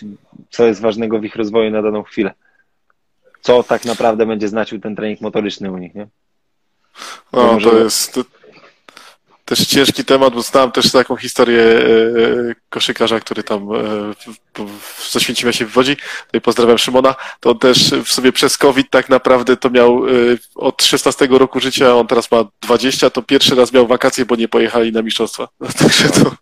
co 0.50 0.66
jest 0.66 0.80
ważnego 0.80 1.18
w 1.18 1.24
ich 1.24 1.36
rozwoju 1.36 1.70
na 1.70 1.82
daną 1.82 2.02
chwilę. 2.02 2.32
Co 3.40 3.62
tak 3.62 3.84
naprawdę 3.84 4.26
będzie 4.26 4.48
znaczył 4.48 4.80
ten 4.80 4.96
trening 4.96 5.20
motoryczny 5.20 5.72
u 5.72 5.78
nich, 5.78 5.94
nie? 5.94 6.06
No, 7.32 7.58
to 7.60 7.78
jest, 7.78 8.20
też 9.46 9.66
ciężki 9.66 10.04
temat, 10.04 10.34
bo 10.34 10.42
znałem 10.42 10.72
też 10.72 10.92
taką 10.92 11.16
historię 11.16 11.62
koszykarza, 12.68 13.20
który 13.20 13.42
tam 13.42 13.68
ze 15.10 15.20
Święcimia 15.20 15.52
się 15.52 15.64
wywodzi. 15.64 15.96
Tutaj 16.26 16.40
pozdrawiam 16.40 16.78
Szymona. 16.78 17.14
To 17.40 17.50
on 17.50 17.58
też 17.58 17.90
w 18.04 18.12
sobie 18.12 18.32
przez 18.32 18.58
COVID 18.58 18.90
tak 18.90 19.08
naprawdę 19.08 19.56
to 19.56 19.70
miał 19.70 20.02
od 20.54 20.82
16 20.82 21.28
roku 21.30 21.60
życia, 21.60 21.94
on 21.94 22.06
teraz 22.06 22.30
ma 22.30 22.44
20, 22.62 23.10
to 23.10 23.22
pierwszy 23.22 23.54
raz 23.54 23.72
miał 23.72 23.86
wakacje, 23.86 24.24
bo 24.24 24.36
nie 24.36 24.48
pojechali 24.48 24.92
na 24.92 25.02
mistrzostwa. 25.02 25.48
Także 25.80 26.08
to, 26.08 26.32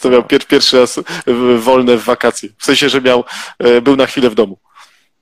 to 0.00 0.10
miał 0.10 0.24
pier, 0.24 0.46
pierwszy 0.46 0.78
raz 0.78 1.00
wolne 1.58 1.96
w 1.96 2.04
wakacje. 2.04 2.48
W 2.58 2.64
sensie, 2.64 2.88
że 2.88 3.00
miał, 3.00 3.24
był 3.82 3.96
na 3.96 4.06
chwilę 4.06 4.30
w 4.30 4.34
domu. 4.34 4.58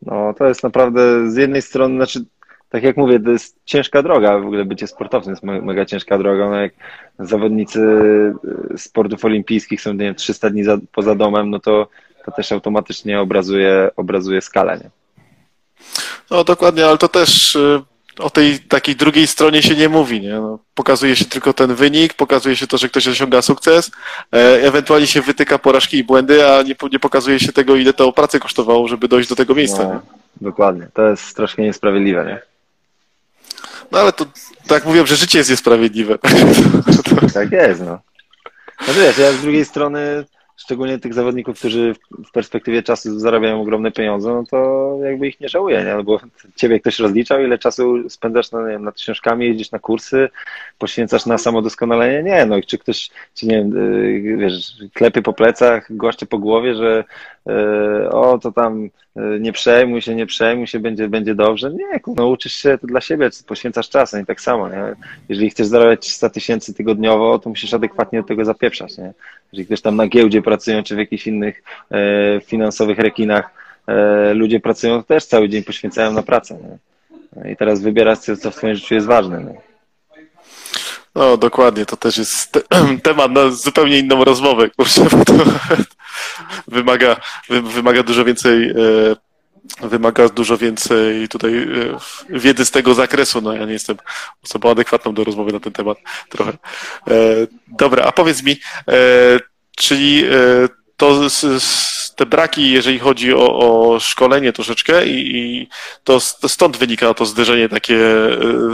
No, 0.02 0.34
to 0.38 0.46
jest 0.46 0.62
naprawdę 0.62 1.30
z 1.30 1.36
jednej 1.36 1.62
strony, 1.62 1.96
znaczy, 1.96 2.24
tak 2.68 2.82
jak 2.82 2.96
mówię, 2.96 3.20
to 3.20 3.30
jest 3.30 3.56
ciężka 3.64 4.02
droga, 4.02 4.38
w 4.38 4.46
ogóle 4.46 4.64
bycie 4.64 4.86
sportowcem 4.86 5.32
jest 5.32 5.42
mega 5.42 5.84
ciężka 5.84 6.18
droga. 6.18 6.48
No 6.48 6.56
jak 6.56 6.72
zawodnicy 7.18 7.80
y, 8.74 8.78
sportów 8.78 9.24
olimpijskich 9.24 9.80
są 9.80 9.92
nie 9.92 9.98
wiem, 9.98 10.14
300 10.14 10.50
dni 10.50 10.64
za, 10.64 10.78
poza 10.92 11.14
domem, 11.14 11.50
no 11.50 11.60
to, 11.60 11.88
to 12.24 12.32
też 12.32 12.52
automatycznie 12.52 13.20
obrazuje, 13.20 13.90
obrazuje 13.96 14.40
skalę. 14.40 14.78
Nie? 14.78 14.90
No 16.30 16.44
dokładnie, 16.44 16.86
ale 16.86 16.98
to 16.98 17.08
też 17.08 17.56
y, 17.56 17.82
o 18.18 18.30
tej 18.30 18.58
takiej 18.58 18.96
drugiej 18.96 19.26
stronie 19.26 19.62
się 19.62 19.74
nie 19.74 19.88
mówi. 19.88 20.20
Nie? 20.20 20.32
No, 20.32 20.58
pokazuje 20.74 21.16
się 21.16 21.24
tylko 21.24 21.52
ten 21.52 21.74
wynik, 21.74 22.14
pokazuje 22.14 22.56
się 22.56 22.66
to, 22.66 22.78
że 22.78 22.88
ktoś 22.88 23.08
osiąga 23.08 23.42
sukces, 23.42 23.90
e, 24.32 24.38
ewentualnie 24.62 25.06
się 25.06 25.22
wytyka 25.22 25.58
porażki 25.58 25.98
i 25.98 26.04
błędy, 26.04 26.50
a 26.50 26.62
nie, 26.62 26.74
nie 26.92 26.98
pokazuje 26.98 27.40
się 27.40 27.52
tego, 27.52 27.76
ile 27.76 27.92
to 27.92 28.12
pracę 28.12 28.40
kosztowało, 28.40 28.88
żeby 28.88 29.08
dojść 29.08 29.28
do 29.28 29.36
tego 29.36 29.54
miejsca. 29.54 29.84
No, 29.84 30.00
dokładnie. 30.40 30.88
To 30.94 31.08
jest 31.08 31.36
troszkę 31.36 31.62
niesprawiedliwe, 31.62 32.24
nie? 32.24 32.55
No 33.92 33.98
ale 33.98 34.12
to 34.12 34.26
tak 34.66 34.84
mówią, 34.84 35.06
że 35.06 35.16
życie 35.16 35.38
jest 35.38 35.50
niesprawiedliwe. 35.50 36.18
Tak 37.34 37.52
jest, 37.52 37.80
no. 37.80 37.98
No 38.88 38.94
wiesz, 38.94 39.18
ja 39.18 39.32
z 39.32 39.40
drugiej 39.40 39.64
strony 39.64 40.24
szczególnie 40.56 40.98
tych 40.98 41.14
zawodników, 41.14 41.58
którzy 41.58 41.94
w 42.28 42.30
perspektywie 42.30 42.82
czasu 42.82 43.18
zarabiają 43.18 43.60
ogromne 43.62 43.92
pieniądze, 43.92 44.28
no 44.28 44.44
to 44.50 44.98
jakby 45.04 45.28
ich 45.28 45.40
nie 45.40 45.48
żałuję, 45.48 45.84
nie? 45.84 45.94
No 45.94 46.04
bo 46.04 46.20
ciebie 46.56 46.80
ktoś 46.80 46.98
rozliczał, 46.98 47.40
ile 47.40 47.58
czasu 47.58 48.10
spędzasz 48.10 48.52
na, 48.52 48.64
wiem, 48.64 48.84
nad 48.84 48.94
książkami, 48.94 49.46
jeździsz 49.46 49.70
na 49.70 49.78
kursy, 49.78 50.28
poświęcasz 50.78 51.26
na 51.26 51.38
samodoskonalenie? 51.38 52.22
Nie, 52.22 52.46
no 52.46 52.56
i 52.56 52.62
czy 52.62 52.78
ktoś, 52.78 53.10
czy 53.34 53.46
nie 53.46 53.56
wiem, 53.56 53.76
y, 53.76 54.36
wiesz, 54.36 54.72
klepie 54.94 55.22
po 55.22 55.32
plecach, 55.32 55.96
głaszcze 55.96 56.26
po 56.26 56.38
głowie, 56.38 56.74
że 56.74 57.04
o, 58.10 58.38
to 58.38 58.52
tam 58.52 58.84
y, 58.84 58.90
nie 59.40 59.52
przejmuj 59.52 60.02
się, 60.02 60.14
nie 60.14 60.26
przejmuj 60.26 60.66
się, 60.66 60.80
będzie, 60.80 61.08
będzie 61.08 61.34
dobrze. 61.34 61.70
Nie, 61.70 62.00
no 62.16 62.28
uczysz 62.28 62.52
się 62.52 62.78
to 62.78 62.86
dla 62.86 63.00
siebie, 63.00 63.30
poświęcasz 63.46 63.88
czas, 63.88 64.12
no 64.12 64.18
i 64.18 64.26
tak 64.26 64.40
samo, 64.40 64.68
nie? 64.68 64.82
Jeżeli 65.28 65.50
chcesz 65.50 65.66
zarabiać 65.66 66.10
100 66.10 66.30
tysięcy 66.30 66.74
tygodniowo, 66.74 67.38
to 67.38 67.50
musisz 67.50 67.74
adekwatnie 67.74 68.22
do 68.22 68.28
tego 68.28 68.44
zapieprzać, 68.44 68.98
nie? 68.98 69.12
Jeżeli 69.52 69.66
ktoś 69.66 69.80
tam 69.80 69.96
na 69.96 70.08
giełdzie 70.08 70.42
pracują, 70.42 70.82
czy 70.82 70.94
w 70.94 70.98
jakichś 70.98 71.26
innych 71.26 71.62
e, 71.90 72.40
finansowych 72.40 72.98
rekinach 72.98 73.50
e, 73.86 74.34
ludzie 74.34 74.60
pracują, 74.60 74.98
to 74.98 75.02
też 75.02 75.24
cały 75.24 75.48
dzień 75.48 75.62
poświęcają 75.62 76.12
na 76.12 76.22
pracę. 76.22 76.58
Nie? 76.62 77.52
I 77.52 77.56
teraz 77.56 77.80
wybierasz, 77.80 78.18
co 78.18 78.50
w 78.50 78.56
twoim 78.56 78.74
życiu 78.74 78.94
jest 78.94 79.06
ważne. 79.06 79.44
Nie? 79.44 79.65
No 81.16 81.36
dokładnie, 81.36 81.86
to 81.86 81.96
też 81.96 82.18
jest 82.18 82.52
te 82.52 82.60
temat 83.02 83.32
na 83.32 83.50
zupełnie 83.50 83.98
inną 83.98 84.24
rozmowę, 84.24 84.70
kurczę, 84.70 85.04
bo 85.10 85.24
to 85.24 85.34
wymaga, 86.68 87.16
wymaga 87.48 88.02
dużo 88.02 88.24
więcej 88.24 88.70
e, 88.70 88.76
wymaga 89.88 90.28
dużo 90.28 90.58
więcej 90.58 91.28
tutaj 91.28 91.56
e, 91.58 91.66
wiedzy 92.30 92.64
z 92.64 92.70
tego 92.70 92.94
zakresu. 92.94 93.40
No 93.40 93.52
ja 93.52 93.66
nie 93.66 93.72
jestem 93.72 93.96
osobą 94.44 94.70
adekwatną 94.70 95.14
do 95.14 95.24
rozmowy 95.24 95.52
na 95.52 95.60
ten 95.60 95.72
temat 95.72 95.98
trochę. 96.28 96.52
E, 96.52 97.14
dobra, 97.68 98.04
a 98.04 98.12
powiedz 98.12 98.42
mi, 98.42 98.56
czyli 99.76 100.24
to 100.96 101.28
te 102.16 102.26
braki, 102.26 102.70
jeżeli 102.70 102.98
chodzi 102.98 103.34
o, 103.34 103.58
o 103.58 104.00
szkolenie 104.00 104.52
troszeczkę 104.52 105.06
i, 105.06 105.36
i 105.36 105.68
to, 106.04 106.18
to, 106.40 106.48
stąd 106.48 106.76
wynika 106.76 107.14
to 107.14 107.26
zderzenie 107.26 107.68
takie 107.68 107.98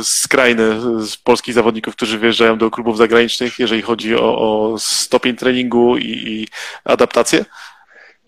skrajne 0.03 0.81
z 1.07 1.17
polskich 1.17 1.55
zawodników, 1.55 1.97
którzy 1.97 2.19
wyjeżdżają 2.19 2.59
do 2.59 2.71
klubów 2.71 2.97
zagranicznych, 2.97 3.59
jeżeli 3.59 3.83
chodzi 3.83 4.17
o, 4.17 4.39
o 4.39 4.79
stopień 4.79 5.37
treningu 5.37 5.97
i, 5.97 6.23
i 6.27 6.49
adaptację? 6.85 7.45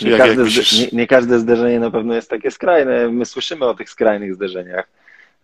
Nie, 0.02 0.10
jak, 0.10 0.18
każde, 0.18 0.42
jak 0.42 0.72
nie, 0.72 0.98
nie, 0.98 1.06
każde 1.06 1.38
zderzenie 1.38 1.80
na 1.80 1.90
pewno 1.90 2.14
jest 2.14 2.30
takie 2.30 2.50
skrajne. 2.50 3.08
My 3.08 3.26
słyszymy 3.26 3.64
o 3.66 3.74
tych 3.74 3.90
skrajnych 3.90 4.34
zderzeniach. 4.34 4.88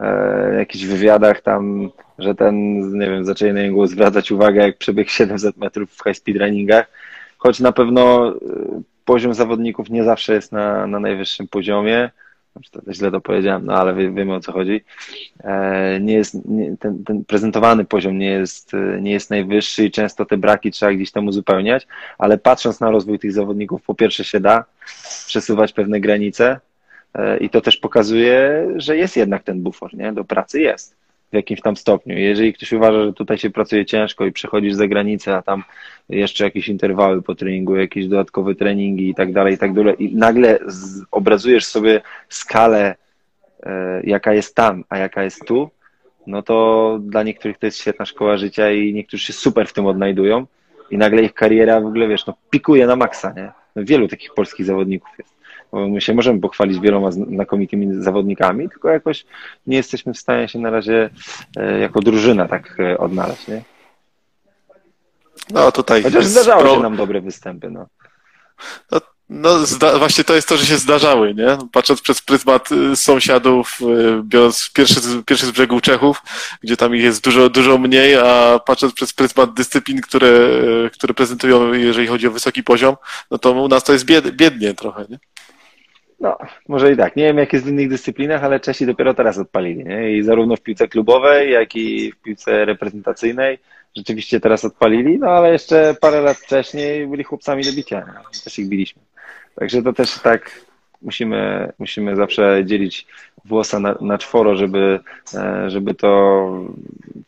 E, 0.01 0.55
jakichś 0.59 0.85
wywiadach 0.85 1.41
tam, 1.41 1.91
że 2.19 2.35
ten, 2.35 2.81
nie 2.99 3.11
wiem, 3.11 3.25
zaczęli 3.25 3.53
na 3.53 3.63
niego 3.63 3.87
zwracać 3.87 4.33
uwagę, 4.33 4.63
jak 4.63 4.79
przebiegł 4.79 5.11
700 5.11 5.57
metrów 5.57 5.91
w 5.91 6.03
high 6.03 6.17
speed 6.17 6.45
runningach, 6.45 6.87
choć 7.41 7.61
na 7.61 7.73
pewno 7.73 8.29
e, 8.29 8.35
poziom 9.05 9.35
zawodników 9.35 9.91
nie 9.91 10.05
zawsze 10.05 10.35
jest 10.35 10.53
na, 10.53 10.87
na 10.87 11.01
najwyższym 11.01 11.49
poziomie. 11.49 12.11
Znaczy, 12.53 12.93
źle 12.93 13.11
to 13.11 13.21
powiedziałem, 13.21 13.67
no 13.67 13.75
ale 13.75 13.95
wie, 13.95 14.11
wiemy 14.11 14.35
o 14.35 14.41
co 14.41 14.53
chodzi. 14.53 14.85
E, 15.45 16.01
nie 16.01 16.15
jest, 16.15 16.49
nie, 16.49 16.77
ten, 16.77 17.05
ten, 17.05 17.25
prezentowany 17.25 17.85
poziom 17.85 18.19
nie 18.19 18.31
jest, 18.31 18.73
nie 19.01 19.11
jest 19.11 19.31
najwyższy 19.31 19.85
i 19.85 19.91
często 19.91 20.25
te 20.25 20.37
braki 20.37 20.71
trzeba 20.71 20.93
gdzieś 20.93 21.11
tam 21.11 21.27
uzupełniać, 21.27 21.87
ale 22.19 22.39
patrząc 22.39 22.81
na 22.81 22.91
rozwój 22.91 23.19
tych 23.19 23.33
zawodników, 23.33 23.83
po 23.83 23.95
pierwsze 23.95 24.25
się 24.25 24.41
da 24.41 24.65
przesuwać 25.27 25.73
pewne 25.73 26.01
granice 26.01 26.61
e, 27.15 27.39
i 27.39 27.51
to 27.51 27.61
też 27.61 27.77
pokazuje, 27.77 28.67
że 28.77 28.97
jest 28.97 29.17
jednak 29.17 29.43
ten 29.43 29.63
bufor, 29.63 29.95
nie? 29.95 30.13
Do 30.13 30.25
pracy 30.25 30.61
jest 30.61 31.00
w 31.33 31.35
jakimś 31.35 31.61
tam 31.61 31.77
stopniu. 31.77 32.19
Jeżeli 32.19 32.53
ktoś 32.53 32.73
uważa, 32.73 33.05
że 33.05 33.13
tutaj 33.13 33.39
się 33.39 33.51
pracuje 33.51 33.87
ciężko 33.87 34.27
i 34.27 34.33
przechodzisz 34.33 34.75
za 34.75 34.89
granicę, 34.89 35.37
a 35.37 35.43
tam 35.43 35.65
jeszcze 36.09 36.45
jakieś 36.45 36.69
interwały 36.69 37.23
po 37.23 37.35
treningu, 37.35 37.77
jakieś 37.77 38.07
dodatkowe 38.09 38.55
treningi 38.55 39.09
i 39.09 39.15
tak 39.15 39.33
dalej, 39.33 39.55
i 39.55 39.59
tak 39.59 39.73
dalej, 39.73 39.95
i 39.99 40.17
nagle 40.17 40.59
obrazujesz 41.11 41.65
sobie 41.65 42.01
skalę, 42.29 42.95
e, 43.63 44.01
jaka 44.05 44.35
jest 44.35 44.55
tam, 44.55 44.85
a 44.89 44.99
jaka 44.99 45.23
jest 45.23 45.45
tu, 45.45 45.71
no 46.27 46.43
to 46.43 46.99
dla 47.03 47.23
niektórych 47.23 47.59
to 47.59 47.67
jest 47.67 47.79
świetna 47.79 48.05
szkoła 48.05 48.37
życia 48.37 48.71
i 48.71 48.95
niektórzy 48.95 49.25
się 49.25 49.33
super 49.33 49.69
w 49.69 49.73
tym 49.73 49.87
odnajdują 49.87 50.47
i 50.91 50.99
nagle 50.99 51.23
ich 51.23 51.35
kariera 51.35 51.81
w 51.81 51.87
ogóle, 51.87 52.09
wiesz, 52.09 52.27
no 52.27 52.35
pikuje 52.51 52.87
na 52.87 52.97
maksa, 52.97 53.33
nie? 53.37 53.53
Wielu 53.77 54.09
takich 54.09 54.35
polskich 54.35 54.67
zawodników 54.67 55.11
jest 55.19 55.40
my 55.73 56.01
się 56.01 56.15
możemy 56.15 56.41
pochwalić 56.41 56.81
wieloma 56.81 57.11
znakomitymi 57.11 58.03
zawodnikami, 58.03 58.69
tylko 58.69 58.89
jakoś 58.89 59.25
nie 59.67 59.77
jesteśmy 59.77 60.15
w 60.15 60.19
stanie 60.19 60.49
się 60.49 60.59
na 60.59 60.71
razie 60.71 61.11
e, 61.57 61.79
jako 61.79 62.01
drużyna 62.01 62.49
tak 62.49 62.77
e, 62.81 62.99
odnaleźć, 62.99 63.49
nie? 63.49 63.63
No 65.51 65.73
tutaj. 65.73 66.03
Chociaż 66.03 66.27
zdarzały 66.27 66.63
pro... 66.63 66.75
się 66.75 66.83
nam 66.83 66.97
dobre 66.97 67.21
występy, 67.21 67.71
no. 67.71 67.87
no 68.91 69.01
no, 69.31 69.59
właśnie 69.99 70.25
to 70.25 70.35
jest 70.35 70.49
to, 70.49 70.57
że 70.57 70.67
się 70.67 70.77
zdarzały, 70.77 71.35
nie? 71.35 71.59
Patrząc 71.73 72.01
przez 72.01 72.23
pryzmat 72.23 72.73
y, 72.73 72.97
sąsiadów, 72.97 73.79
y, 73.81 74.23
biorąc 74.25 74.71
pierwszy, 74.75 75.01
pierwszy 75.27 75.47
z 75.47 75.51
brzegu 75.51 75.81
Czechów, 75.81 76.23
gdzie 76.63 76.77
tam 76.77 76.97
ich 76.97 77.03
jest 77.03 77.25
dużo, 77.25 77.49
dużo 77.49 77.79
mniej, 77.79 78.15
a 78.15 78.61
patrząc 78.67 78.95
przez 78.95 79.13
pryzmat 79.13 79.55
dyscyplin, 79.55 80.01
które, 80.01 80.29
y, 80.87 80.91
które 80.93 81.15
prezentują, 81.15 81.73
jeżeli 81.73 82.07
chodzi 82.07 82.27
o 82.27 82.31
wysoki 82.31 82.63
poziom, 82.63 82.97
no 83.31 83.39
to 83.39 83.53
u 83.53 83.69
nas 83.69 83.85
to 83.85 83.93
jest 83.93 84.05
bied, 84.05 84.31
biednie 84.31 84.75
trochę, 84.75 85.07
nie? 85.09 85.19
No, 86.21 86.39
może 86.69 86.93
i 86.93 86.97
tak. 86.97 87.17
Nie 87.17 87.25
wiem, 87.25 87.39
jak 87.39 87.53
jest 87.53 87.65
w 87.65 87.69
innych 87.69 87.89
dyscyplinach, 87.89 88.45
ale 88.45 88.61
Czesi 88.61 88.87
dopiero 88.87 89.15
teraz 89.15 89.39
odpalili. 89.39 89.85
Nie? 89.85 90.13
I 90.13 90.23
zarówno 90.23 90.57
w 90.57 90.61
piłce 90.61 90.89
klubowej, 90.89 91.53
jak 91.53 91.77
i 91.77 92.13
w 92.13 92.17
piłce 92.17 92.65
reprezentacyjnej 92.65 93.59
rzeczywiście 93.97 94.41
teraz 94.41 94.65
odpalili, 94.65 95.19
no 95.19 95.27
ale 95.27 95.53
jeszcze 95.53 95.95
parę 96.01 96.21
lat 96.21 96.37
wcześniej 96.37 97.07
byli 97.07 97.25
chłopcami 97.25 97.65
do 97.65 97.73
bicia. 97.73 98.07
No. 98.07 98.21
Też 98.45 98.59
ich 98.59 98.69
biliśmy. 98.69 99.03
Także 99.55 99.83
to 99.83 99.93
też 99.93 100.19
tak 100.19 100.61
musimy, 101.03 101.73
musimy 101.79 102.17
zawsze 102.17 102.63
dzielić 102.65 103.07
włosa 103.45 103.81
na, 103.81 103.95
na 104.01 104.19
czworo, 104.19 104.57
żeby, 104.57 105.01
e, 105.35 105.71
żeby 105.71 105.95
to 105.95 106.47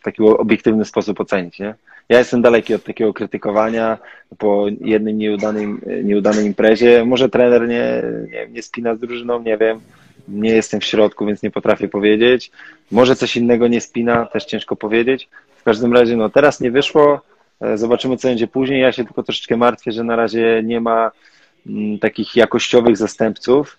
w 0.01 0.03
taki 0.03 0.23
obiektywny 0.23 0.85
sposób 0.85 1.21
ocenić. 1.21 1.59
Nie? 1.59 1.75
Ja 2.09 2.19
jestem 2.19 2.43
daleki 2.43 2.75
od 2.75 2.85
takiego 2.85 3.13
krytykowania 3.13 3.99
po 4.39 4.67
jednym 4.81 5.19
nieudanym, 5.19 5.81
nieudanej 6.05 6.47
imprezie. 6.47 7.05
Może 7.05 7.29
trener 7.29 7.69
nie, 7.69 8.03
nie, 8.31 8.49
nie 8.49 8.63
spina 8.63 8.95
z 8.95 9.01
drużyną, 9.01 9.43
nie 9.43 9.57
wiem. 9.57 9.81
Nie 10.29 10.51
jestem 10.51 10.81
w 10.81 10.85
środku, 10.85 11.27
więc 11.27 11.43
nie 11.43 11.51
potrafię 11.51 11.89
powiedzieć. 11.89 12.51
Może 12.91 13.17
coś 13.17 13.37
innego 13.37 13.69
nie 13.69 13.81
spina, 13.81 14.27
też 14.27 14.45
ciężko 14.45 14.77
powiedzieć. 14.77 15.29
W 15.57 15.63
każdym 15.63 15.93
razie, 15.93 16.17
no 16.17 16.29
teraz 16.29 16.61
nie 16.61 16.71
wyszło. 16.71 17.21
E, 17.61 17.79
zobaczymy, 17.79 18.17
co 18.17 18.29
będzie 18.29 18.47
później. 18.47 18.81
Ja 18.81 18.93
się 18.93 19.05
tylko 19.05 19.23
troszeczkę 19.23 19.57
martwię, 19.57 19.93
że 19.93 20.05
na 20.05 20.17
razie 20.17 20.63
nie 20.65 20.81
ma 20.81 21.11
mm, 21.67 21.99
takich 21.99 22.37
jakościowych 22.37 22.97
zastępców 22.97 23.79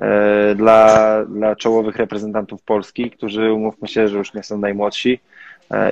e, 0.00 0.54
dla, 0.54 1.24
dla 1.24 1.56
czołowych 1.56 1.96
reprezentantów 1.96 2.62
Polski, 2.62 3.10
którzy 3.10 3.52
umówmy 3.52 3.88
się, 3.88 4.08
że 4.08 4.18
już 4.18 4.34
nie 4.34 4.42
są 4.42 4.58
najmłodsi 4.58 5.20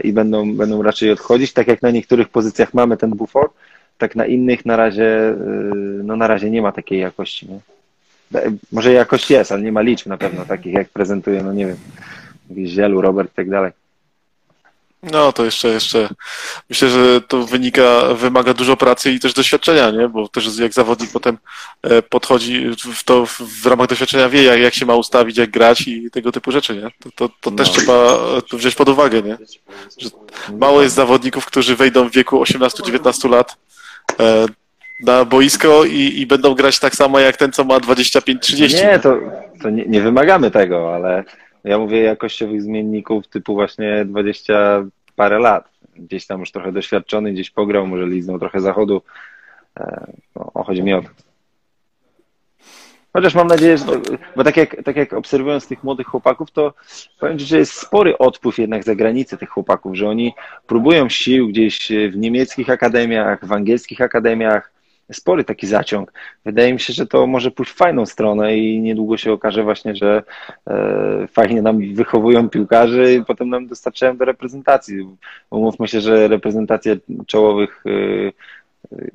i 0.04 0.12
będą, 0.12 0.56
będą 0.56 0.82
raczej 0.82 1.10
odchodzić. 1.10 1.52
Tak 1.52 1.68
jak 1.68 1.82
na 1.82 1.90
niektórych 1.90 2.28
pozycjach 2.28 2.74
mamy 2.74 2.96
ten 2.96 3.10
bufor, 3.10 3.50
tak 3.98 4.16
na 4.16 4.26
innych 4.26 4.66
na 4.66 4.76
razie, 4.76 5.28
e, 5.28 5.34
no 6.04 6.16
na 6.16 6.26
razie 6.26 6.50
nie 6.50 6.62
ma 6.62 6.72
takiej 6.72 7.00
jakości. 7.00 7.48
Nie? 7.48 7.60
E, 8.40 8.52
może 8.72 8.92
jakość 8.92 9.30
jest, 9.30 9.52
ale 9.52 9.62
nie 9.62 9.72
ma 9.72 9.80
liczb 9.80 10.06
na 10.06 10.16
pewno 10.16 10.44
takich, 10.44 10.74
jak 10.74 10.88
prezentuje, 10.88 11.42
no 11.42 11.52
nie 11.52 11.66
wiem, 11.66 11.76
jakiś 12.50 12.70
Zielu, 12.70 13.00
Robert 13.00 13.32
i 13.32 13.34
tak 13.34 13.50
dalej. 13.50 13.72
No, 15.02 15.32
to 15.32 15.44
jeszcze, 15.44 15.68
jeszcze 15.68 16.08
myślę, 16.70 16.88
że 16.88 17.20
to 17.20 17.46
wynika, 17.46 18.14
wymaga 18.14 18.54
dużo 18.54 18.76
pracy 18.76 19.12
i 19.12 19.20
też 19.20 19.34
doświadczenia, 19.34 19.90
nie? 19.90 20.08
Bo 20.08 20.28
też 20.28 20.58
jak 20.58 20.72
zawodnik 20.72 21.10
potem 21.12 21.38
e, 21.82 22.02
podchodzi 22.02 22.70
w 22.94 23.04
to 23.04 23.26
w 23.62 23.66
ramach 23.66 23.88
doświadczenia 23.88 24.28
wie, 24.28 24.42
jak, 24.42 24.60
jak 24.60 24.74
się 24.74 24.86
ma 24.86 24.94
ustawić, 24.94 25.38
jak 25.38 25.50
grać 25.50 25.88
i 25.88 26.10
tego 26.10 26.32
typu 26.32 26.52
rzeczy, 26.52 26.76
nie? 26.76 26.90
To, 27.00 27.10
to, 27.14 27.34
to 27.40 27.50
też 27.50 27.68
no. 27.68 27.74
trzeba 27.74 28.18
wziąć 28.52 28.74
pod 28.74 28.88
uwagę, 28.88 29.22
nie? 29.22 29.38
Że 29.98 30.10
mało 30.58 30.82
jest 30.82 30.94
zawodników, 30.94 31.46
którzy 31.46 31.76
wejdą 31.76 32.08
w 32.08 32.12
wieku 32.12 32.42
18-19 32.42 33.30
lat 33.30 33.56
e, 34.20 34.46
na 35.02 35.24
boisko 35.24 35.84
i, 35.84 36.20
i 36.20 36.26
będą 36.26 36.54
grać 36.54 36.78
tak 36.78 36.94
samo 36.94 37.18
jak 37.18 37.36
ten, 37.36 37.52
co 37.52 37.64
ma 37.64 37.78
25-30. 37.78 38.74
Nie, 38.74 38.98
to, 38.98 39.16
to 39.62 39.70
nie, 39.70 39.86
nie 39.86 40.00
wymagamy 40.00 40.50
tego, 40.50 40.94
ale 40.94 41.24
ja 41.64 41.78
mówię 41.78 42.00
jakościowych 42.00 42.62
zmienników 42.62 43.28
typu 43.28 43.54
właśnie 43.54 44.04
20 44.04 44.84
parę 45.16 45.38
lat. 45.38 45.68
Gdzieś 45.96 46.26
tam 46.26 46.40
już 46.40 46.52
trochę 46.52 46.72
doświadczony, 46.72 47.32
gdzieś 47.32 47.50
pograł, 47.50 47.86
może 47.86 48.06
liznął 48.06 48.38
trochę 48.38 48.60
zachodu. 48.60 49.02
E, 49.80 50.12
no, 50.36 50.64
chodzi 50.64 50.82
mi 50.82 50.94
o 50.94 51.02
to. 51.02 51.08
Chociaż 53.12 53.34
mam 53.34 53.46
nadzieję, 53.46 53.78
że. 53.78 53.84
Bo 54.36 54.44
tak 54.44 54.56
jak, 54.56 54.76
tak 54.84 54.96
jak 54.96 55.12
obserwując 55.12 55.68
tych 55.68 55.84
młodych 55.84 56.06
chłopaków, 56.06 56.50
to 56.50 56.74
powiem 57.20 57.38
Ci, 57.38 57.46
że 57.46 57.58
jest 57.58 57.72
spory 57.72 58.18
odpływ 58.18 58.58
jednak 58.58 58.84
za 58.84 58.94
granicę 58.94 59.36
tych 59.36 59.48
chłopaków, 59.48 59.96
że 59.96 60.08
oni 60.08 60.34
próbują 60.66 61.08
sił 61.08 61.48
gdzieś 61.48 61.92
w 62.12 62.16
niemieckich 62.16 62.70
akademiach, 62.70 63.46
w 63.46 63.52
angielskich 63.52 64.00
akademiach, 64.00 64.72
spory 65.12 65.44
taki 65.44 65.66
zaciąg. 65.66 66.12
Wydaje 66.44 66.72
mi 66.72 66.80
się, 66.80 66.92
że 66.92 67.06
to 67.06 67.26
może 67.26 67.50
pójść 67.50 67.72
w 67.72 67.76
fajną 67.76 68.06
stronę 68.06 68.56
i 68.58 68.80
niedługo 68.80 69.16
się 69.16 69.32
okaże 69.32 69.62
właśnie, 69.62 69.96
że 69.96 70.22
e, 70.66 71.28
fajnie 71.32 71.62
nam 71.62 71.94
wychowują 71.94 72.48
piłkarzy 72.48 73.14
i 73.14 73.24
potem 73.24 73.48
nam 73.48 73.66
dostarczają 73.66 74.16
do 74.16 74.24
reprezentacji. 74.24 75.06
Umówmy 75.50 75.88
się, 75.88 76.00
że 76.00 76.28
reprezentacja 76.28 76.94
czołowych 77.26 77.84
e, 77.86 77.90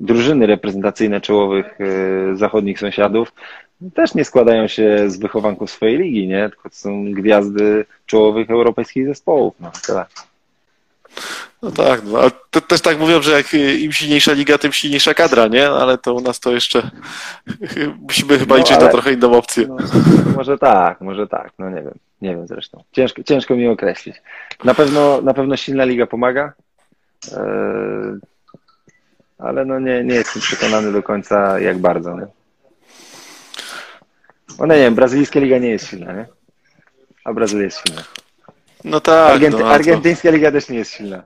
drużyny 0.00 0.46
reprezentacyjne 0.46 1.20
czołowych 1.20 1.78
e, 1.80 2.36
zachodnich 2.36 2.80
sąsiadów 2.80 3.32
też 3.94 4.14
nie 4.14 4.24
składają 4.24 4.68
się 4.68 5.10
z 5.10 5.18
wychowanków 5.18 5.70
swojej 5.70 5.98
ligi, 5.98 6.28
nie? 6.28 6.48
Tylko 6.48 6.70
to 6.70 6.76
są 6.76 7.12
gwiazdy 7.12 7.84
czołowych 8.06 8.50
europejskich 8.50 9.06
zespołów. 9.06 9.54
No, 9.60 9.70
tyle. 9.86 10.04
No 11.66 11.72
tak, 11.72 12.00
no, 12.04 12.18
ale 12.18 12.30
to, 12.50 12.60
też 12.60 12.80
tak 12.80 12.98
mówią, 12.98 13.22
że 13.22 13.32
jak 13.32 13.54
im 13.54 13.92
silniejsza 13.92 14.32
liga, 14.32 14.58
tym 14.58 14.72
silniejsza 14.72 15.14
kadra, 15.14 15.46
nie? 15.46 15.68
Ale 15.68 15.98
to 15.98 16.14
u 16.14 16.20
nas 16.20 16.40
to 16.40 16.52
jeszcze 16.52 16.90
musimy 18.08 18.38
chyba 18.38 18.54
no, 18.54 18.58
liczyć 18.58 18.76
ale, 18.76 18.84
na 18.84 18.90
trochę 18.90 19.12
inną 19.12 19.32
opcję. 19.32 19.66
No, 19.68 19.76
może 20.36 20.58
tak, 20.58 21.00
może 21.00 21.26
tak, 21.26 21.52
no 21.58 21.70
nie 21.70 21.82
wiem, 21.82 21.94
nie 22.22 22.36
wiem 22.36 22.46
zresztą. 22.46 22.82
Ciężko, 22.92 23.22
ciężko 23.22 23.54
mi 23.54 23.68
określić. 23.68 24.22
Na 24.64 24.74
pewno, 24.74 25.22
na 25.22 25.34
pewno 25.34 25.56
silna 25.56 25.84
liga 25.84 26.06
pomaga, 26.06 26.52
yy, 27.32 28.20
ale 29.38 29.64
no 29.64 29.78
nie, 29.78 30.04
nie 30.04 30.14
jestem 30.14 30.42
przekonany 30.42 30.92
do 30.92 31.02
końca 31.02 31.60
jak 31.60 31.78
bardzo, 31.78 32.16
nie? 32.16 32.26
No 34.58 34.66
nie 34.66 34.80
wiem, 34.80 34.94
brazylijska 34.94 35.40
liga 35.40 35.58
nie 35.58 35.70
jest 35.70 35.88
silna, 35.88 36.12
nie? 36.12 36.26
A 37.24 37.32
Brazylia 37.32 37.64
jest 37.64 37.86
silna. 37.86 38.02
No 38.84 39.00
tak. 39.00 39.30
Argenty 39.30 39.58
no, 39.58 39.70
Argentyńska 39.70 40.30
liga 40.30 40.52
też 40.52 40.68
nie 40.68 40.78
jest 40.78 40.92
silna. 40.92 41.22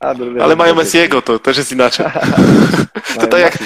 A, 0.00 0.14
Ale 0.42 0.56
mają 0.56 0.74
Messiego, 0.74 1.22
to 1.22 1.38
też 1.38 1.56
jest 1.56 1.72
inaczej. 1.72 2.06
to 3.20 3.26
tak 3.26 3.40
jak, 3.40 3.58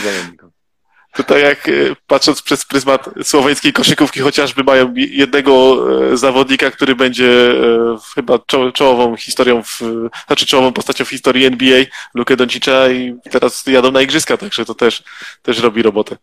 Tutaj 1.12 1.42
jak 1.42 1.68
e, 1.68 1.72
patrząc 2.06 2.42
przez 2.42 2.64
pryzmat 2.64 3.10
słoweńskiej 3.22 3.72
koszykówki 3.72 4.20
chociażby 4.20 4.64
mają 4.64 4.94
jednego 4.94 5.76
e, 6.12 6.16
zawodnika, 6.16 6.70
który 6.70 6.96
będzie 6.96 7.50
e, 7.50 7.96
chyba 8.14 8.38
czołową 8.74 9.16
historią, 9.16 9.62
w, 9.62 9.80
znaczy 10.26 10.46
czołową 10.46 10.72
postacią 10.72 11.04
w 11.04 11.08
historii 11.08 11.44
NBA, 11.44 11.84
Lukę 12.14 12.36
Doncicza 12.36 12.90
i 12.90 13.16
teraz 13.30 13.66
jadą 13.66 13.90
na 13.92 14.02
igrzyska, 14.02 14.36
także 14.36 14.64
to 14.64 14.74
też, 14.74 15.02
też 15.42 15.60
robi 15.60 15.82
robotę. 15.82 16.16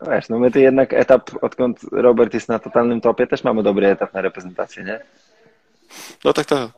No 0.00 0.10
wiesz, 0.10 0.28
no 0.28 0.38
my 0.38 0.50
to 0.50 0.58
jednak 0.58 0.92
etap, 0.92 1.30
odkąd 1.40 1.80
Robert 1.92 2.34
jest 2.34 2.48
na 2.48 2.58
totalnym 2.58 3.00
topie, 3.00 3.26
też 3.26 3.44
mamy 3.44 3.62
dobry 3.62 3.86
etap 3.86 4.14
na 4.14 4.20
reprezentację, 4.20 4.84
nie? 4.84 5.00
No 6.24 6.32
tak, 6.32 6.46
tak. 6.46 6.70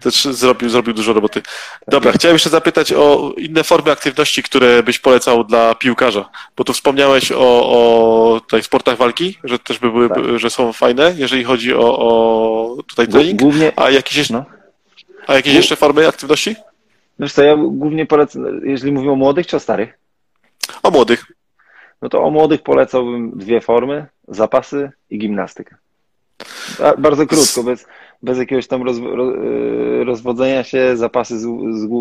Też 0.00 0.24
zrobił, 0.24 0.68
zrobił 0.68 0.94
dużo 0.94 1.12
roboty. 1.12 1.42
Dobra, 1.88 2.12
chciałem 2.12 2.34
jeszcze 2.34 2.50
zapytać 2.50 2.92
o 2.92 3.32
inne 3.36 3.64
formy 3.64 3.90
aktywności, 3.90 4.42
które 4.42 4.82
byś 4.82 4.98
polecał 4.98 5.44
dla 5.44 5.74
piłkarza, 5.74 6.30
bo 6.56 6.64
tu 6.64 6.72
wspomniałeś 6.72 7.32
o, 7.32 7.38
o 7.38 8.40
tutaj 8.40 8.62
sportach 8.62 8.96
walki, 8.96 9.38
że 9.44 9.58
też 9.58 9.78
by 9.78 9.90
były, 9.90 10.08
tak. 10.08 10.18
że 10.36 10.50
są 10.50 10.72
fajne, 10.72 11.14
jeżeli 11.16 11.44
chodzi 11.44 11.74
o, 11.74 11.98
o 11.98 12.82
tutaj 12.82 13.08
trening. 13.08 13.40
Głównie, 13.40 13.72
a 13.76 13.90
jakieś, 13.90 14.30
no. 14.30 14.44
a 15.26 15.34
jakieś 15.34 15.54
jeszcze 15.54 15.76
formy 15.76 16.08
aktywności? 16.08 16.56
Wiesz 17.18 17.32
co, 17.32 17.42
ja 17.42 17.56
głównie 17.56 18.06
polecam, 18.06 18.60
jeżeli 18.64 18.92
mówimy 18.92 19.12
o 19.12 19.16
młodych 19.16 19.46
czy 19.46 19.56
o 19.56 19.60
starych? 19.60 19.98
O 20.82 20.90
młodych. 20.90 21.24
No 22.02 22.08
to 22.08 22.22
o 22.22 22.30
młodych 22.30 22.62
polecałbym 22.62 23.30
dwie 23.38 23.60
formy, 23.60 24.06
zapasy 24.28 24.90
i 25.10 25.18
gimnastykę. 25.18 25.76
Bardzo 26.98 27.26
krótko, 27.26 27.62
bez, 27.62 27.86
bez 28.22 28.38
jakiegoś 28.38 28.66
tam 28.66 28.82
roz, 28.82 28.96
e, 28.98 30.04
rozwodzenia 30.04 30.64
się, 30.64 30.96
zapasy 30.96 31.38
z, 31.38 31.46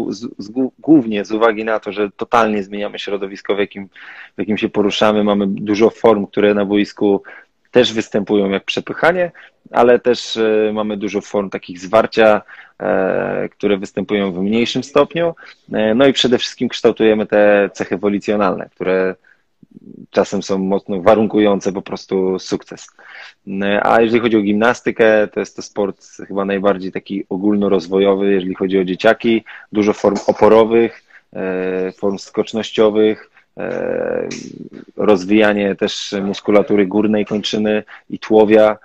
z, 0.09 0.27
z, 0.37 0.51
głównie 0.79 1.25
z 1.25 1.31
uwagi 1.31 1.65
na 1.65 1.79
to, 1.79 1.91
że 1.91 2.11
totalnie 2.11 2.63
zmieniamy 2.63 2.99
środowisko, 2.99 3.55
w 3.55 3.59
jakim, 3.59 3.89
w 4.35 4.39
jakim 4.39 4.57
się 4.57 4.69
poruszamy. 4.69 5.23
Mamy 5.23 5.47
dużo 5.47 5.89
form, 5.89 6.27
które 6.27 6.53
na 6.53 6.65
boisku 6.65 7.23
też 7.71 7.93
występują 7.93 8.49
jak 8.49 8.63
przepychanie, 8.63 9.31
ale 9.71 9.99
też 9.99 10.37
e, 10.37 10.71
mamy 10.73 10.97
dużo 10.97 11.21
form 11.21 11.49
takich 11.49 11.79
zwarcia, 11.79 12.41
e, 12.79 13.49
które 13.49 13.77
występują 13.77 14.31
w 14.31 14.41
mniejszym 14.41 14.83
stopniu. 14.83 15.35
No 15.95 16.07
i 16.07 16.13
przede 16.13 16.37
wszystkim 16.37 16.69
kształtujemy 16.69 17.25
te 17.25 17.69
cechy 17.73 17.97
wolicjonalne, 17.97 18.69
które 18.75 19.15
czasem 20.09 20.43
są 20.43 20.57
mocno 20.57 21.01
warunkujące 21.01 21.73
po 21.73 21.81
prostu 21.81 22.39
sukces. 22.39 22.87
A 23.81 24.01
jeżeli 24.01 24.21
chodzi 24.21 24.37
o 24.37 24.41
gimnastykę, 24.41 25.27
to 25.27 25.39
jest 25.39 25.55
to 25.55 25.61
sport 25.61 26.07
chyba 26.27 26.45
najbardziej 26.45 26.91
taki 26.91 27.25
ogólnorozwojowy, 27.29 28.31
jeżeli 28.31 28.55
chodzi 28.55 28.79
o 28.79 28.83
dzieciaki. 28.83 29.43
Dużo 29.71 29.93
form 29.93 30.17
oporowych, 30.27 31.03
e, 31.33 31.91
form 31.91 32.17
skocznościowych, 32.17 33.29
e, 33.57 34.27
rozwijanie 34.97 35.75
też 35.75 36.15
muskulatury 36.21 36.87
górnej 36.87 37.25
kończyny 37.25 37.83
i 38.09 38.19
tłowia, 38.19 38.77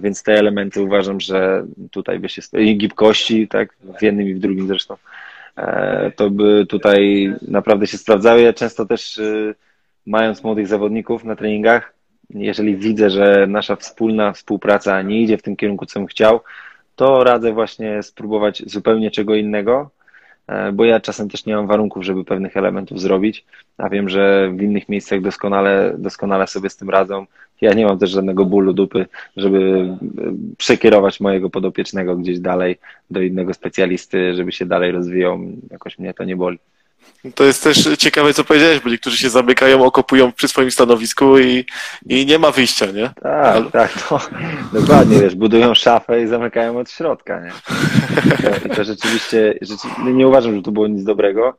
więc 0.00 0.22
te 0.22 0.32
elementy 0.32 0.82
uważam, 0.82 1.20
że 1.20 1.66
tutaj 1.90 2.18
by 2.18 2.28
się 2.28 2.42
i 2.58 2.78
gibkości, 2.78 3.48
tak, 3.48 3.76
w 3.98 4.02
jednym 4.02 4.28
i 4.28 4.34
w 4.34 4.38
drugim 4.38 4.68
zresztą, 4.68 4.96
e, 5.56 6.12
to 6.16 6.30
by 6.30 6.66
tutaj 6.68 7.32
naprawdę 7.48 7.86
się 7.86 7.98
sprawdzały. 7.98 8.42
Ja 8.42 8.52
często 8.52 8.86
też 8.86 9.20
mając 10.08 10.44
młodych 10.44 10.66
zawodników 10.66 11.24
na 11.24 11.36
treningach, 11.36 11.94
jeżeli 12.30 12.76
widzę, 12.76 13.10
że 13.10 13.46
nasza 13.48 13.76
wspólna 13.76 14.32
współpraca 14.32 15.02
nie 15.02 15.22
idzie 15.22 15.38
w 15.38 15.42
tym 15.42 15.56
kierunku, 15.56 15.86
co 15.86 16.00
bym 16.00 16.06
chciał, 16.06 16.40
to 16.96 17.24
radzę 17.24 17.52
właśnie 17.52 18.02
spróbować 18.02 18.62
zupełnie 18.66 19.10
czego 19.10 19.34
innego, 19.34 19.90
e, 20.46 20.72
bo 20.72 20.84
ja 20.84 21.00
czasem 21.00 21.28
też 21.28 21.46
nie 21.46 21.56
mam 21.56 21.66
warunków, 21.66 22.04
żeby 22.04 22.24
pewnych 22.24 22.56
elementów 22.56 23.00
zrobić, 23.00 23.44
a 23.78 23.88
wiem, 23.88 24.08
że 24.08 24.50
w 24.56 24.62
innych 24.62 24.88
miejscach 24.88 25.20
doskonale, 25.20 25.94
doskonale 25.98 26.46
sobie 26.46 26.70
z 26.70 26.76
tym 26.76 26.90
radzą. 26.90 27.26
Ja 27.60 27.74
nie 27.74 27.86
mam 27.86 27.98
też 27.98 28.10
żadnego 28.10 28.44
bólu 28.44 28.72
dupy, 28.72 29.06
żeby 29.36 29.58
e, 29.60 29.98
przekierować 30.58 31.20
mojego 31.20 31.50
podopiecznego 31.50 32.16
gdzieś 32.16 32.40
dalej 32.40 32.78
do 33.10 33.20
innego 33.22 33.54
specjalisty, 33.54 34.34
żeby 34.34 34.52
się 34.52 34.66
dalej 34.66 34.92
rozwijał. 34.92 35.38
Jakoś 35.70 35.98
mnie 35.98 36.14
to 36.14 36.24
nie 36.24 36.36
boli. 36.36 36.58
To 37.34 37.44
jest 37.44 37.64
też 37.64 37.88
ciekawe, 37.98 38.34
co 38.34 38.44
powiedziałeś, 38.44 38.80
bo 38.80 38.90
niektórzy 38.90 39.16
się 39.16 39.30
zamykają, 39.30 39.84
okopują 39.84 40.32
przy 40.32 40.48
swoim 40.48 40.70
stanowisku 40.70 41.38
i, 41.38 41.64
i 42.06 42.26
nie 42.26 42.38
ma 42.38 42.50
wyjścia, 42.50 42.86
nie? 42.86 43.10
Tak, 43.22 43.56
Ale... 43.56 43.70
tak, 43.70 44.10
no, 44.10 44.20
dokładnie, 44.80 45.20
wiesz, 45.20 45.34
budują 45.34 45.74
szafę 45.74 46.22
i 46.22 46.26
zamykają 46.26 46.78
od 46.78 46.90
środka, 46.90 47.40
nie? 47.40 47.50
I 48.66 48.76
to 48.76 48.84
rzeczywiście, 48.84 49.54
rzeczywiście, 49.60 50.02
nie 50.04 50.28
uważam, 50.28 50.56
że 50.56 50.62
to 50.62 50.72
było 50.72 50.88
nic 50.88 51.04
dobrego, 51.04 51.58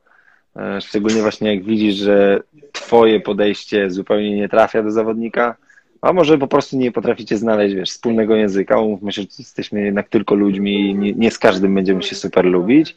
e, 0.56 0.82
szczególnie 0.82 1.22
właśnie 1.22 1.56
jak 1.56 1.64
widzisz, 1.64 1.96
że 1.96 2.40
twoje 2.72 3.20
podejście 3.20 3.90
zupełnie 3.90 4.36
nie 4.36 4.50
trafia 4.50 4.84
do 4.84 4.92
zawodnika, 4.92 5.56
a 6.02 6.14
może 6.14 6.38
po 6.38 6.48
prostu 6.48 6.78
nie 6.78 6.92
potraficie 6.92 7.38
znaleźć, 7.38 7.76
wiesz, 7.76 7.90
wspólnego 7.90 8.36
języka, 8.36 8.76
myślę, 9.02 9.24
że 9.24 9.30
jesteśmy 9.40 9.82
jednak 9.82 10.10
tylko 10.10 10.36
ludźmi 10.36 10.90
i 10.90 10.96
nie, 10.96 11.14
nie 11.14 11.32
z 11.32 11.40
każdym 11.40 11.76
będziemy 11.76 12.04
się 12.04 12.16
super 12.16 12.46
lubić, 12.46 12.96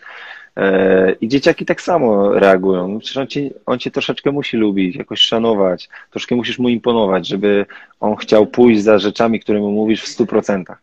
I 1.21 1.29
dzieciaki 1.29 1.67
tak 1.67 1.81
samo 1.81 2.33
reagują. 2.33 2.89
No 2.89 2.99
przecież 2.99 3.17
on 3.17 3.27
cię, 3.27 3.51
on 3.67 3.79
cię 3.79 3.91
troszeczkę 3.91 4.33
musi 4.33 4.57
lubić, 4.57 4.97
jakoś 4.97 5.21
szanować, 5.21 5.89
troszkę 6.11 6.37
musisz 6.37 6.59
mu 6.59 6.69
imponować, 6.69 7.29
żeby 7.29 7.67
on 8.01 8.17
chciał 8.17 8.47
pójść 8.47 8.83
za 8.83 8.99
rzeczami, 8.99 9.41
które 9.41 9.61
mu 9.61 9.71
mówisz 9.71 10.03
w 10.03 10.09
stu 10.09 10.27
procentach. 10.27 10.83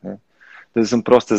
To 0.74 0.86
są 0.86 1.04
proste, 1.04 1.36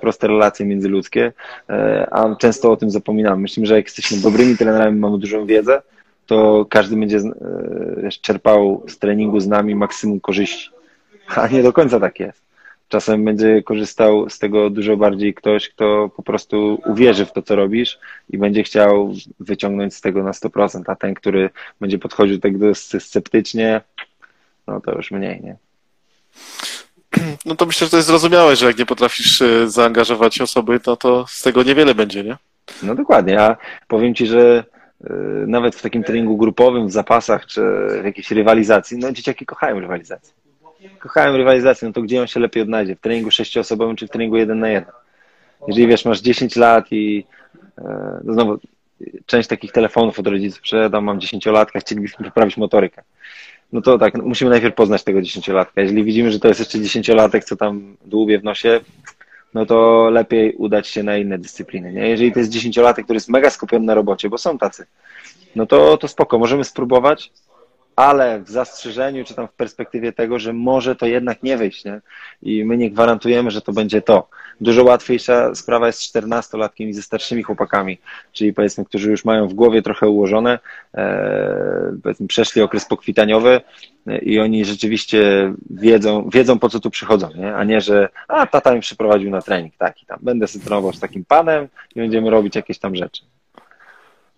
proste 0.00 0.26
relacje 0.26 0.66
międzyludzkie, 0.66 1.32
e, 1.68 2.08
a 2.10 2.36
często 2.36 2.72
o 2.72 2.76
tym 2.76 2.90
zapominamy. 2.90 3.42
Myślę, 3.42 3.66
że 3.66 3.76
jak 3.76 3.84
jesteśmy 3.84 4.16
dobrymi 4.16 4.56
trenerami, 4.56 5.00
mamy 5.00 5.18
dużą 5.18 5.46
wiedzę, 5.46 5.82
to 6.26 6.66
każdy 6.70 6.96
będzie 6.96 7.18
e, 7.18 8.10
czerpał 8.20 8.82
z 8.88 8.98
treningu 8.98 9.40
z 9.40 9.46
nami 9.46 9.74
maksimum 9.74 10.20
korzyści. 10.20 10.70
A 11.36 11.48
nie 11.48 11.62
do 11.62 11.72
końca 11.72 12.00
tak 12.00 12.20
jest. 12.20 12.43
Czasem 12.88 13.24
będzie 13.24 13.62
korzystał 13.62 14.30
z 14.30 14.38
tego 14.38 14.70
dużo 14.70 14.96
bardziej 14.96 15.34
ktoś, 15.34 15.68
kto 15.68 16.10
po 16.16 16.22
prostu 16.22 16.82
uwierzy 16.86 17.26
w 17.26 17.32
to, 17.32 17.42
co 17.42 17.56
robisz 17.56 17.98
i 18.30 18.38
będzie 18.38 18.62
chciał 18.62 19.12
wyciągnąć 19.40 19.94
z 19.94 20.00
tego 20.00 20.22
na 20.22 20.30
100%, 20.30 20.82
a 20.86 20.96
ten, 20.96 21.14
który 21.14 21.50
będzie 21.80 21.98
podchodził 21.98 22.38
tego 22.38 22.74
sceptycznie, 22.74 23.80
no 24.66 24.80
to 24.80 24.92
już 24.96 25.10
mniej, 25.10 25.40
nie? 25.42 25.56
No 27.44 27.56
to 27.56 27.66
myślę, 27.66 27.86
że 27.86 27.90
to 27.90 27.96
jest 27.96 28.08
zrozumiałe, 28.08 28.56
że 28.56 28.66
jak 28.66 28.78
nie 28.78 28.86
potrafisz 28.86 29.42
e, 29.42 29.70
zaangażować 29.70 30.40
osoby, 30.40 30.80
no 30.86 30.96
to 30.96 31.24
z 31.28 31.42
tego 31.42 31.62
niewiele 31.62 31.94
będzie, 31.94 32.24
nie? 32.24 32.36
No 32.82 32.94
dokładnie, 32.94 33.40
a 33.40 33.56
powiem 33.88 34.14
Ci, 34.14 34.26
że 34.26 34.64
e, 35.04 35.14
nawet 35.46 35.74
w 35.74 35.82
takim 35.82 36.04
treningu 36.04 36.36
grupowym, 36.36 36.88
w 36.88 36.92
zapasach, 36.92 37.46
czy 37.46 37.60
w 38.02 38.04
jakiejś 38.04 38.30
rywalizacji, 38.30 38.98
no 38.98 39.12
dzieciaki 39.12 39.46
kochają 39.46 39.80
rywalizację. 39.80 40.43
Kochają 40.98 41.36
rywalizację, 41.36 41.88
no 41.88 41.94
to 41.94 42.02
gdzie 42.02 42.20
on 42.20 42.26
się 42.26 42.40
lepiej 42.40 42.62
odnajdzie? 42.62 42.96
W 42.96 43.00
treningu 43.00 43.30
sześcioosobowym, 43.30 43.96
czy 43.96 44.06
w 44.06 44.10
treningu 44.10 44.36
jeden 44.36 44.58
na 44.58 44.68
jeden? 44.68 44.90
Jeżeli 45.68 45.86
wiesz, 45.86 46.04
masz 46.04 46.20
10 46.20 46.56
lat 46.56 46.92
i 46.92 47.26
e, 47.78 48.20
no 48.24 48.32
znowu 48.32 48.58
część 49.26 49.48
takich 49.48 49.72
telefonów 49.72 50.18
od 50.18 50.26
rodziców 50.26 50.60
przedam, 50.60 51.04
mam 51.04 51.20
dziesięciolatka, 51.20 51.80
chcielibyśmy 51.80 52.24
poprawić 52.24 52.56
motorykę 52.56 53.02
no 53.74 53.80
to 53.80 53.98
tak, 53.98 54.14
musimy 54.14 54.50
najpierw 54.50 54.74
poznać 54.74 55.04
tego 55.04 55.22
dziesięciolatka. 55.22 55.80
Jeżeli 55.80 56.04
widzimy, 56.04 56.32
że 56.32 56.40
to 56.40 56.48
jest 56.48 56.60
jeszcze 56.60 56.80
dziesięciolatek, 56.80 57.44
co 57.44 57.56
tam 57.56 57.96
dłubie 58.04 58.38
w 58.38 58.44
nosie, 58.44 58.80
no 59.54 59.66
to 59.66 60.08
lepiej 60.10 60.54
udać 60.54 60.88
się 60.88 61.02
na 61.02 61.16
inne 61.16 61.38
dyscypliny. 61.38 61.92
Nie? 61.92 62.08
Jeżeli 62.08 62.32
to 62.32 62.38
jest 62.38 62.50
dziesięciolatek, 62.50 63.04
który 63.04 63.16
jest 63.16 63.28
mega 63.28 63.50
skupiony 63.50 63.86
na 63.86 63.94
robocie, 63.94 64.28
bo 64.28 64.38
są 64.38 64.58
tacy, 64.58 64.86
no 65.56 65.66
to, 65.66 65.96
to 65.96 66.08
spoko, 66.08 66.38
możemy 66.38 66.64
spróbować, 66.64 67.32
ale 67.96 68.40
w 68.40 68.50
zastrzeżeniu, 68.50 69.24
czy 69.24 69.34
tam 69.34 69.48
w 69.48 69.52
perspektywie 69.52 70.12
tego, 70.12 70.38
że 70.38 70.52
może 70.52 70.96
to 70.96 71.06
jednak 71.06 71.42
nie 71.42 71.56
wyjść, 71.56 71.84
nie? 71.84 72.00
I 72.42 72.64
my 72.64 72.76
nie 72.76 72.90
gwarantujemy, 72.90 73.50
że 73.50 73.60
to 73.60 73.72
będzie 73.72 74.02
to. 74.02 74.28
Dużo 74.60 74.84
łatwiejsza 74.84 75.54
sprawa 75.54 75.86
jest 75.86 76.00
z 76.00 76.14
14-latkiem 76.14 76.88
i 76.88 76.92
ze 76.92 77.02
starszymi 77.02 77.42
chłopakami, 77.42 77.98
czyli 78.32 78.52
powiedzmy, 78.52 78.84
którzy 78.84 79.10
już 79.10 79.24
mają 79.24 79.48
w 79.48 79.54
głowie 79.54 79.82
trochę 79.82 80.08
ułożone, 80.08 80.58
e, 80.94 81.96
powiedzmy, 82.02 82.26
przeszli 82.26 82.62
okres 82.62 82.84
pokwitaniowy 82.84 83.60
i 84.22 84.40
oni 84.40 84.64
rzeczywiście 84.64 85.52
wiedzą, 85.70 86.28
wiedzą 86.32 86.58
po 86.58 86.68
co 86.68 86.80
tu 86.80 86.90
przychodzą, 86.90 87.28
nie? 87.36 87.54
a 87.54 87.64
nie, 87.64 87.80
że 87.80 88.08
a 88.28 88.46
tata 88.46 88.74
mi 88.74 88.80
przyprowadził 88.80 89.30
na 89.30 89.42
trening 89.42 89.76
taki 89.76 90.06
tam, 90.06 90.18
będę 90.22 90.48
sobie 90.48 90.64
trenował 90.64 90.92
z 90.92 91.00
takim 91.00 91.24
panem 91.24 91.68
i 91.94 92.00
będziemy 92.00 92.30
robić 92.30 92.56
jakieś 92.56 92.78
tam 92.78 92.96
rzeczy. 92.96 93.22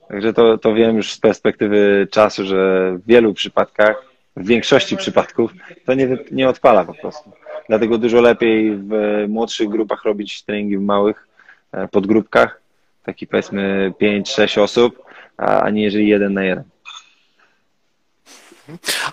Także 0.09 0.33
to, 0.33 0.59
to 0.59 0.75
wiem 0.75 0.97
już 0.97 1.13
z 1.13 1.19
perspektywy 1.19 2.09
czasu, 2.11 2.45
że 2.45 2.93
w 2.99 3.07
wielu 3.07 3.35
przypadkach, 3.35 4.03
w 4.37 4.47
większości 4.47 4.97
przypadków, 4.97 5.53
to 5.85 5.95
nie, 5.95 6.19
nie 6.31 6.49
odpala 6.49 6.85
po 6.85 6.95
prostu. 6.95 7.33
Dlatego 7.69 7.99
dużo 7.99 8.21
lepiej 8.21 8.77
w 8.77 9.25
młodszych 9.29 9.69
grupach 9.69 10.05
robić 10.05 10.43
treningi 10.43 10.79
w 10.79 10.83
małych 10.83 11.29
e, 11.73 11.89
podgrupkach, 11.89 12.61
taki 13.05 13.27
powiedzmy 13.27 13.93
5-6 14.01 14.61
osób, 14.61 15.03
a 15.37 15.71
nie 15.71 15.83
jeżeli 15.83 16.09
jeden 16.09 16.35
na 16.35 16.45
jeden. 16.45 16.65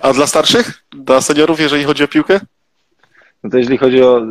A 0.01 0.13
dla 0.13 0.27
starszych? 0.27 0.83
Dla 0.91 1.21
seniorów, 1.21 1.59
jeżeli 1.59 1.83
chodzi 1.83 2.03
o 2.03 2.07
piłkę? 2.07 2.39
No 3.43 3.49
to 3.49 3.57
jeżeli 3.57 3.77
chodzi 3.77 4.03
o 4.03 4.21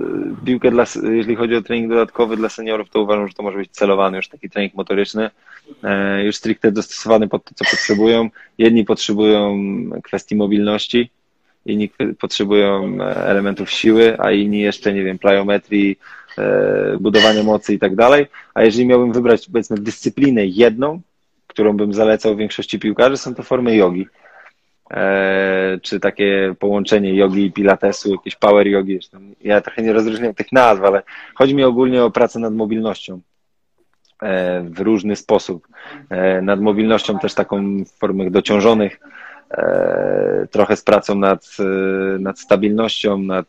piłkę, 0.44 0.70
dla, 0.70 0.84
jeżeli 1.02 1.36
chodzi 1.36 1.56
o 1.56 1.62
trening 1.62 1.90
dodatkowy 1.90 2.36
dla 2.36 2.48
seniorów, 2.48 2.90
to 2.90 3.02
uważam, 3.02 3.28
że 3.28 3.34
to 3.34 3.42
może 3.42 3.58
być 3.58 3.70
celowany 3.70 4.16
już 4.16 4.28
taki 4.28 4.50
trening 4.50 4.74
motoryczny, 4.74 5.30
e, 5.82 6.24
już 6.24 6.36
stricte 6.36 6.72
dostosowany 6.72 7.28
pod 7.28 7.44
to, 7.44 7.54
co 7.54 7.64
potrzebują. 7.70 8.30
Jedni 8.58 8.84
potrzebują 8.84 9.58
kwestii 10.02 10.36
mobilności, 10.36 11.10
inni 11.66 11.90
potrzebują 12.20 12.98
e, 13.00 13.16
elementów 13.16 13.70
siły, 13.70 14.20
a 14.20 14.30
inni 14.30 14.60
jeszcze, 14.60 14.92
nie 14.92 15.04
wiem, 15.04 15.18
plyometrii, 15.18 15.98
e, 16.38 16.96
budowania 17.00 17.42
mocy 17.42 17.74
i 17.74 17.78
tak 17.78 17.94
dalej. 17.94 18.26
A 18.54 18.62
jeżeli 18.62 18.86
miałbym 18.86 19.12
wybrać, 19.12 19.46
powiedzmy, 19.46 19.78
dyscyplinę 19.78 20.46
jedną, 20.46 21.00
którą 21.46 21.76
bym 21.76 21.94
zalecał 21.94 22.36
większości 22.36 22.78
piłkarzy, 22.78 23.16
są 23.16 23.34
to 23.34 23.42
formy 23.42 23.76
jogi. 23.76 24.06
E, 24.92 25.78
czy 25.82 26.00
takie 26.00 26.54
połączenie 26.58 27.14
jogi 27.14 27.46
i 27.46 27.52
pilatesu, 27.52 28.12
jakieś 28.12 28.36
power 28.36 28.66
jogi. 28.66 28.98
Ja 29.40 29.60
trochę 29.60 29.82
nie 29.82 29.92
rozróżniam 29.92 30.34
tych 30.34 30.52
nazw, 30.52 30.82
ale 30.82 31.02
chodzi 31.34 31.54
mi 31.54 31.64
ogólnie 31.64 32.04
o 32.04 32.10
pracę 32.10 32.38
nad 32.38 32.54
mobilnością 32.54 33.20
w 34.64 34.80
różny 34.80 35.16
sposób. 35.16 35.68
Nad 36.42 36.60
mobilnością 36.60 37.18
też 37.18 37.34
taką 37.34 37.84
w 37.84 37.98
formach 37.98 38.30
dociążonych, 38.30 39.00
E, 39.52 40.46
trochę 40.50 40.76
z 40.76 40.82
pracą 40.82 41.14
nad, 41.14 41.56
e, 41.60 42.18
nad 42.18 42.38
stabilnością, 42.38 43.18
nad 43.18 43.46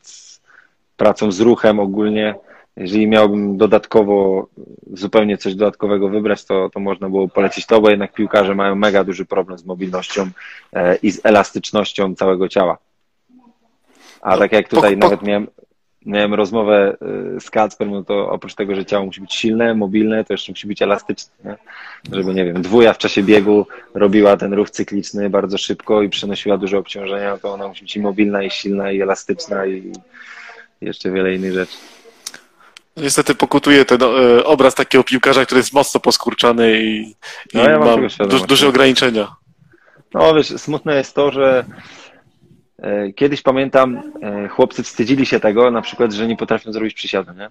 pracą 0.98 1.32
z 1.32 1.39
ruchem 1.39 1.80
ogólnie. 1.80 2.36
Jeżeli 2.78 3.07
miałbym 3.07 3.57
dodatkowo, 3.57 4.47
zupełnie 4.93 5.38
coś 5.38 5.55
dodatkowego 5.55 6.09
wybrać, 6.09 6.45
to, 6.45 6.69
to 6.69 6.80
można 6.80 7.09
było 7.09 7.28
polecić 7.28 7.65
to, 7.65 7.82
bo 7.82 7.89
jednak 7.89 8.13
piłkarze 8.13 8.55
mają 8.55 8.76
mega 8.76 9.03
duży 9.03 9.26
problem 9.26 9.57
z 9.57 9.65
mobilnością 9.65 10.30
e, 10.74 10.95
i 10.95 11.11
z 11.11 11.26
elastycznością 11.26 12.15
całego 12.15 12.49
ciała. 12.49 12.78
A 14.21 14.38
tak 14.38 14.51
jak 14.51 14.67
tutaj 14.67 14.97
nawet 14.97 15.21
miałem, 15.21 15.47
miałem 16.05 16.34
rozmowę 16.34 16.97
y, 17.36 17.39
z 17.39 17.49
Kacperem, 17.49 17.93
no 17.93 18.03
to 18.03 18.30
oprócz 18.30 18.55
tego, 18.55 18.76
że 18.76 18.86
ciało 18.86 19.05
musi 19.05 19.21
być 19.21 19.34
silne, 19.34 19.76
mobilne, 19.76 20.24
to 20.24 20.34
jeszcze 20.34 20.51
musi 20.51 20.67
być 20.67 20.82
elastyczne, 20.82 21.34
nie? 21.45 21.57
żeby, 22.11 22.34
nie 22.34 22.45
wiem, 22.45 22.61
dwuja 22.61 22.93
w 22.93 22.97
czasie 22.97 23.24
biegu 23.24 23.67
robiła 23.93 24.38
ten 24.38 24.53
ruch 24.53 24.69
cykliczny 24.69 25.30
bardzo 25.30 25.57
szybko 25.57 26.01
i 26.01 26.09
przenosiła 26.09 26.57
dużo 26.57 26.78
obciążenia, 26.78 27.38
to 27.38 27.53
ona 27.53 27.67
musi 27.67 27.82
być 27.82 27.95
i 27.95 27.99
mobilna, 27.99 28.43
i 28.43 28.49
silna, 28.49 28.91
i 28.91 29.01
elastyczna, 29.01 29.65
i 29.65 29.93
jeszcze 30.82 31.11
wiele 31.11 31.36
innych 31.36 31.53
rzeczy. 31.53 31.78
Niestety 32.98 33.36
pokutuje 33.36 33.86
ten 33.86 34.00
e, 34.04 34.44
obraz 34.44 34.76
takiego 34.76 35.04
piłkarza, 35.04 35.46
który 35.46 35.60
jest 35.60 35.74
mocno 35.74 36.00
poskurczany 36.00 36.82
i, 36.82 37.02
i 37.02 37.16
no, 37.54 37.70
ja 37.70 37.80
ma 37.80 37.96
du 38.28 38.46
duże 38.48 38.68
ograniczenia. 38.68 39.36
No 40.14 40.36
wiesz, 40.36 40.48
smutne 40.48 40.96
jest 40.96 41.16
to, 41.16 41.32
że 41.32 41.66
E, 42.84 43.14
kiedyś 43.14 43.41
pamiętam, 43.41 44.02
e, 44.22 44.48
chłopcy 44.48 44.84
wstydzili 44.84 45.26
się 45.26 45.39
tego, 45.39 45.72
na 45.72 45.82
przykład, 45.82 46.14
że 46.14 46.28
nie 46.28 46.38
potrafią 46.38 46.72
zrobić 46.72 46.94
przysiadu, 46.94 47.32
nie? 47.34 47.50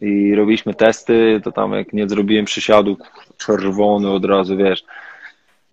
I 0.00 0.34
robiliśmy 0.34 0.74
testy, 0.74 1.40
to 1.44 1.52
tam 1.52 1.72
jak 1.72 1.92
nie 1.92 2.08
zrobiłem 2.08 2.44
przysiadu, 2.44 2.96
czerwony 3.36 4.10
od 4.10 4.24
razu, 4.24 4.56
wiesz. 4.56 4.84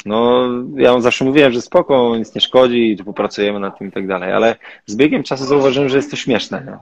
No, 0.05 0.49
ja 0.75 1.01
zawsze 1.01 1.25
mówiłem, 1.25 1.53
że 1.53 1.61
spoko, 1.61 2.17
nic 2.17 2.35
nie 2.35 2.41
szkodzi, 2.41 2.95
tu 2.97 3.03
popracujemy 3.03 3.59
nad 3.59 3.77
tym 3.77 3.87
i 3.87 3.91
tak 3.91 4.07
dalej, 4.07 4.33
ale 4.33 4.55
z 4.85 4.95
biegiem 4.95 5.23
czasu 5.23 5.45
zauważyłem, 5.45 5.89
że 5.89 5.97
jest 5.97 6.11
to 6.11 6.17
śmieszne, 6.17 6.63
nie? 6.65 6.77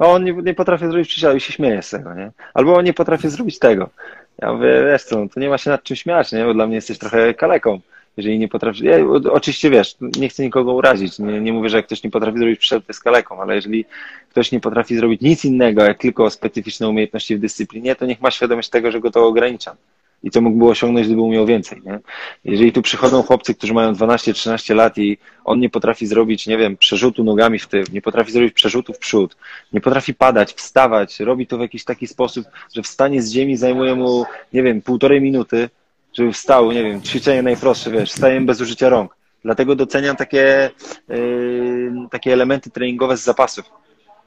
No, 0.00 0.12
on 0.12 0.24
nie, 0.24 0.32
nie 0.32 0.54
potrafi 0.54 0.86
zrobić 0.86 1.08
przysiadu 1.08 1.36
i 1.36 1.40
się 1.40 1.52
śmieje 1.52 1.82
z 1.82 1.90
tego, 1.90 2.14
nie? 2.14 2.30
Albo 2.54 2.76
on 2.76 2.84
nie 2.84 2.94
potrafi 2.94 3.28
zrobić 3.28 3.58
tego. 3.58 3.90
Ja 4.38 4.52
mówię, 4.52 4.84
wiesz 4.86 5.04
co, 5.04 5.18
no 5.18 5.28
to 5.28 5.40
nie 5.40 5.48
ma 5.48 5.58
się 5.58 5.70
nad 5.70 5.82
czym 5.82 5.96
śmiać, 5.96 6.32
nie? 6.32 6.44
Bo 6.44 6.54
dla 6.54 6.66
mnie 6.66 6.76
jesteś 6.76 6.98
trochę 6.98 7.34
kaleką 7.34 7.80
jeżeli 8.18 8.38
nie 8.38 8.48
potrafi, 8.48 8.84
ja, 8.84 8.96
oczywiście 9.32 9.70
wiesz, 9.70 9.96
nie 10.00 10.28
chcę 10.28 10.42
nikogo 10.42 10.72
urazić, 10.72 11.18
nie, 11.18 11.40
nie 11.40 11.52
mówię, 11.52 11.68
że 11.68 11.76
jak 11.76 11.86
ktoś 11.86 12.02
nie 12.02 12.10
potrafi 12.10 12.38
zrobić 12.38 12.60
przed 12.60 12.86
to 12.86 12.90
jest 12.90 13.02
kaleką, 13.02 13.40
ale 13.40 13.54
jeżeli 13.54 13.84
ktoś 14.30 14.52
nie 14.52 14.60
potrafi 14.60 14.96
zrobić 14.96 15.20
nic 15.20 15.44
innego, 15.44 15.82
jak 15.82 15.98
tylko 15.98 16.30
specyficzne 16.30 16.88
umiejętności 16.88 17.36
w 17.36 17.40
dyscyplinie, 17.40 17.96
to 17.96 18.06
niech 18.06 18.20
ma 18.20 18.30
świadomość 18.30 18.68
tego, 18.68 18.90
że 18.90 19.00
go 19.00 19.10
to 19.10 19.26
ogranicza 19.26 19.76
i 20.22 20.30
co 20.30 20.40
mógłby 20.40 20.64
osiągnąć, 20.64 21.06
gdyby 21.06 21.22
umiał 21.22 21.46
więcej. 21.46 21.82
Nie? 21.84 21.98
Jeżeli 22.44 22.72
tu 22.72 22.82
przychodzą 22.82 23.22
chłopcy, 23.22 23.54
którzy 23.54 23.74
mają 23.74 23.92
12-13 23.92 24.74
lat 24.74 24.98
i 24.98 25.18
on 25.44 25.60
nie 25.60 25.70
potrafi 25.70 26.06
zrobić, 26.06 26.46
nie 26.46 26.58
wiem, 26.58 26.76
przerzutu 26.76 27.24
nogami 27.24 27.58
w 27.58 27.66
tył, 27.66 27.84
nie 27.92 28.02
potrafi 28.02 28.32
zrobić 28.32 28.52
przerzutu 28.52 28.92
w 28.92 28.98
przód, 28.98 29.36
nie 29.72 29.80
potrafi 29.80 30.14
padać, 30.14 30.52
wstawać, 30.52 31.20
robi 31.20 31.46
to 31.46 31.58
w 31.58 31.60
jakiś 31.60 31.84
taki 31.84 32.06
sposób, 32.06 32.46
że 32.74 32.82
wstanie 32.82 33.22
z 33.22 33.32
ziemi 33.32 33.56
zajmuje 33.56 33.94
mu, 33.94 34.24
nie 34.52 34.62
wiem, 34.62 34.82
półtorej 34.82 35.20
minuty, 35.20 35.70
żeby 36.12 36.32
wstał, 36.32 36.72
nie 36.72 36.84
wiem, 36.84 37.02
ćwiczenie 37.02 37.42
najprostsze, 37.42 37.90
wiesz, 37.90 38.12
wstaję 38.12 38.40
bez 38.40 38.60
użycia 38.60 38.88
rąk. 38.88 39.16
Dlatego 39.44 39.76
doceniam 39.76 40.16
takie, 40.16 40.70
yy, 41.08 41.92
takie 42.10 42.32
elementy 42.32 42.70
treningowe 42.70 43.16
z 43.16 43.24
zapasów. 43.24 43.64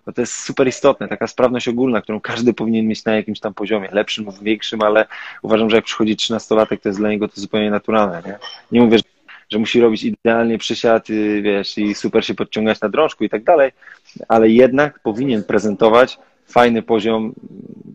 Bo 0.06 0.14
to 0.14 0.22
jest 0.22 0.34
super 0.34 0.68
istotne, 0.68 1.08
taka 1.08 1.28
sprawność 1.28 1.68
ogólna, 1.68 2.02
którą 2.02 2.22
każdy 2.22 2.54
powinien 2.54 2.88
mieć 2.88 3.06
na 3.06 3.16
jakimś 3.16 3.40
tam 3.40 3.54
poziomie, 3.54 3.90
lepszym 3.92 4.26
lub 4.26 4.44
większym, 4.44 4.82
ale 4.82 5.06
uważam, 5.42 5.70
że 5.70 5.76
jak 5.76 5.86
przychodzi 5.86 6.16
13-latek, 6.16 6.80
to 6.80 6.90
jest 6.90 7.00
dla 7.00 7.10
niego 7.10 7.28
to 7.28 7.42
zupełnie 7.42 7.72
naturalne. 7.72 8.22
Nie, 8.26 8.38
nie 8.72 8.82
mówię, 8.86 8.98
że 9.50 9.60
musi 9.60 9.82
robić 9.82 10.04
idealnie 10.04 10.58
przysiad, 10.58 11.10
y, 11.10 11.42
wiesz, 11.42 11.78
i 11.78 11.96
super 11.96 12.26
się 12.26 12.34
podciągać 12.36 12.82
na 12.82 12.90
drążku 12.90 13.24
i 13.24 13.30
tak 13.30 13.44
dalej, 13.44 13.72
ale 14.28 14.50
jednak 14.50 15.00
powinien 15.00 15.44
prezentować 15.44 16.20
fajny 16.48 16.82
poziom, 16.82 17.34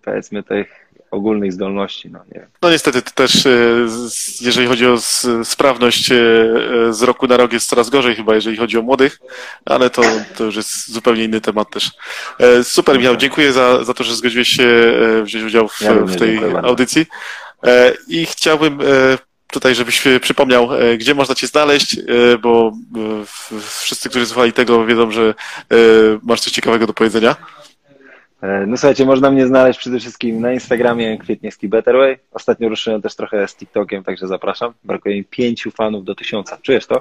powiedzmy, 0.03 0.43
tych 0.43 0.86
ogólnych 1.17 1.53
zdolności. 1.53 2.11
No, 2.11 2.21
nie 2.35 2.47
no 2.62 2.71
niestety 2.71 3.03
też, 3.03 3.47
e, 3.47 3.51
jeżeli 4.41 4.67
chodzi 4.67 4.87
o 4.87 4.99
sprawność 5.45 6.12
e, 6.12 6.14
z 6.91 7.03
roku 7.03 7.27
na 7.27 7.37
rok 7.37 7.53
jest 7.53 7.69
coraz 7.69 7.91
gorzej 7.91 8.17
chyba, 8.17 8.35
jeżeli 8.35 8.57
chodzi 8.57 8.79
o 8.79 8.83
młodych, 8.83 9.19
ale 9.64 9.91
to, 9.91 10.03
to 10.37 10.45
już 10.45 10.57
jest 10.57 10.93
zupełnie 10.93 11.25
inny 11.25 11.41
temat 11.41 11.71
też. 11.71 11.91
E, 12.39 12.64
super 12.64 12.99
Michał, 12.99 13.17
dziękuję 13.17 13.53
za, 13.53 13.85
za 13.85 13.95
to, 13.95 14.05
że 14.05 14.14
zgodziłeś 14.14 14.49
się 14.49 14.95
wziąć 15.23 15.45
udział 15.45 15.69
w, 15.69 15.81
ja 15.81 15.95
w 15.95 16.17
tej 16.17 16.39
audycji 16.62 17.07
i 18.09 18.27
chciałbym 18.27 18.79
tutaj, 19.51 19.75
żebyś 19.75 20.03
przypomniał, 20.21 20.69
gdzie 20.99 21.14
można 21.14 21.35
Cię 21.35 21.47
znaleźć, 21.47 21.97
bo 22.43 22.73
wszyscy, 23.69 24.09
którzy 24.09 24.27
słuchali 24.27 24.53
tego, 24.53 24.87
wiedzą, 24.87 25.11
że 25.11 25.35
masz 26.23 26.41
coś 26.41 26.53
ciekawego 26.53 26.87
do 26.87 26.95
powiedzenia. 26.95 27.37
No 28.43 28.76
słuchajcie, 28.76 29.05
można 29.05 29.30
mnie 29.30 29.47
znaleźć 29.47 29.78
przede 29.78 30.01
wszystkim 30.01 30.41
na 30.41 30.53
Instagramie 30.53 31.18
Kwietniewski 31.18 31.68
Betterway. 31.68 32.18
Ostatnio 32.32 32.68
ruszyłem 32.68 33.03
też 33.03 33.16
trochę 33.16 33.49
z 33.49 33.57
TikTokiem, 33.57 34.05
także 34.05 34.26
zapraszam. 34.26 34.72
Brakuje 34.84 35.16
mi 35.16 35.24
pięciu 35.24 35.70
fanów 35.70 36.05
do 36.05 36.14
tysiąca. 36.14 36.59
Czujesz 36.62 36.87
to? 36.87 37.01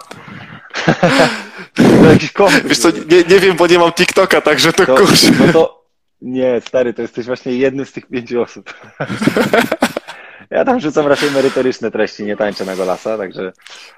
to 1.75 2.11
jakiś 2.11 2.33
Wiesz 2.65 2.77
co, 2.77 2.89
nie, 2.89 3.23
nie 3.29 3.39
wiem, 3.39 3.55
bo 3.55 3.67
nie 3.67 3.79
mam 3.79 3.91
TikToka, 3.91 4.41
także 4.41 4.73
to, 4.73 4.85
to 4.85 4.95
kurczę. 4.95 5.31
No 5.39 5.53
to 5.53 5.85
nie, 6.21 6.61
stary, 6.61 6.93
to 6.93 7.01
jesteś 7.01 7.25
właśnie 7.25 7.53
jednym 7.53 7.85
z 7.85 7.91
tych 7.91 8.05
pięciu 8.05 8.41
osób. 8.41 8.73
Ja 10.49 10.65
tam 10.65 10.79
rzucam 10.79 11.07
raczej 11.07 11.31
merytoryczne 11.31 11.91
treści, 11.91 12.23
nie 12.23 12.37
tańczę 12.37 12.65
na 12.65 12.75
golasa, 12.75 13.17
także 13.17 13.51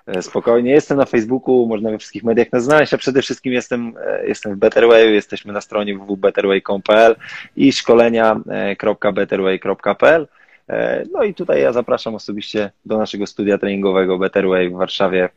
e, 0.08 0.22
spokojnie. 0.22 0.72
Jestem 0.72 0.98
na 0.98 1.06
Facebooku, 1.06 1.68
można 1.68 1.92
we 1.92 1.98
wszystkich 1.98 2.24
mediach 2.24 2.52
nas 2.52 2.64
znaleźć, 2.64 2.94
a 2.94 2.98
przede 2.98 3.22
wszystkim 3.22 3.54
jestem, 3.54 3.94
e, 4.02 4.28
jestem 4.28 4.56
w 4.56 4.58
Betterway, 4.58 5.14
jesteśmy 5.14 5.54
na 5.54 5.62
stronie 5.62 5.96
www.betterway.pl 5.96 7.16
i 7.56 7.72
szkolenia.betterway.pl. 7.72 10.28
E, 10.70 11.04
no 11.12 11.24
i 11.24 11.34
tutaj 11.34 11.62
ja 11.62 11.74
zapraszam 11.74 12.16
osobiście 12.16 12.72
do 12.86 12.98
naszego 12.98 13.28
studia 13.28 13.58
treningowego 13.58 14.18
Betterway 14.18 14.70
w 14.70 14.74
Warszawie 14.74 15.30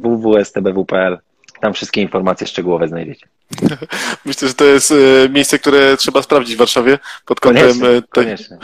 www.stbw.pl. 0.00 1.18
Tam 1.60 1.74
wszystkie 1.74 2.02
informacje 2.02 2.46
szczegółowe 2.46 2.88
znajdziecie. 2.88 3.26
Myślę, 4.24 4.48
że 4.48 4.54
to 4.54 4.64
jest 4.64 4.92
e, 4.92 5.28
miejsce, 5.28 5.58
które 5.58 5.96
trzeba 5.96 6.22
sprawdzić 6.22 6.54
w 6.54 6.58
Warszawie 6.58 6.98
pod 7.24 7.40
kątem. 7.40 7.62
Koniecznie, 7.62 7.88
e, 7.88 8.02
koniecznie. 8.02 8.58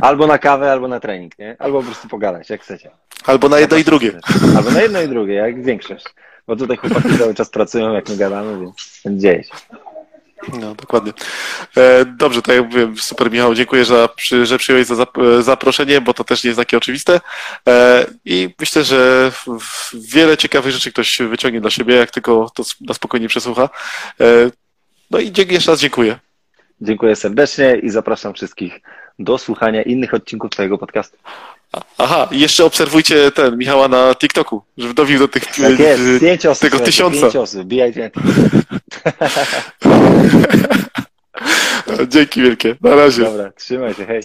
Albo 0.00 0.26
na 0.26 0.38
kawę, 0.38 0.72
albo 0.72 0.88
na 0.88 1.00
trening, 1.00 1.38
nie? 1.38 1.56
Albo 1.58 1.78
po 1.78 1.84
prostu 1.84 2.08
pogadać, 2.08 2.50
jak 2.50 2.62
chcecie. 2.62 2.90
Albo 3.26 3.48
na 3.48 3.58
jedno 3.58 3.76
i 3.76 3.84
drugie. 3.84 4.20
Albo 4.56 4.70
na 4.70 4.82
jedno 4.82 5.02
i 5.02 5.08
drugie, 5.08 5.34
jak 5.34 5.64
większość. 5.64 6.04
Bo 6.46 6.56
tutaj 6.56 6.76
chłopaki 6.76 7.18
cały 7.18 7.34
czas 7.34 7.50
pracują, 7.50 7.92
jak 7.92 8.08
my 8.08 8.16
gadamy, 8.16 8.58
więc 9.04 9.22
dzieje 9.22 9.44
się. 9.44 9.50
No, 10.60 10.74
dokładnie. 10.74 11.12
E, 11.76 12.04
dobrze, 12.04 12.42
tak 12.42 12.56
jak 12.56 12.64
mówiłem, 12.64 12.96
super 12.96 13.30
Michał, 13.30 13.54
dziękuję, 13.54 13.84
że, 13.84 14.08
że 14.42 14.58
przyjąłeś 14.58 14.86
za 14.86 15.06
zaproszenie, 15.40 16.00
bo 16.00 16.14
to 16.14 16.24
też 16.24 16.44
nie 16.44 16.48
jest 16.48 16.58
takie 16.58 16.76
oczywiste. 16.76 17.20
E, 17.68 18.06
I 18.24 18.54
myślę, 18.60 18.84
że 18.84 19.32
wiele 19.94 20.36
ciekawych 20.36 20.72
rzeczy 20.72 20.92
ktoś 20.92 21.18
wyciągnie 21.18 21.60
dla 21.60 21.70
siebie, 21.70 21.94
jak 21.94 22.10
tylko 22.10 22.50
to 22.54 22.62
na 22.80 22.94
spokojnie 22.94 23.28
przesłucha. 23.28 23.68
E, 24.20 24.26
no 25.10 25.18
i 25.18 25.32
jeszcze 25.50 25.70
raz 25.70 25.80
dziękuję. 25.80 26.18
Dziękuję 26.80 27.16
serdecznie 27.16 27.76
i 27.82 27.90
zapraszam 27.90 28.34
wszystkich 28.34 28.80
do 29.18 29.38
słuchania 29.38 29.82
innych 29.82 30.14
odcinków 30.14 30.50
Twojego 30.50 30.78
podcastu. 30.78 31.16
Aha, 31.98 32.28
jeszcze 32.30 32.64
obserwujcie 32.64 33.30
ten 33.30 33.58
Michała 33.58 33.88
na 33.88 34.14
TikToku, 34.14 34.62
żeby 34.78 34.94
dobił 34.94 35.18
do 35.18 35.28
tych 35.28 35.46
tak 35.46 35.58
jest, 35.58 36.46
osób, 36.46 36.70
tego 36.70 36.78
tysiąca. 36.78 37.20
Pięć 37.20 37.36
osób, 37.36 37.64
bijaj 37.64 37.92
Dzięki 42.08 42.42
wielkie. 42.42 42.76
Na 42.80 42.94
razie. 42.94 43.24
Dobra, 43.24 43.52
trzymaj 43.52 43.94
się, 43.94 44.06
hej. 44.06 44.22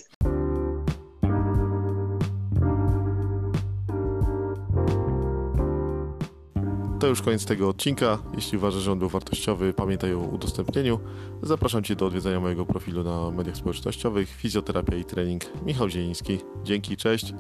To 7.00 7.08
już 7.08 7.22
koniec 7.22 7.46
tego 7.46 7.70
odcinka. 7.70 8.18
Jeśli 8.36 8.58
uważasz, 8.58 8.82
że 8.82 8.92
on 8.92 9.00
był 9.00 9.10
wartościowy, 9.10 9.74
pamiętaj 9.74 10.14
o 10.14 10.20
udostępnieniu. 10.20 11.00
Zapraszam 11.44 11.84
Cię 11.84 11.96
do 11.96 12.06
odwiedzenia 12.06 12.40
mojego 12.40 12.66
profilu 12.66 13.04
na 13.04 13.32
mediach 13.32 13.58
społecznościowych 13.58 14.30
Fizjoterapia 14.30 14.96
i 14.96 15.06
trening 15.06 15.44
Michał 15.66 15.90
Zieliński. 15.90 16.38
Dzięki, 16.64 16.98
cześć. 16.98 17.34